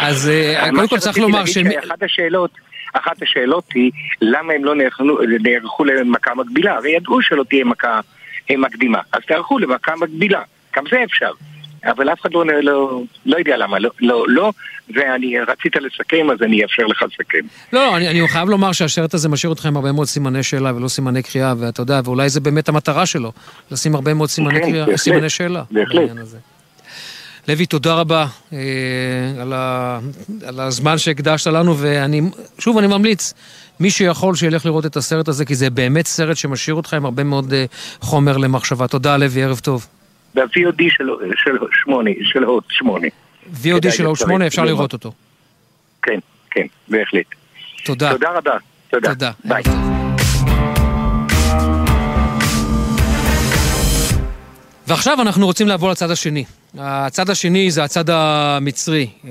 אז 0.02 0.30
אה, 0.30 0.70
קודם 0.76 0.88
כל 0.88 0.98
צריך 1.00 1.18
לומר 1.18 1.46
ש... 1.46 1.54
שאחת 1.54 2.04
השאלות, 2.04 2.52
אחת 2.94 3.22
השאלות 3.22 3.64
היא 3.74 3.92
למה 4.22 4.54
הם 4.54 4.66
לא 4.66 4.76
נערכו, 4.76 5.04
נערכו 5.44 5.86
למכה 5.86 6.36
מקבילה? 6.36 6.76
הרי 6.76 6.92
ידעו 6.92 7.22
שלא 7.22 7.44
תהיה 7.50 7.66
מכה 7.66 8.00
אה, 8.52 8.58
מקדימה, 8.58 9.00
אז 9.12 9.22
תערכו 9.28 9.60
למכה 9.60 9.96
מקבילה, 9.96 10.42
גם 10.76 10.84
זה 10.92 11.04
אפשר. 11.04 11.32
אבל 11.86 12.14
אף 12.14 12.22
אחד 12.22 12.34
לא, 12.34 12.46
לא, 12.46 13.02
לא 13.26 13.38
יודע 13.38 13.58
למה, 13.58 13.80
לא, 13.80 13.90
לא, 14.00 14.26
לא, 14.28 14.52
ואני 14.96 15.40
רצית 15.40 15.76
לסכם 15.76 16.32
אז 16.32 16.38
אני 16.42 16.64
אאפשר 16.64 16.84
לך 16.86 17.02
לסכם. 17.02 17.48
לא, 17.74 17.86
לא, 17.86 17.98
אני, 17.98 18.08
אני 18.08 18.28
חייב 18.28 18.50
לומר 18.50 18.72
שהסרט 18.72 19.14
הזה 19.14 19.30
משאיר 19.30 19.50
אותך 19.50 19.66
עם 19.66 19.76
הרבה 19.76 19.92
מאוד 19.92 20.08
סימני 20.08 20.44
שאלה 20.44 20.76
ולא 20.76 20.88
סימני 20.88 21.24
קריאה, 21.24 21.54
ואתה 21.58 21.82
יודע, 21.82 22.02
ואולי 22.04 22.30
זה 22.30 22.40
באמת 22.40 22.70
המטרה 22.70 23.06
שלו, 23.06 23.32
לשים 23.72 23.96
הרבה 23.96 24.14
מאוד 24.14 24.30
סימני 24.30 24.60
כן, 24.60 24.62
קריאה, 24.62 24.86
בהחלט, 24.86 25.00
סימני 25.00 25.30
שאלה. 25.30 25.64
בהחלט. 25.72 26.10
לוי, 27.48 27.66
תודה 27.66 27.94
רבה 27.94 28.26
אה, 28.54 28.60
על, 29.42 29.54
ה, 29.54 30.00
על 30.48 30.60
הזמן 30.60 30.98
שהקדשת 30.98 31.48
לנו, 31.48 31.78
ואני, 31.78 32.22
שוב, 32.60 32.78
אני 32.78 32.88
ממליץ, 32.88 33.34
מי 33.80 33.92
שיכול 33.92 34.36
שילך 34.36 34.66
לראות 34.66 34.86
את 34.86 34.98
הסרט 34.98 35.28
הזה, 35.28 35.46
כי 35.46 35.56
זה 35.56 35.70
באמת 35.70 36.08
סרט 36.08 36.38
שמשאיר 36.38 36.76
אותך 36.76 36.94
עם 36.94 37.06
הרבה 37.06 37.24
מאוד 37.24 37.54
אה, 37.54 37.66
חומר 38.02 38.38
למחשבה. 38.38 38.88
תודה, 38.88 39.18
לוי, 39.18 39.44
ערב 39.44 39.60
טוב. 39.60 39.88
וה-VOD 40.36 40.84
של, 40.90 41.10
שמונה, 41.84 42.10
של 42.24 42.44
הוט 42.44 42.64
שמונה. 42.70 43.08
VOD 43.54 43.78
כדאי 43.78 43.92
של 43.92 44.04
לצרף. 44.04 44.18
שמונה, 44.18 44.48
אפשר 44.48 44.66
לראות 44.66 44.94
אותו. 44.94 45.12
כן, 46.02 46.20
כן, 46.52 46.66
בהחלט. 46.88 47.26
תודה. 47.86 48.12
תודה 48.12 48.30
רבה. 48.30 48.58
תודה. 48.90 49.10
תודה. 49.10 49.32
ביי. 49.44 49.64
ועכשיו 54.88 55.22
אנחנו 55.22 55.46
רוצים 55.46 55.68
לעבור 55.68 55.92
לצד 55.92 56.12
השני. 56.12 56.46
הצד 56.78 57.30
השני 57.30 57.72
זה 57.72 57.84
הצד 57.84 58.10
המצרי, 58.10 59.08
אה, 59.26 59.30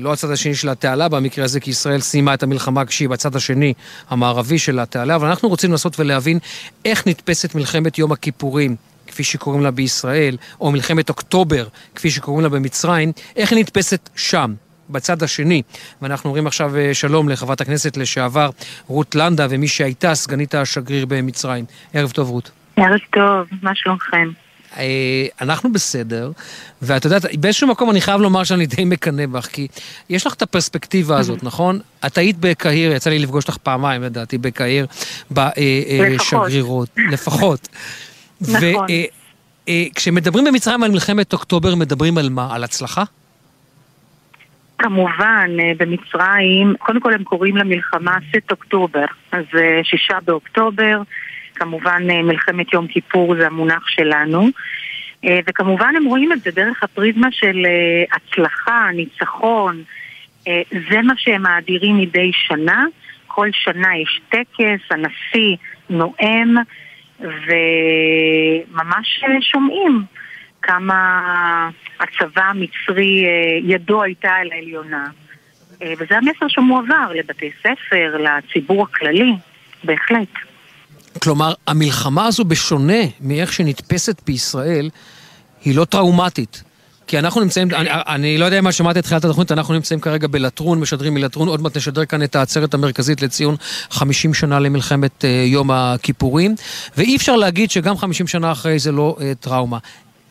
לא 0.00 0.12
הצד 0.12 0.30
השני 0.30 0.54
של 0.54 0.68
התעלה 0.68 1.08
במקרה 1.08 1.44
הזה, 1.44 1.60
כי 1.60 1.70
ישראל 1.70 2.00
סיימה 2.00 2.34
את 2.34 2.42
המלחמה 2.42 2.84
כשהיא 2.84 3.08
בצד 3.08 3.36
השני 3.36 3.74
המערבי 4.08 4.58
של 4.58 4.78
התעלה, 4.78 5.14
אבל 5.14 5.28
אנחנו 5.28 5.48
רוצים 5.48 5.70
לנסות 5.70 6.00
ולהבין 6.00 6.38
איך 6.84 7.06
נתפסת 7.06 7.54
מלחמת 7.54 7.98
יום 7.98 8.12
הכיפורים. 8.12 8.76
כפי 9.06 9.24
שקוראים 9.24 9.62
לה 9.62 9.70
בישראל, 9.70 10.36
או 10.60 10.72
מלחמת 10.72 11.08
אוקטובר, 11.08 11.66
כפי 11.94 12.10
שקוראים 12.10 12.42
לה 12.42 12.48
במצרים, 12.48 13.12
איך 13.36 13.52
היא 13.52 13.58
נתפסת 13.58 14.10
שם, 14.16 14.54
בצד 14.90 15.22
השני. 15.22 15.62
ואנחנו 16.02 16.28
אומרים 16.28 16.46
עכשיו 16.46 16.76
אה, 16.76 16.94
שלום 16.94 17.28
לחברת 17.28 17.60
הכנסת 17.60 17.96
לשעבר 17.96 18.50
רות 18.86 19.14
לנדה, 19.14 19.46
ומי 19.50 19.68
שהייתה 19.68 20.14
סגנית 20.14 20.54
השגריר 20.54 21.06
במצרים. 21.06 21.64
ערב 21.94 22.10
טוב, 22.10 22.30
רות. 22.30 22.50
ערב 22.76 23.00
טוב, 23.10 23.46
מה 23.62 23.74
שלומכם? 23.74 24.28
אה, 24.76 25.26
אנחנו 25.40 25.72
בסדר, 25.72 26.30
ואת 26.82 27.04
יודעת, 27.04 27.36
באיזשהו 27.36 27.68
מקום 27.68 27.90
אני 27.90 28.00
חייב 28.00 28.20
לומר 28.20 28.44
שאני 28.44 28.66
די 28.66 28.84
מקנא 28.84 29.26
בך, 29.26 29.46
כי 29.46 29.68
יש 30.10 30.26
לך 30.26 30.34
את 30.34 30.42
הפרספקטיבה 30.42 31.18
הזאת, 31.18 31.42
נכון? 31.42 31.80
את 32.06 32.18
היית 32.18 32.36
בקהיר, 32.40 32.92
יצא 32.92 33.10
לי 33.10 33.18
לפגוש 33.18 33.44
אותך 33.44 33.56
פעמיים, 33.56 34.02
לדעתי, 34.02 34.38
בקהיר, 34.38 34.86
בשגרירות. 35.30 36.88
לפחות. 37.10 37.68
נכון. 38.48 38.86
וכשמדברים 39.68 40.44
במצרים 40.44 40.82
על 40.82 40.90
מלחמת 40.90 41.32
אוקטובר, 41.32 41.74
מדברים 41.74 42.18
על 42.18 42.28
מה? 42.28 42.54
על 42.54 42.64
הצלחה? 42.64 43.02
כמובן, 44.78 45.50
אה, 45.60 45.72
במצרים, 45.78 46.74
קודם 46.78 47.00
כל 47.00 47.12
הם 47.14 47.24
קוראים 47.24 47.56
למלחמה 47.56 48.18
סט 48.30 48.50
אוקטובר, 48.50 49.04
אז 49.32 49.44
אה, 49.54 49.80
שישה 49.84 50.18
באוקטובר, 50.24 51.02
כמובן 51.54 52.02
אה, 52.10 52.22
מלחמת 52.22 52.72
יום 52.72 52.86
כיפור 52.86 53.34
זה 53.36 53.46
המונח 53.46 53.88
שלנו, 53.88 54.48
אה, 55.24 55.38
וכמובן 55.46 55.94
הם 55.96 56.04
רואים 56.04 56.32
את 56.32 56.40
זה 56.40 56.50
דרך 56.50 56.82
הפריזמה 56.82 57.28
של 57.30 57.66
אה, 57.66 58.16
הצלחה, 58.16 58.88
ניצחון, 58.94 59.82
אה, 60.48 60.62
זה 60.90 61.02
מה 61.02 61.14
שהם 61.16 61.42
מאדירים 61.42 61.98
מדי 61.98 62.30
שנה, 62.34 62.84
כל 63.26 63.48
שנה 63.52 63.96
יש 63.96 64.20
טקס, 64.28 64.90
הנשיא 64.90 65.56
נואם, 65.90 66.54
וממש 67.22 69.24
אה, 69.24 69.28
שומעים 69.40 70.04
כמה 70.62 71.20
הצבא 72.00 72.42
המצרי, 72.42 73.24
אה, 73.24 73.74
ידו 73.74 74.02
הייתה 74.02 74.30
על 74.30 74.48
העליונה. 74.52 75.06
אה, 75.82 75.92
וזה 75.98 76.16
המסר 76.16 76.48
שמועבר 76.48 77.12
לבתי 77.14 77.50
ספר, 77.60 78.16
לציבור 78.18 78.82
הכללי, 78.82 79.32
בהחלט. 79.84 80.28
כלומר, 81.22 81.52
המלחמה 81.66 82.26
הזו, 82.26 82.44
בשונה 82.44 83.02
מאיך 83.20 83.52
שנתפסת 83.52 84.22
בישראל, 84.26 84.90
היא 85.64 85.76
לא 85.76 85.84
טראומטית. 85.84 86.62
כי 87.12 87.18
אנחנו 87.18 87.40
נמצאים, 87.40 87.68
אני, 87.74 87.88
אני 88.08 88.38
לא 88.38 88.44
יודע 88.44 88.58
אם 88.58 88.72
שמעת 88.72 88.96
את 88.96 89.02
תחילת 89.02 89.24
התוכנית, 89.24 89.52
אנחנו 89.52 89.74
נמצאים 89.74 90.00
כרגע 90.00 90.26
בלטרון, 90.26 90.80
משדרים 90.80 91.14
מלטרון, 91.14 91.48
עוד 91.48 91.60
מעט 91.60 91.76
נשדר 91.76 92.04
כאן 92.04 92.22
את 92.22 92.36
העצרת 92.36 92.74
המרכזית 92.74 93.22
לציון 93.22 93.56
50 93.90 94.34
שנה 94.34 94.58
למלחמת 94.58 95.24
uh, 95.24 95.26
יום 95.26 95.70
הכיפורים, 95.70 96.54
ואי 96.96 97.16
אפשר 97.16 97.36
להגיד 97.36 97.70
שגם 97.70 97.96
50 97.96 98.26
שנה 98.26 98.52
אחרי 98.52 98.78
זה 98.78 98.92
לא 98.92 99.16
uh, 99.18 99.22
טראומה. 99.40 99.78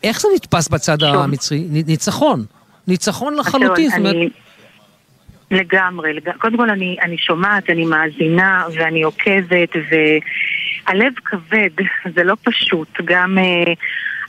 איך 0.02 0.20
זה 0.20 0.28
נתפס 0.34 0.68
בצד 0.68 1.00
שוב. 1.00 1.16
המצרי? 1.16 1.64
ניצחון. 1.70 2.44
ניצחון 2.88 3.34
לחלוטין. 3.34 3.90
זאת 3.90 3.98
אומרת. 3.98 4.16
לגמרי, 5.50 6.12
לג... 6.12 6.30
קודם 6.38 6.56
כל 6.56 6.70
אני, 6.70 6.96
אני 7.02 7.18
שומעת, 7.18 7.70
אני 7.70 7.84
מאזינה 7.84 8.64
ואני 8.74 9.02
עוקבת 9.02 9.70
והלב 9.90 11.12
כבד, 11.24 11.70
זה 12.14 12.24
לא 12.24 12.34
פשוט, 12.42 12.88
גם 13.04 13.38
אה, 13.38 13.72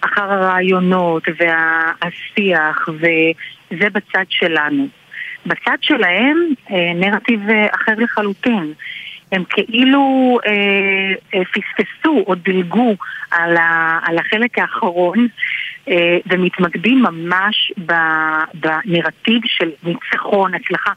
אחר 0.06 0.32
הרעיונות 0.32 1.24
והשיח 1.38 2.90
וזה 2.90 3.90
בצד 3.90 4.26
שלנו. 4.30 4.88
בצד 5.46 5.78
שלהם 5.82 6.38
אה, 6.72 6.94
נרטיב 6.96 7.50
אה, 7.50 7.68
אחר 7.76 7.94
לחלוטין. 7.98 8.74
הם 9.32 9.44
כאילו 9.50 10.38
אה, 10.46 10.52
אה, 11.34 11.46
פספסו 11.46 12.24
או 12.28 12.36
דילגו 12.36 12.96
על, 13.32 13.58
ה, 13.58 14.00
על 14.04 14.18
החלק 14.18 14.60
האחרון 14.60 15.28
אה, 15.90 16.18
ומתמקדים 16.26 17.02
ממש 17.02 17.72
בנרטיב 18.54 19.42
של 19.46 19.70
ניצחון, 19.84 20.54
הצלחה. 20.54 20.92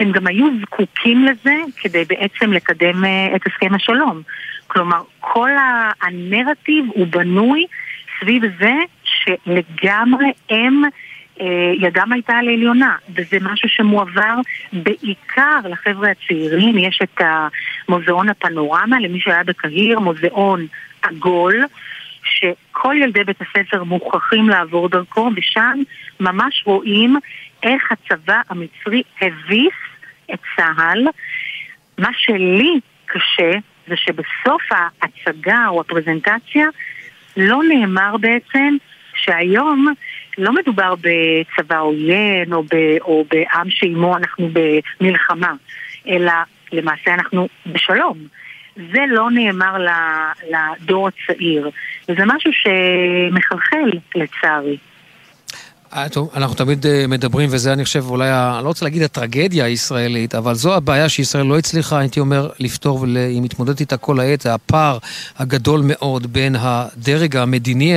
הם 0.00 0.12
גם 0.12 0.26
היו 0.26 0.46
זקוקים 0.62 1.24
לזה 1.24 1.54
כדי 1.80 2.04
בעצם 2.04 2.52
לקדם 2.52 3.04
אה, 3.04 3.36
את 3.36 3.40
הסכם 3.46 3.74
השלום. 3.74 4.22
כלומר, 4.66 5.02
כל 5.20 5.50
הנרטיב 6.02 6.84
הוא 6.94 7.06
בנוי 7.06 7.66
סביב 8.20 8.42
זה 8.60 8.74
שלגמרי 9.04 10.32
הם, 10.50 10.82
אה, 11.40 11.46
ידם 11.78 12.12
הייתה 12.12 12.32
על 12.32 12.48
העליונה, 12.48 12.96
וזה 13.14 13.38
משהו 13.40 13.68
שמועבר 13.68 14.34
בעיקר 14.72 15.58
לחבר'ה 15.64 16.10
הצעירים. 16.10 16.78
יש 16.78 17.00
את 17.02 17.20
המוזיאון 17.88 18.28
הפנורמה, 18.28 19.00
למי 19.00 19.20
שהיה 19.20 19.44
בקהיר, 19.44 19.98
מוזיאון 19.98 20.66
עגול. 21.02 21.64
שכל 22.22 22.94
ילדי 23.02 23.24
בית 23.24 23.36
הספר 23.40 23.84
מוכרחים 23.84 24.48
לעבור 24.48 24.88
דרכו, 24.88 25.30
ושם 25.36 25.78
ממש 26.20 26.62
רואים 26.66 27.16
איך 27.62 27.92
הצבא 27.92 28.40
המצרי 28.48 29.02
הביס 29.20 29.74
את 30.34 30.38
צה"ל. 30.56 31.06
מה 31.98 32.08
שלי 32.18 32.80
קשה 33.06 33.52
זה 33.88 33.96
שבסוף 33.96 34.62
ההצגה 34.70 35.68
או 35.68 35.80
הפרזנטציה 35.80 36.66
לא 37.40 37.60
נאמר 37.68 38.16
בעצם 38.16 38.76
שהיום 39.14 39.92
לא 40.38 40.52
מדובר 40.52 40.94
בצבא 40.94 41.80
עוין 41.80 42.52
או, 42.52 42.62
ב, 42.62 42.74
או 43.00 43.24
בעם 43.30 43.70
שעימו 43.70 44.16
אנחנו 44.16 44.48
במלחמה, 44.52 45.52
אלא 46.08 46.32
למעשה 46.72 47.14
אנחנו 47.14 47.48
בשלום. 47.66 48.18
זה 48.76 49.00
לא 49.08 49.30
נאמר 49.30 49.76
לדור 50.50 51.08
הצעיר, 51.08 51.70
וזה 52.08 52.22
משהו 52.26 52.50
שמחלחל 52.52 53.90
לצערי. 54.14 54.76
אה, 55.92 56.06
אנחנו 56.34 56.56
תמיד 56.56 56.86
אה, 56.86 57.06
מדברים, 57.06 57.48
וזה 57.52 57.72
אני 57.72 57.84
חושב 57.84 58.04
אולי, 58.08 58.30
אני 58.30 58.64
לא 58.64 58.68
רוצה 58.68 58.84
להגיד 58.84 59.02
הטרגדיה 59.02 59.64
הישראלית, 59.64 60.34
אבל 60.34 60.54
זו 60.54 60.74
הבעיה 60.74 61.08
שישראל 61.08 61.46
לא 61.46 61.58
הצליחה, 61.58 61.98
הייתי 61.98 62.20
אומר, 62.20 62.50
לפתור, 62.58 63.00
והיא 63.00 63.42
מתמודדת 63.42 63.80
איתה 63.80 63.96
כל 63.96 64.20
העת, 64.20 64.40
זה 64.40 64.54
הפער 64.54 64.98
הגדול 65.38 65.80
מאוד 65.84 66.32
בין 66.32 66.56
הדרג 66.58 67.36
המדיני 67.36 67.94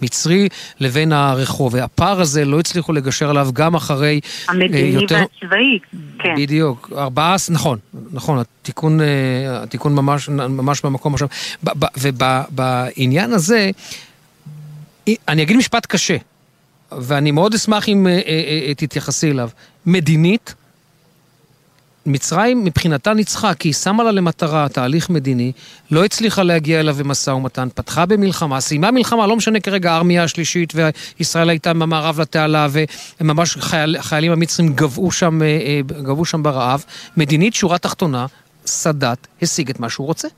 המצרי 0.00 0.48
לבין 0.80 1.12
הרחוב. 1.12 1.74
והפער 1.74 2.20
הזה 2.20 2.44
לא 2.44 2.60
הצליחו 2.60 2.92
לגשר 2.92 3.30
עליו 3.30 3.48
גם 3.52 3.74
אחרי... 3.74 4.20
אה, 4.24 4.54
המדיני 4.54 4.78
יותר... 4.78 5.14
והצבאי, 5.42 5.78
כן. 6.18 6.34
בדיוק, 6.36 6.90
ארבעה, 6.96 7.36
נכון, 7.50 7.78
נכון, 8.12 8.38
התיקון, 8.38 9.00
התיקון 9.48 9.94
ממש, 9.94 10.28
ממש 10.28 10.80
במקום 10.84 11.14
עכשיו. 11.14 11.28
ובעניין 11.98 13.32
הזה, 13.32 13.70
אני 15.28 15.42
אגיד 15.42 15.56
משפט 15.56 15.86
קשה, 15.86 16.16
ואני 17.00 17.30
מאוד 17.30 17.54
אשמח 17.54 17.88
אם 17.88 18.06
אה, 18.06 18.20
אה, 18.26 18.74
תתייחסי 18.74 19.30
אליו. 19.30 19.48
מדינית, 19.86 20.54
מצרים 22.06 22.64
מבחינתה 22.64 23.14
ניצחה, 23.14 23.54
כי 23.54 23.68
היא 23.68 23.74
שמה 23.74 24.04
לה 24.04 24.10
למטרה 24.10 24.68
תהליך 24.68 25.10
מדיני, 25.10 25.52
לא 25.90 26.04
הצליחה 26.04 26.42
להגיע 26.42 26.80
אליו 26.80 26.94
במשא 26.94 27.30
ומתן, 27.30 27.68
פתחה 27.74 28.06
במלחמה, 28.06 28.60
סיימה 28.60 28.90
מלחמה, 28.90 29.26
לא 29.26 29.36
משנה 29.36 29.60
כרגע 29.60 29.92
הארמיה 29.92 30.24
השלישית, 30.24 30.72
וישראל 31.18 31.50
הייתה 31.50 31.74
במערב 31.74 32.20
לתעלה, 32.20 32.66
וממש 33.20 33.56
חייל, 33.56 33.96
החיילים 33.96 34.32
המצרים 34.32 34.72
גבעו 34.72 35.10
שם, 35.10 35.42
אה, 35.42 35.46
אה, 35.46 35.80
גבעו 36.02 36.24
שם 36.24 36.42
ברעב. 36.42 36.84
מדינית, 37.16 37.54
שורה 37.54 37.78
תחתונה, 37.78 38.26
סאדאת 38.66 39.26
השיג 39.42 39.70
את 39.70 39.80
מה 39.80 39.88
שהוא 39.88 40.06
רוצה. 40.06 40.28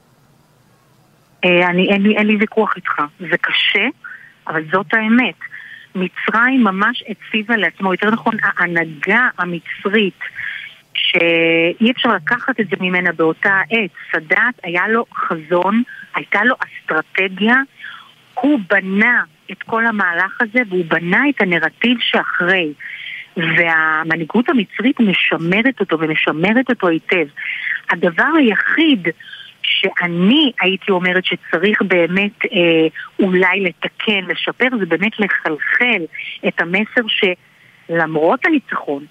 אה, 1.45 1.67
אני, 1.71 1.93
אין, 1.93 2.03
לי, 2.03 2.17
אין 2.17 2.27
לי 2.27 2.37
ויכוח 2.37 2.73
איתך, 2.77 3.03
זה 3.21 3.37
קשה, 3.41 3.87
אבל 4.49 4.63
זאת 4.73 4.87
האמת. 4.93 5.54
מצרים 5.95 6.64
ממש 6.64 7.05
הציבה 7.09 7.57
לעצמו, 7.57 7.92
יותר 7.92 8.11
נכון, 8.11 8.34
ההנהגה 8.42 9.28
המצרית 9.38 10.20
שאי 10.95 11.90
אפשר 11.90 12.09
לקחת 12.14 12.61
את 12.61 12.66
זה 12.70 12.76
ממנה 12.80 13.12
באותה 13.12 13.61
עת. 13.70 13.90
סאדאת 14.12 14.55
היה 14.62 14.88
לו 14.88 15.05
חזון, 15.14 15.82
הייתה 16.14 16.45
לו 16.45 16.55
אסטרטגיה, 16.55 17.57
הוא 18.34 18.61
בנה 18.70 19.22
את 19.53 19.62
כל 19.62 19.86
המהלך 19.86 20.40
הזה 20.40 20.59
והוא 20.68 20.84
בנה 20.88 21.28
את 21.28 21.40
הנרטיב 21.40 21.99
שאחרי. 22.01 22.72
והמנהיגות 23.36 24.49
המצרית 24.49 25.01
משמרת 25.01 25.80
אותו 25.80 26.01
ומשמרת 26.01 26.70
אותו 26.70 26.88
היטב. 26.88 27.26
הדבר 27.90 28.28
היחיד 28.38 29.09
שאני 29.65 30.53
הייתי 30.61 30.91
אומרת 30.93 31.25
שצריך 31.25 31.83
באמת 31.83 32.45
אה, 32.45 32.87
אולי 33.19 33.61
לתקן, 33.61 34.25
לשפר, 34.29 34.69
זה 34.79 34.87
באמת 34.87 35.12
לחלחל 35.21 36.03
את 36.49 36.61
המסר 36.61 37.03
שלמרות 37.89 38.47
הניצחון, 38.47 39.05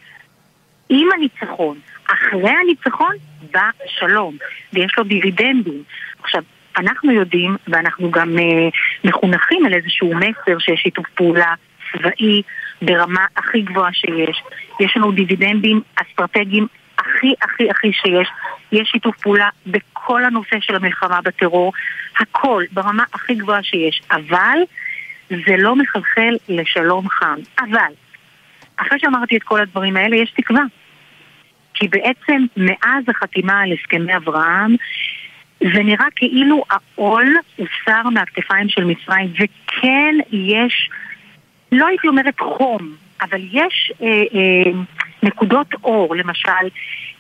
עם 0.90 1.08
הניצחון, 1.14 1.78
אחרי 2.06 2.52
הניצחון, 2.64 3.16
בא 3.52 3.70
שלום, 3.88 4.38
ויש 4.74 4.98
לו 4.98 5.04
דיבידנדים. 5.04 5.84
עכשיו, 6.24 6.44
אנחנו 6.78 7.12
יודעים, 7.12 7.56
ואנחנו 7.68 8.12
גם 8.12 8.38
uh, 8.38 8.72
מחונכים 9.04 9.66
על 9.66 9.74
איזשהו 9.74 10.14
מסר 10.16 10.60
שיש 10.60 10.80
שיתוף 10.82 11.06
פעולה 11.16 11.54
צבאי 11.92 12.42
ברמה 12.82 13.26
הכי 13.38 13.62
גבוהה 13.62 13.94
שיש. 13.94 14.44
יש 14.80 14.98
לנו 14.98 15.12
דיבידנדים 15.12 15.82
אסטרטגיים 15.96 16.68
הכי 17.06 17.34
הכי 17.42 17.70
הכי 17.70 17.94
שיש. 17.94 18.28
יש 18.72 18.90
שיתוף 18.90 19.18
פעולה 19.18 19.50
בכל 19.68 20.26
הנושא 20.26 20.56
של 20.60 20.76
המלחמה 20.76 21.22
בטרור, 21.22 21.74
הכל 22.20 22.64
ברמה 22.72 23.04
הכי 23.14 23.36
גבוהה 23.36 23.64
שיש. 23.64 24.02
אבל 24.12 24.58
זה 25.30 25.56
לא 25.58 25.76
מחלחל 25.76 26.36
לשלום 26.50 27.10
חם. 27.10 27.38
אבל, 27.60 27.92
אחרי 28.78 29.00
שאמרתי 29.00 29.38
את 29.38 29.44
כל 29.44 29.62
הדברים 29.62 29.98
האלה, 29.98 30.16
יש 30.16 30.32
תקווה. 30.32 30.64
כי 31.74 31.88
בעצם 31.88 32.46
מאז 32.58 33.04
החתימה 33.08 33.62
על 33.62 33.72
הסכמי 33.72 34.16
אברהם 34.16 34.76
זה 35.60 35.84
נראה 35.84 36.08
כאילו 36.16 36.64
העול 36.70 37.36
הוסר 37.56 38.10
מהכתפיים 38.10 38.70
של 38.70 38.84
מצרים 38.84 39.34
וכן 39.34 40.16
יש, 40.32 40.90
לא 41.72 41.88
הייתי 41.88 42.08
אומרת 42.08 42.40
חום, 42.40 42.96
אבל 43.22 43.42
יש 43.52 43.92
אה, 44.02 44.08
אה, 44.08 44.72
נקודות 45.24 45.68
אור, 45.84 46.16
למשל 46.16 46.68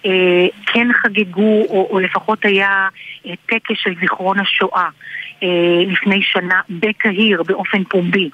אה, 0.05 0.47
כן 0.65 0.87
חגגו, 0.93 1.65
או, 1.69 1.87
או 1.91 1.99
לפחות 1.99 2.45
היה 2.45 2.87
אה, 3.25 3.33
טקס 3.45 3.75
של 3.75 3.93
זיכרון 4.01 4.39
השואה 4.39 4.89
אה, 5.43 5.83
לפני 5.87 6.21
שנה 6.23 6.61
בקהיר 6.69 7.43
באופן 7.43 7.83
פומבי. 7.83 8.29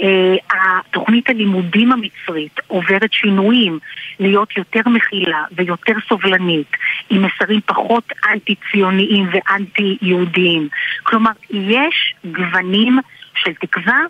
אה, 0.00 0.34
התוכנית 0.50 1.30
הלימודים 1.30 1.92
המצרית 1.92 2.60
עוברת 2.66 3.12
שינויים 3.12 3.78
להיות 4.20 4.56
יותר 4.56 4.80
מכילה 4.86 5.44
ויותר 5.52 5.92
סובלנית, 6.08 6.70
עם 7.10 7.22
מסרים 7.22 7.60
פחות 7.66 8.12
אנטי-ציוניים 8.32 9.28
ואנטי-יהודיים. 9.32 10.68
כלומר, 11.02 11.30
יש 11.50 12.14
גוונים 12.24 12.98
של 13.36 13.54
תקווה, 13.54 14.00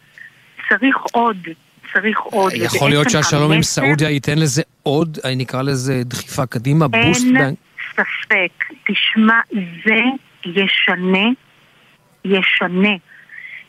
צריך 0.68 0.96
עוד 1.12 1.36
צריך 2.00 2.20
עוד. 2.20 2.52
יכול 2.54 2.90
להיות 2.90 3.10
שהשלום 3.10 3.52
עם 3.52 3.62
סעודיה 3.62 4.10
ייתן 4.10 4.38
לזה 4.38 4.62
עוד, 4.82 5.18
אני 5.24 5.36
נקרא 5.36 5.62
לזה 5.62 6.02
דחיפה 6.04 6.46
קדימה, 6.46 6.88
בוסט? 6.88 7.24
אין 7.24 7.54
ספק. 7.92 8.64
תשמע, 8.86 9.40
זה 9.84 10.00
ישנה, 10.44 11.28
ישנה. 12.24 12.94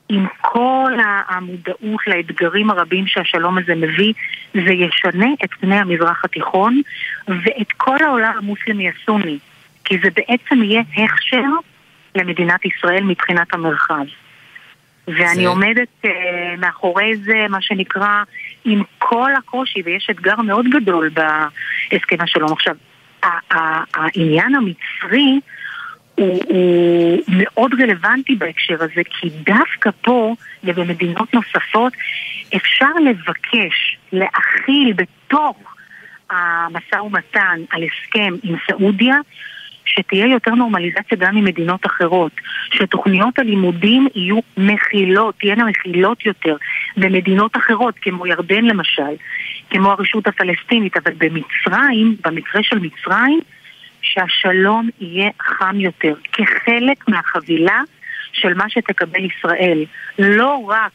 עם 0.10 0.26
כל 0.42 0.92
המודעות 1.28 2.08
לאתגרים 2.08 2.70
הרבים 2.70 3.08
שהשלום 3.08 3.58
הזה 3.58 3.76
מביא, 3.76 4.14
זה 4.54 4.74
ישנה 4.74 5.28
את 5.44 5.50
פני 5.60 5.76
המזרח 5.76 6.26
התיכון 6.26 6.82
ואת 7.28 7.72
כל 7.78 7.98
העולם 8.04 8.34
המוסלמי 8.38 8.90
הסוני, 8.90 9.38
כי 9.86 9.98
זה 10.04 10.10
בעצם 10.16 10.64
יהיה 10.64 10.82
הכשר 10.98 11.50
למדינת 12.16 12.66
ישראל 12.66 13.04
מבחינת 13.04 13.54
המרחב. 13.54 14.06
ואני 15.08 15.44
זה... 15.44 15.48
עומדת 15.48 15.88
uh, 16.06 16.08
מאחורי 16.58 17.16
זה, 17.16 17.46
מה 17.50 17.62
שנקרא, 17.62 18.24
עם 18.66 18.84
כל 18.98 19.32
הקושי, 19.38 19.82
ויש 19.86 20.08
אתגר 20.12 20.36
מאוד 20.36 20.66
גדול 20.70 21.10
בהסכם 21.10 22.22
השלום. 22.22 22.52
עכשיו, 22.52 22.76
העניין 23.94 24.56
המצרי 24.56 25.40
הוא, 26.16 26.44
הוא 26.48 27.24
מאוד 27.30 27.72
רלוונטי 27.82 28.36
בהקשר 28.36 28.76
הזה, 28.76 29.02
כי 29.10 29.30
דווקא 29.30 29.90
פה 30.02 30.36
ובמדינות 30.64 31.34
נוספות 31.34 31.94
אפשר 32.56 32.92
לבקש 33.06 33.98
להכיל 34.12 34.94
בתוך 34.94 35.76
המשא 36.30 36.96
ומתן 36.96 37.60
על 37.70 37.84
הסכם 37.84 38.34
עם 38.44 38.56
סעודיה 38.68 39.16
שתהיה 39.98 40.28
יותר 40.28 40.52
נורמליזציה 40.52 41.18
גם 41.18 41.36
ממדינות 41.36 41.86
אחרות, 41.86 42.32
שתוכניות 42.72 43.40
הלימודים 43.40 44.08
יהיו 44.16 44.40
מכילות, 44.58 45.36
תהיינה 45.40 45.66
מכילות 45.66 46.26
יותר 46.26 46.56
במדינות 46.98 47.58
אחרות, 47.58 47.96
כמו 48.02 48.28
ירדן 48.28 48.66
למשל, 48.66 49.14
כמו 49.70 49.92
הרשות 49.92 50.28
הפלסטינית, 50.28 50.98
אבל 50.98 51.12
במצרים, 51.18 52.16
במקרה 52.26 52.64
של 52.64 52.80
מצרים, 52.80 53.40
שהשלום 54.02 54.90
יהיה 55.00 55.30
חם 55.42 55.80
יותר, 55.80 56.14
כחלק 56.32 57.08
מהחבילה 57.08 57.82
של 58.32 58.54
מה 58.54 58.70
שתקבל 58.70 59.26
ישראל. 59.26 59.86
לא 60.20 60.66
רק 60.68 60.92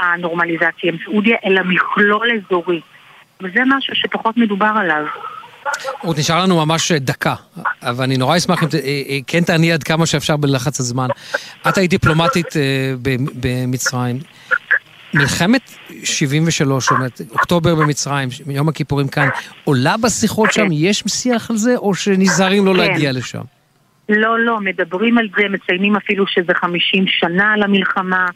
הנורמליזציה 0.00 0.92
עם 0.92 0.96
סעודיה, 1.04 1.36
אלא 1.44 1.62
מכלול 1.62 2.28
אזורי. 2.30 2.80
וזה 3.42 3.60
משהו 3.66 3.94
שפחות 3.94 4.36
מדובר 4.36 4.72
עליו. 4.76 5.04
עוד 6.00 6.18
נשאר 6.18 6.42
לנו 6.42 6.66
ממש 6.66 6.92
דקה, 6.92 7.34
אבל 7.90 8.04
אני 8.04 8.16
נורא 8.16 8.36
אשמח 8.36 8.62
אם 8.62 8.68
אה, 8.74 8.80
אה, 8.84 9.18
כן 9.26 9.40
תעני 9.44 9.72
עד 9.72 9.82
כמה 9.82 10.06
שאפשר 10.06 10.36
בלחץ 10.36 10.80
הזמן. 10.80 11.08
את 11.68 11.78
היית 11.78 11.90
דיפלומטית 11.90 12.56
אה, 12.56 12.94
במצרים. 13.40 14.18
מלחמת 15.14 15.70
73, 16.04 16.84
זאת 16.84 16.92
אומרת, 16.92 17.20
אוקטובר 17.30 17.74
במצרים, 17.74 18.28
יום 18.46 18.68
הכיפורים 18.68 19.08
כאן, 19.08 19.28
עולה 19.64 19.96
בשיחות 19.96 20.52
שם? 20.52 20.66
יש 20.70 21.04
שיח 21.06 21.50
על 21.50 21.56
זה, 21.56 21.76
או 21.76 21.94
שנזהרים 21.94 22.66
לא 22.66 22.72
כן. 22.72 22.76
להגיע 22.78 23.12
לשם? 23.12 23.42
לא, 24.08 24.38
לא, 24.40 24.60
מדברים 24.60 25.18
על 25.18 25.28
זה, 25.36 25.48
מציינים 25.48 25.96
אפילו 25.96 26.26
שזה 26.26 26.54
50 26.54 27.04
שנה 27.06 27.56
למלחמה. 27.56 28.26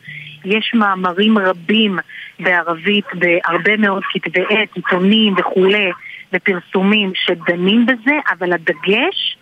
יש 0.44 0.72
מאמרים 0.74 1.38
רבים 1.38 1.98
בערבית, 2.40 3.04
בהרבה 3.14 3.76
מאוד 3.76 4.02
כתבי 4.12 4.40
עת, 4.40 4.68
עיתונים 4.74 5.34
וכולי, 5.38 5.90
ופרסומים 6.32 7.12
שדנים 7.14 7.86
בזה, 7.86 8.14
אבל 8.38 8.52
הדגש 8.52 9.36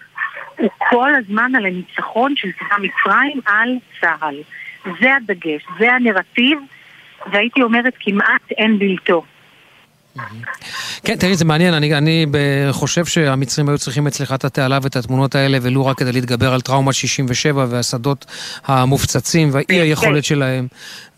הוא 0.61 0.70
כל 0.90 1.11
הזמן 1.14 1.52
על 1.54 1.66
הניצחון 1.66 2.34
של 2.36 2.48
צבא 2.52 2.76
מצרים 2.76 3.40
על 3.46 3.76
צה"ל. 4.00 4.36
זה 5.00 5.16
הדגש, 5.16 5.66
זה 5.78 5.92
הנרטיב. 5.92 6.58
והייתי 7.32 7.62
אומרת 7.62 7.94
כמעט 8.00 8.50
אין 8.58 8.78
בלתו. 8.78 9.24
כן, 11.04 11.16
תראי, 11.16 11.34
זה 11.34 11.44
מעניין, 11.44 11.74
אני, 11.74 11.94
אני 11.94 12.26
חושב 12.70 13.04
שהמצרים 13.04 13.68
היו 13.68 13.78
צריכים 13.78 14.06
אצלך 14.06 14.32
את 14.32 14.44
התעלה 14.44 14.78
ואת 14.82 14.96
התמונות 14.96 15.34
האלה, 15.34 15.58
ולו 15.62 15.86
רק 15.86 15.98
כדי 15.98 16.12
להתגבר 16.12 16.54
על 16.54 16.61
טראומת 16.61 16.94
67 16.94 17.66
והשדות 17.68 18.26
המופצצים 18.64 19.48
והאי 19.52 19.64
כן. 19.68 19.74
היכולת 19.74 20.24
שלהם. 20.24 20.66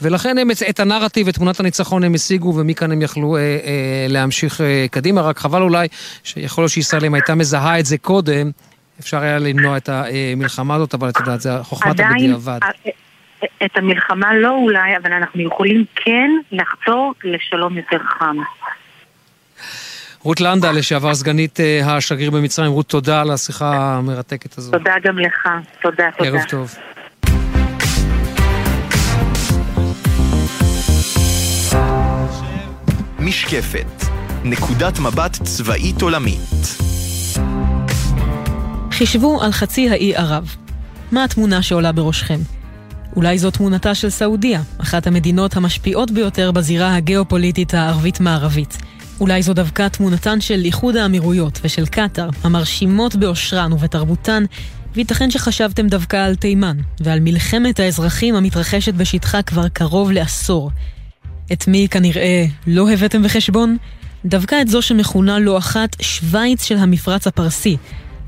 ולכן 0.00 0.38
הם, 0.38 0.50
את 0.70 0.80
הנרטיב, 0.80 1.28
את 1.28 1.34
תמונת 1.34 1.60
הניצחון 1.60 2.04
הם 2.04 2.14
השיגו, 2.14 2.54
ומכאן 2.56 2.92
הם 2.92 3.02
יכלו 3.02 3.36
אה, 3.36 3.40
אה, 3.40 4.06
להמשיך 4.08 4.60
אה, 4.60 4.86
קדימה. 4.90 5.20
רק 5.20 5.38
חבל 5.38 5.62
אולי, 5.62 5.88
שיכול 6.24 6.62
להיות 6.62 6.72
שישראל, 6.72 7.04
אם 7.04 7.14
הייתה 7.14 7.34
מזהה 7.34 7.78
את 7.78 7.86
זה 7.86 7.98
קודם, 7.98 8.50
אפשר 9.02 9.20
היה 9.20 9.38
למנוע 9.38 9.76
את 9.76 9.88
המלחמה 9.88 10.74
הזאת, 10.74 10.94
אבל 10.94 11.08
את 11.08 11.16
יודעת, 11.20 11.40
זה 11.40 11.50
חוכמת 11.62 12.00
הבדיעבד. 12.00 12.58
עדיין, 12.62 12.94
את 13.64 13.76
המלחמה 13.76 14.34
לא 14.34 14.50
אולי, 14.50 14.96
אבל 15.02 15.12
אנחנו 15.12 15.42
יכולים 15.42 15.84
כן 15.96 16.30
לחתור 16.52 17.14
לשלום 17.24 17.76
יותר 17.76 17.98
חם. 17.98 18.36
רות 20.22 20.40
לנדה, 20.40 20.72
לשעבר 20.72 21.14
סגנית 21.14 21.60
אה, 21.60 21.96
השגריר 21.96 22.30
במצרים. 22.30 22.72
רות, 22.72 22.86
תודה 22.86 23.20
על 23.20 23.30
השיחה 23.30 23.94
המרתקת 23.94 24.58
הזו. 24.58 24.72
תודה 24.72 24.94
גם 25.04 25.18
לך. 25.18 25.48
תודה, 25.82 26.10
תודה. 26.18 26.30
ערב 26.30 26.40
טוב. 26.48 26.74
משקפת, 33.18 34.06
נקודת 34.44 34.98
מבט 34.98 35.32
צבאית 35.42 36.02
עולמית. 36.02 36.91
חישבו 38.92 39.42
על 39.42 39.52
חצי 39.52 39.90
האי 39.90 40.16
ערב. 40.16 40.56
מה 41.12 41.24
התמונה 41.24 41.62
שעולה 41.62 41.92
בראשכם? 41.92 42.40
אולי 43.16 43.38
זו 43.38 43.50
תמונתה 43.50 43.94
של 43.94 44.10
סעודיה, 44.10 44.62
אחת 44.78 45.06
המדינות 45.06 45.56
המשפיעות 45.56 46.10
ביותר 46.10 46.50
בזירה 46.50 46.96
הגיאופוליטית 46.96 47.74
הערבית-מערבית. 47.74 48.78
אולי 49.20 49.42
זו 49.42 49.54
דווקא 49.54 49.88
תמונתן 49.88 50.40
של 50.40 50.60
איחוד 50.64 50.96
האמירויות 50.96 51.60
ושל 51.64 51.86
קטאר, 51.86 52.28
המרשימות 52.44 53.16
באושרן 53.16 53.72
ובתרבותן, 53.72 54.44
וייתכן 54.94 55.30
שחשבתם 55.30 55.86
דווקא 55.88 56.16
על 56.16 56.36
תימן, 56.36 56.76
ועל 57.00 57.20
מלחמת 57.20 57.80
האזרחים 57.80 58.34
המתרחשת 58.34 58.94
בשטחה 58.94 59.42
כבר 59.42 59.68
קרוב 59.68 60.10
לעשור. 60.10 60.70
את 61.52 61.68
מי 61.68 61.88
כנראה 61.90 62.44
לא 62.66 62.90
הבאתם 62.90 63.22
בחשבון? 63.22 63.76
דווקא 64.24 64.60
את 64.62 64.68
זו 64.68 64.82
שמכונה 64.82 65.38
לא 65.38 65.58
אחת 65.58 65.96
שווייץ 66.02 66.64
של 66.64 66.76
המפרץ 66.76 67.26
הפרסי, 67.26 67.76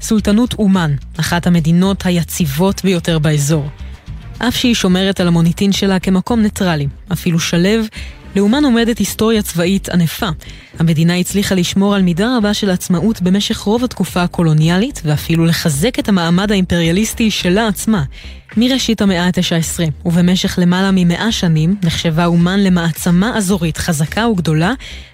סולטנות 0.05 0.55
אומן, 0.55 0.95
אחת 1.21 1.47
המדינות 1.47 2.07
היציבות 2.07 2.85
ביותר 2.85 3.19
באזור. 3.19 3.69
אף 4.39 4.57
שהיא 4.57 4.75
שומרת 4.75 5.21
על 5.21 5.29
המוניטין 5.29 5.73
שלה 5.73 5.99
כמקום 5.99 6.41
ניטרלי, 6.41 6.87
אפילו 7.13 7.41
שלב, 7.41 7.87
לאומן 8.37 8.65
עומדת 8.65 8.99
היסטוריה 8.99 9.43
צבאית 9.43 9.89
ענפה. 9.89 10.29
המדינה 10.79 11.17
הצליחה 11.17 11.55
לשמור 11.55 11.95
על 11.95 12.03
מידה 12.03 12.37
רבה 12.37 12.55
של 12.55 12.71
עצמאות 12.71 13.23
במשך 13.23 13.59
רוב 13.59 13.85
התקופה 13.85 14.23
הקולוניאלית, 14.23 15.03
ואפילו 15.05 15.45
לחזק 15.45 15.99
את 15.99 16.09
המעמד 16.09 16.53
האימפריאליסטי 16.53 17.31
שלה 17.31 17.69
עצמה. 17.69 18.05
מראשית 18.57 19.03
המאה 19.03 19.27
ה-19, 19.27 19.81
ובמשך 20.05 20.59
למעלה 20.63 20.91
ממאה 20.93 21.33
שנים, 21.33 21.77
נחשבה 21.83 22.27
אומן 22.27 22.61
למעצמה 22.61 23.37
אזורית 23.37 23.77
חזקה 23.79 24.29
וגדולה, 24.29 24.73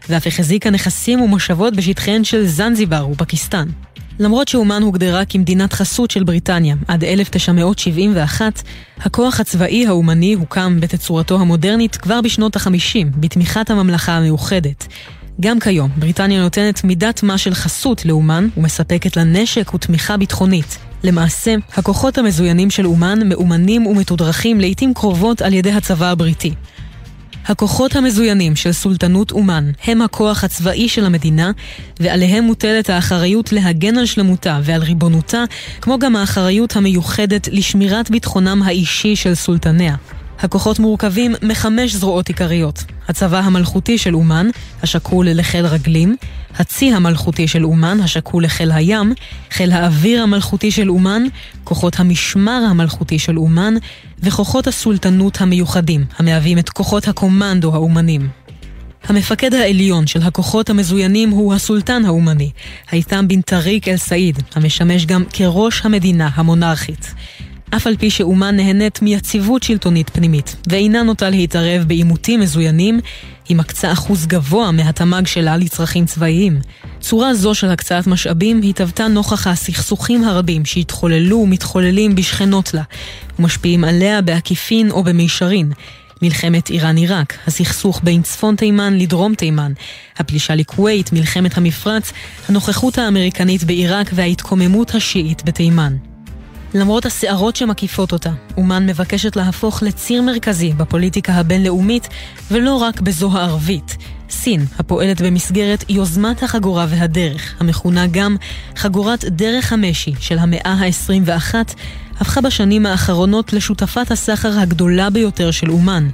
ואף 0.09 0.27
החזיקה 0.27 0.71
נכסים 0.71 1.21
ומושבות 1.21 1.77
בשטחיהן 1.77 2.25
של 2.25 2.47
זנזיבר 2.47 3.09
ופקיסטן. 3.11 3.69
למרות 4.21 4.49
שאומן 4.49 4.83
הוגדרה 4.83 5.25
כמדינת 5.25 5.73
חסות 5.73 6.11
של 6.11 6.25
בריטניה 6.25 6.77
עד 6.89 7.05
1971, 7.05 8.63
הכוח 8.99 9.41
הצבאי 9.41 9.87
האומני 9.87 10.35
הוקם 10.35 10.81
בתצורתו 10.81 11.41
המודרנית 11.41 11.97
כבר 11.97 12.21
בשנות 12.21 12.57
ה-50, 12.57 13.07
בתמיכת 13.17 13.71
הממלכה 13.71 14.13
המאוחדת. 14.13 14.87
גם 15.41 15.61
כיום, 15.61 15.91
בריטניה 15.97 16.43
נותנת 16.43 16.85
מידת 16.85 17.23
מה 17.23 17.39
של 17.39 17.55
חסות 17.55 18.05
לאומן 18.05 18.49
ומספקת 18.57 19.17
לה 19.17 19.25
נשק 19.25 19.75
ותמיכה 19.75 20.17
ביטחונית. 20.17 20.79
למעשה, 21.05 21.55
הכוחות 21.77 22.19
המזוינים 22.19 22.71
של 22.71 22.87
אומן 22.87 23.29
מאומנים 23.29 23.87
ומתודרכים 23.87 24.61
לעיתים 24.61 24.95
קרובות 24.95 25.43
על 25.43 25.53
ידי 25.53 25.73
הצבא 25.73 26.11
הבריטי. 26.11 26.55
הכוחות 27.47 27.97
המזוינים 27.97 28.57
של 28.57 28.73
סולטנות 28.73 29.33
אומן 29.33 29.71
הם 29.85 30.03
הכוח 30.03 30.45
הצבאי 30.45 30.89
של 30.89 31.05
המדינה, 31.05 31.51
ועליהם 32.01 32.45
מוטלת 32.45 32.91
האחריות 32.91 33.53
להגן 33.53 33.99
על 33.99 34.07
שלמותה 34.07 34.61
ועל 34.63 34.83
ריבונותה, 34.83 35.45
כמו 35.81 35.99
גם 35.99 36.17
האחריות 36.17 36.77
המיוחדת 36.77 37.49
לשמירת 37.53 38.11
ביטחונם 38.11 38.63
האישי 38.63 39.17
של 39.17 39.35
סולטניה. 39.35 39.97
הכוחות 40.43 40.79
מורכבים 40.79 41.35
מחמש 41.43 41.95
זרועות 41.95 42.29
עיקריות. 42.29 42.85
הצבא 43.09 43.39
המלכותי 43.39 43.99
של 43.99 44.15
אומן, 44.15 44.49
השקול 44.83 45.29
לחיל 45.31 45.67
רגלים, 45.67 46.17
הצי 46.59 46.93
המלכותי 46.93 47.49
של 47.49 47.65
אומן, 47.65 48.01
השקול 48.01 48.45
לחיל 48.45 48.73
הים, 48.73 49.15
חיל 49.51 49.73
האוויר 49.73 50.23
המלכותי 50.23 50.71
של 50.71 50.91
אומן, 50.91 51.23
כוחות 51.65 52.01
המשמר 52.01 52.63
המלכותי 52.71 53.19
של 53.19 53.39
אומן, 53.39 53.75
וכוחות 54.19 54.67
הסולטנות 54.67 55.41
המיוחדים, 55.41 56.05
המהווים 56.19 56.59
את 56.59 56.69
כוחות 56.69 57.09
הקומנדו 57.09 57.75
האומנים. 57.75 58.29
המפקד 59.05 59.55
העליון 59.55 60.07
של 60.07 60.23
הכוחות 60.23 60.71
המזוינים 60.71 61.31
הוא 61.31 61.55
הסולטן 61.55 62.05
האומני, 62.05 62.51
הית'ם 62.91 63.29
בן 63.29 63.41
טארק 63.41 63.89
אל-סעיד, 63.89 64.43
המשמש 64.55 65.07
גם 65.07 65.25
כראש 65.33 65.81
המדינה 65.85 66.29
המונרכית. 66.35 67.15
אף 67.77 67.87
על 67.87 67.97
פי 67.97 68.11
שאומן 68.11 68.57
נהנית 68.57 69.03
מיציבות 69.03 69.63
שלטונית 69.63 70.11
פנימית, 70.11 70.57
ואינה 70.69 71.03
נוטה 71.03 71.31
להתערב 71.31 71.85
בעימותים 71.87 72.41
מזוינים, 72.41 73.01
היא 73.49 73.57
מקצה 73.57 73.93
אחוז 73.93 74.27
גבוה 74.27 74.71
מהתמ"ג 74.71 75.27
שלה 75.27 75.57
לצרכים 75.57 76.07
צבאיים. 76.07 76.61
צורה 77.01 77.35
זו 77.35 77.55
של 77.55 77.71
הקצאת 77.71 78.07
משאבים 78.07 78.61
התהוותה 78.65 79.09
נוכח 79.09 79.47
הסכסוכים 79.47 80.25
הרבים 80.25 80.65
שהתחוללו 80.65 81.37
ומתחוללים 81.37 82.15
בשכנות 82.15 82.75
לה, 82.75 82.83
ומשפיעים 83.39 83.85
עליה 83.85 84.23
בעקיפין 84.23 84.91
או 84.91 85.05
במישרין. 85.05 85.73
מלחמת 86.23 86.71
איראן-עיראק, 86.71 87.39
הסכסוך 87.47 88.01
בין 88.05 88.23
צפון 88.23 88.57
תימן 88.57 88.99
לדרום 88.99 89.35
תימן, 89.35 89.73
הפלישה 90.19 90.55
לכווית, 90.55 91.13
מלחמת 91.13 91.57
המפרץ, 91.57 92.13
הנוכחות 92.49 92.99
האמריקנית 92.99 93.65
בעיראק 93.65 94.11
וההתקוממות 94.15 94.95
השיעית 94.95 95.43
בתימן. 95.45 96.10
למרות 96.75 97.07
הסערות 97.07 97.57
שמקיפות 97.57 98.13
אותה, 98.13 98.31
אומן 98.57 98.87
מבקשת 98.87 99.37
להפוך 99.37 99.83
לציר 99.83 100.23
מרכזי 100.23 100.73
בפוליטיקה 100.73 101.33
הבינלאומית, 101.33 102.09
ולא 102.51 102.77
רק 102.77 103.01
בזו 103.01 103.33
הערבית. 103.33 103.97
סין, 104.31 104.65
הפועלת 104.79 105.21
במסגרת 105.23 105.85
יוזמת 105.89 106.43
החגורה 106.43 106.87
והדרך, 106.89 107.55
המכונה 107.61 108.07
גם 108.07 108.37
חגורת 108.77 109.25
דרך 109.25 109.73
המשי 109.73 110.15
של 110.21 110.39
המאה 110.39 110.73
ה-21, 110.73 111.55
הפכה 112.21 112.41
בשנים 112.41 112.87
האחרונות 112.87 113.53
לשותפת 113.53 114.11
הסחר 114.11 114.59
הגדולה 114.59 115.11
ביותר 115.11 115.51
של 115.51 115.71
אומן. 115.71 116.09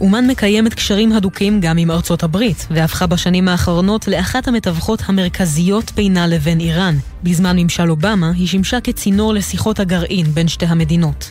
אומן 0.00 0.26
מקיימת 0.26 0.74
קשרים 0.74 1.12
הדוקים 1.12 1.60
גם 1.60 1.78
עם 1.78 1.90
ארצות 1.90 2.22
הברית, 2.22 2.66
והפכה 2.70 3.06
בשנים 3.06 3.48
האחרונות 3.48 4.08
לאחת 4.08 4.48
המתווכות 4.48 5.02
המרכזיות 5.06 5.92
בינה 5.92 6.26
לבין 6.26 6.60
איראן. 6.60 6.96
בזמן 7.22 7.58
ממשל 7.58 7.90
אובמה 7.90 8.30
היא 8.36 8.48
שימשה 8.48 8.80
כצינור 8.80 9.34
לשיחות 9.34 9.80
הגרעין 9.80 10.26
בין 10.26 10.48
שתי 10.48 10.66
המדינות. 10.66 11.30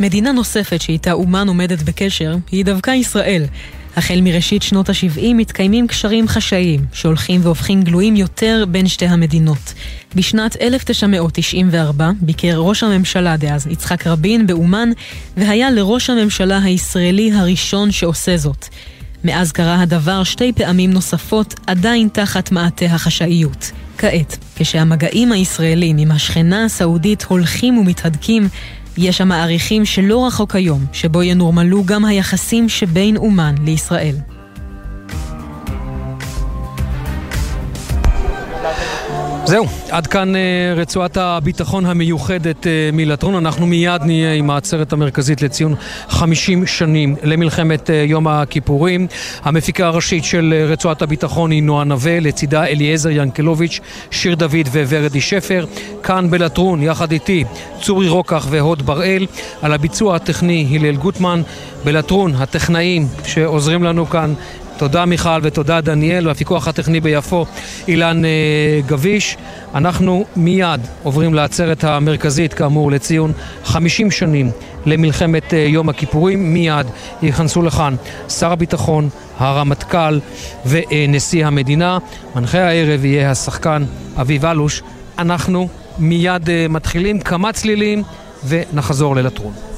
מדינה 0.00 0.32
נוספת 0.32 0.80
שאיתה 0.80 1.12
אומן 1.12 1.48
עומדת 1.48 1.82
בקשר 1.82 2.36
היא 2.52 2.64
דווקא 2.64 2.90
ישראל, 2.90 3.44
החל 3.96 4.20
מראשית 4.20 4.62
שנות 4.62 4.90
ה-70 4.90 5.34
מתקיימים 5.34 5.86
קשרים 5.86 6.28
חשאיים, 6.28 6.84
שהולכים 6.92 7.40
והופכים 7.44 7.82
גלויים 7.82 8.16
יותר 8.16 8.64
בין 8.68 8.88
שתי 8.88 9.06
המדינות. 9.06 9.74
בשנת 10.14 10.56
1994 10.60 12.10
ביקר 12.20 12.56
ראש 12.56 12.82
הממשלה 12.82 13.36
דאז, 13.36 13.66
יצחק 13.66 14.06
רבין, 14.06 14.46
באומן, 14.46 14.90
והיה 15.36 15.70
לראש 15.70 16.10
הממשלה 16.10 16.58
הישראלי 16.62 17.32
הראשון 17.32 17.90
שעושה 17.90 18.36
זאת. 18.36 18.66
מאז 19.24 19.52
קרה 19.52 19.80
הדבר 19.82 20.24
שתי 20.24 20.52
פעמים 20.52 20.90
נוספות, 20.90 21.54
עדיין 21.66 22.08
תחת 22.12 22.52
מעטה 22.52 22.86
החשאיות. 22.86 23.70
כעת, 23.98 24.38
כשהמגעים 24.56 25.32
הישראלים 25.32 25.98
עם 25.98 26.10
השכנה 26.10 26.64
הסעודית 26.64 27.22
הולכים 27.22 27.78
ומתהדקים, 27.78 28.48
יש 28.98 29.20
המעריכים 29.20 29.84
שלא 29.84 30.26
רחוק 30.26 30.56
היום 30.56 30.84
שבו 30.92 31.22
ינורמלו 31.22 31.84
גם 31.84 32.04
היחסים 32.04 32.68
שבין 32.68 33.16
אומן 33.16 33.54
לישראל. 33.64 34.16
זהו, 39.52 39.66
עד 39.90 40.06
כאן 40.06 40.36
אה, 40.36 40.40
רצועת 40.76 41.16
הביטחון 41.16 41.86
המיוחדת 41.86 42.66
אה, 42.66 42.90
מלטרון. 42.92 43.34
אנחנו 43.34 43.66
מיד 43.66 44.02
נהיה 44.02 44.34
עם 44.34 44.50
העצרת 44.50 44.92
המרכזית 44.92 45.42
לציון 45.42 45.74
50 46.08 46.66
שנים 46.66 47.16
למלחמת 47.22 47.90
אה, 47.90 47.94
יום 47.94 48.28
הכיפורים. 48.28 49.06
המפיקה 49.42 49.86
הראשית 49.86 50.24
של 50.24 50.64
רצועת 50.68 51.02
הביטחון 51.02 51.50
היא 51.50 51.62
נועה 51.62 51.84
נווה, 51.84 52.20
לצידה 52.20 52.64
אליעזר 52.66 53.10
ינקלוביץ', 53.10 53.80
שיר 54.10 54.34
דוד 54.34 54.68
וורדי 54.72 55.20
שפר. 55.20 55.66
כאן 56.02 56.30
בלטרון, 56.30 56.82
יחד 56.82 57.12
איתי, 57.12 57.44
צורי 57.80 58.08
רוקח 58.08 58.46
והוד 58.50 58.86
בראל. 58.86 59.26
על 59.62 59.72
הביצוע 59.72 60.16
הטכני 60.16 60.78
הלל 60.80 60.96
גוטמן. 60.96 61.42
בלטרון, 61.84 62.34
הטכנאים 62.34 63.06
שעוזרים 63.24 63.82
לנו 63.82 64.06
כאן 64.06 64.34
תודה 64.82 65.04
מיכל 65.04 65.40
ותודה 65.42 65.80
דניאל 65.80 66.28
והפיקוח 66.28 66.68
הטכני 66.68 67.00
ביפו 67.00 67.46
אילן 67.88 68.24
אה, 68.24 68.30
גביש. 68.86 69.36
אנחנו 69.74 70.24
מיד 70.36 70.80
עוברים 71.02 71.34
לעצרת 71.34 71.84
המרכזית 71.84 72.54
כאמור 72.54 72.92
לציון 72.92 73.32
50 73.64 74.10
שנים 74.10 74.50
למלחמת 74.86 75.54
אה, 75.54 75.58
יום 75.58 75.88
הכיפורים. 75.88 76.54
מיד 76.54 76.86
ייכנסו 77.22 77.62
לכאן 77.62 77.96
שר 78.28 78.52
הביטחון, 78.52 79.08
הרמטכ"ל 79.38 80.18
ונשיא 80.66 81.46
המדינה. 81.46 81.98
מנחה 82.36 82.58
הערב 82.58 83.04
יהיה 83.04 83.30
השחקן 83.30 83.84
אביב 84.20 84.44
אלוש. 84.44 84.82
אנחנו 85.18 85.68
מיד 85.98 86.50
אה, 86.50 86.66
מתחילים 86.68 87.20
כמה 87.20 87.52
צלילים 87.52 88.02
ונחזור 88.48 89.16
ללטרון. 89.16 89.71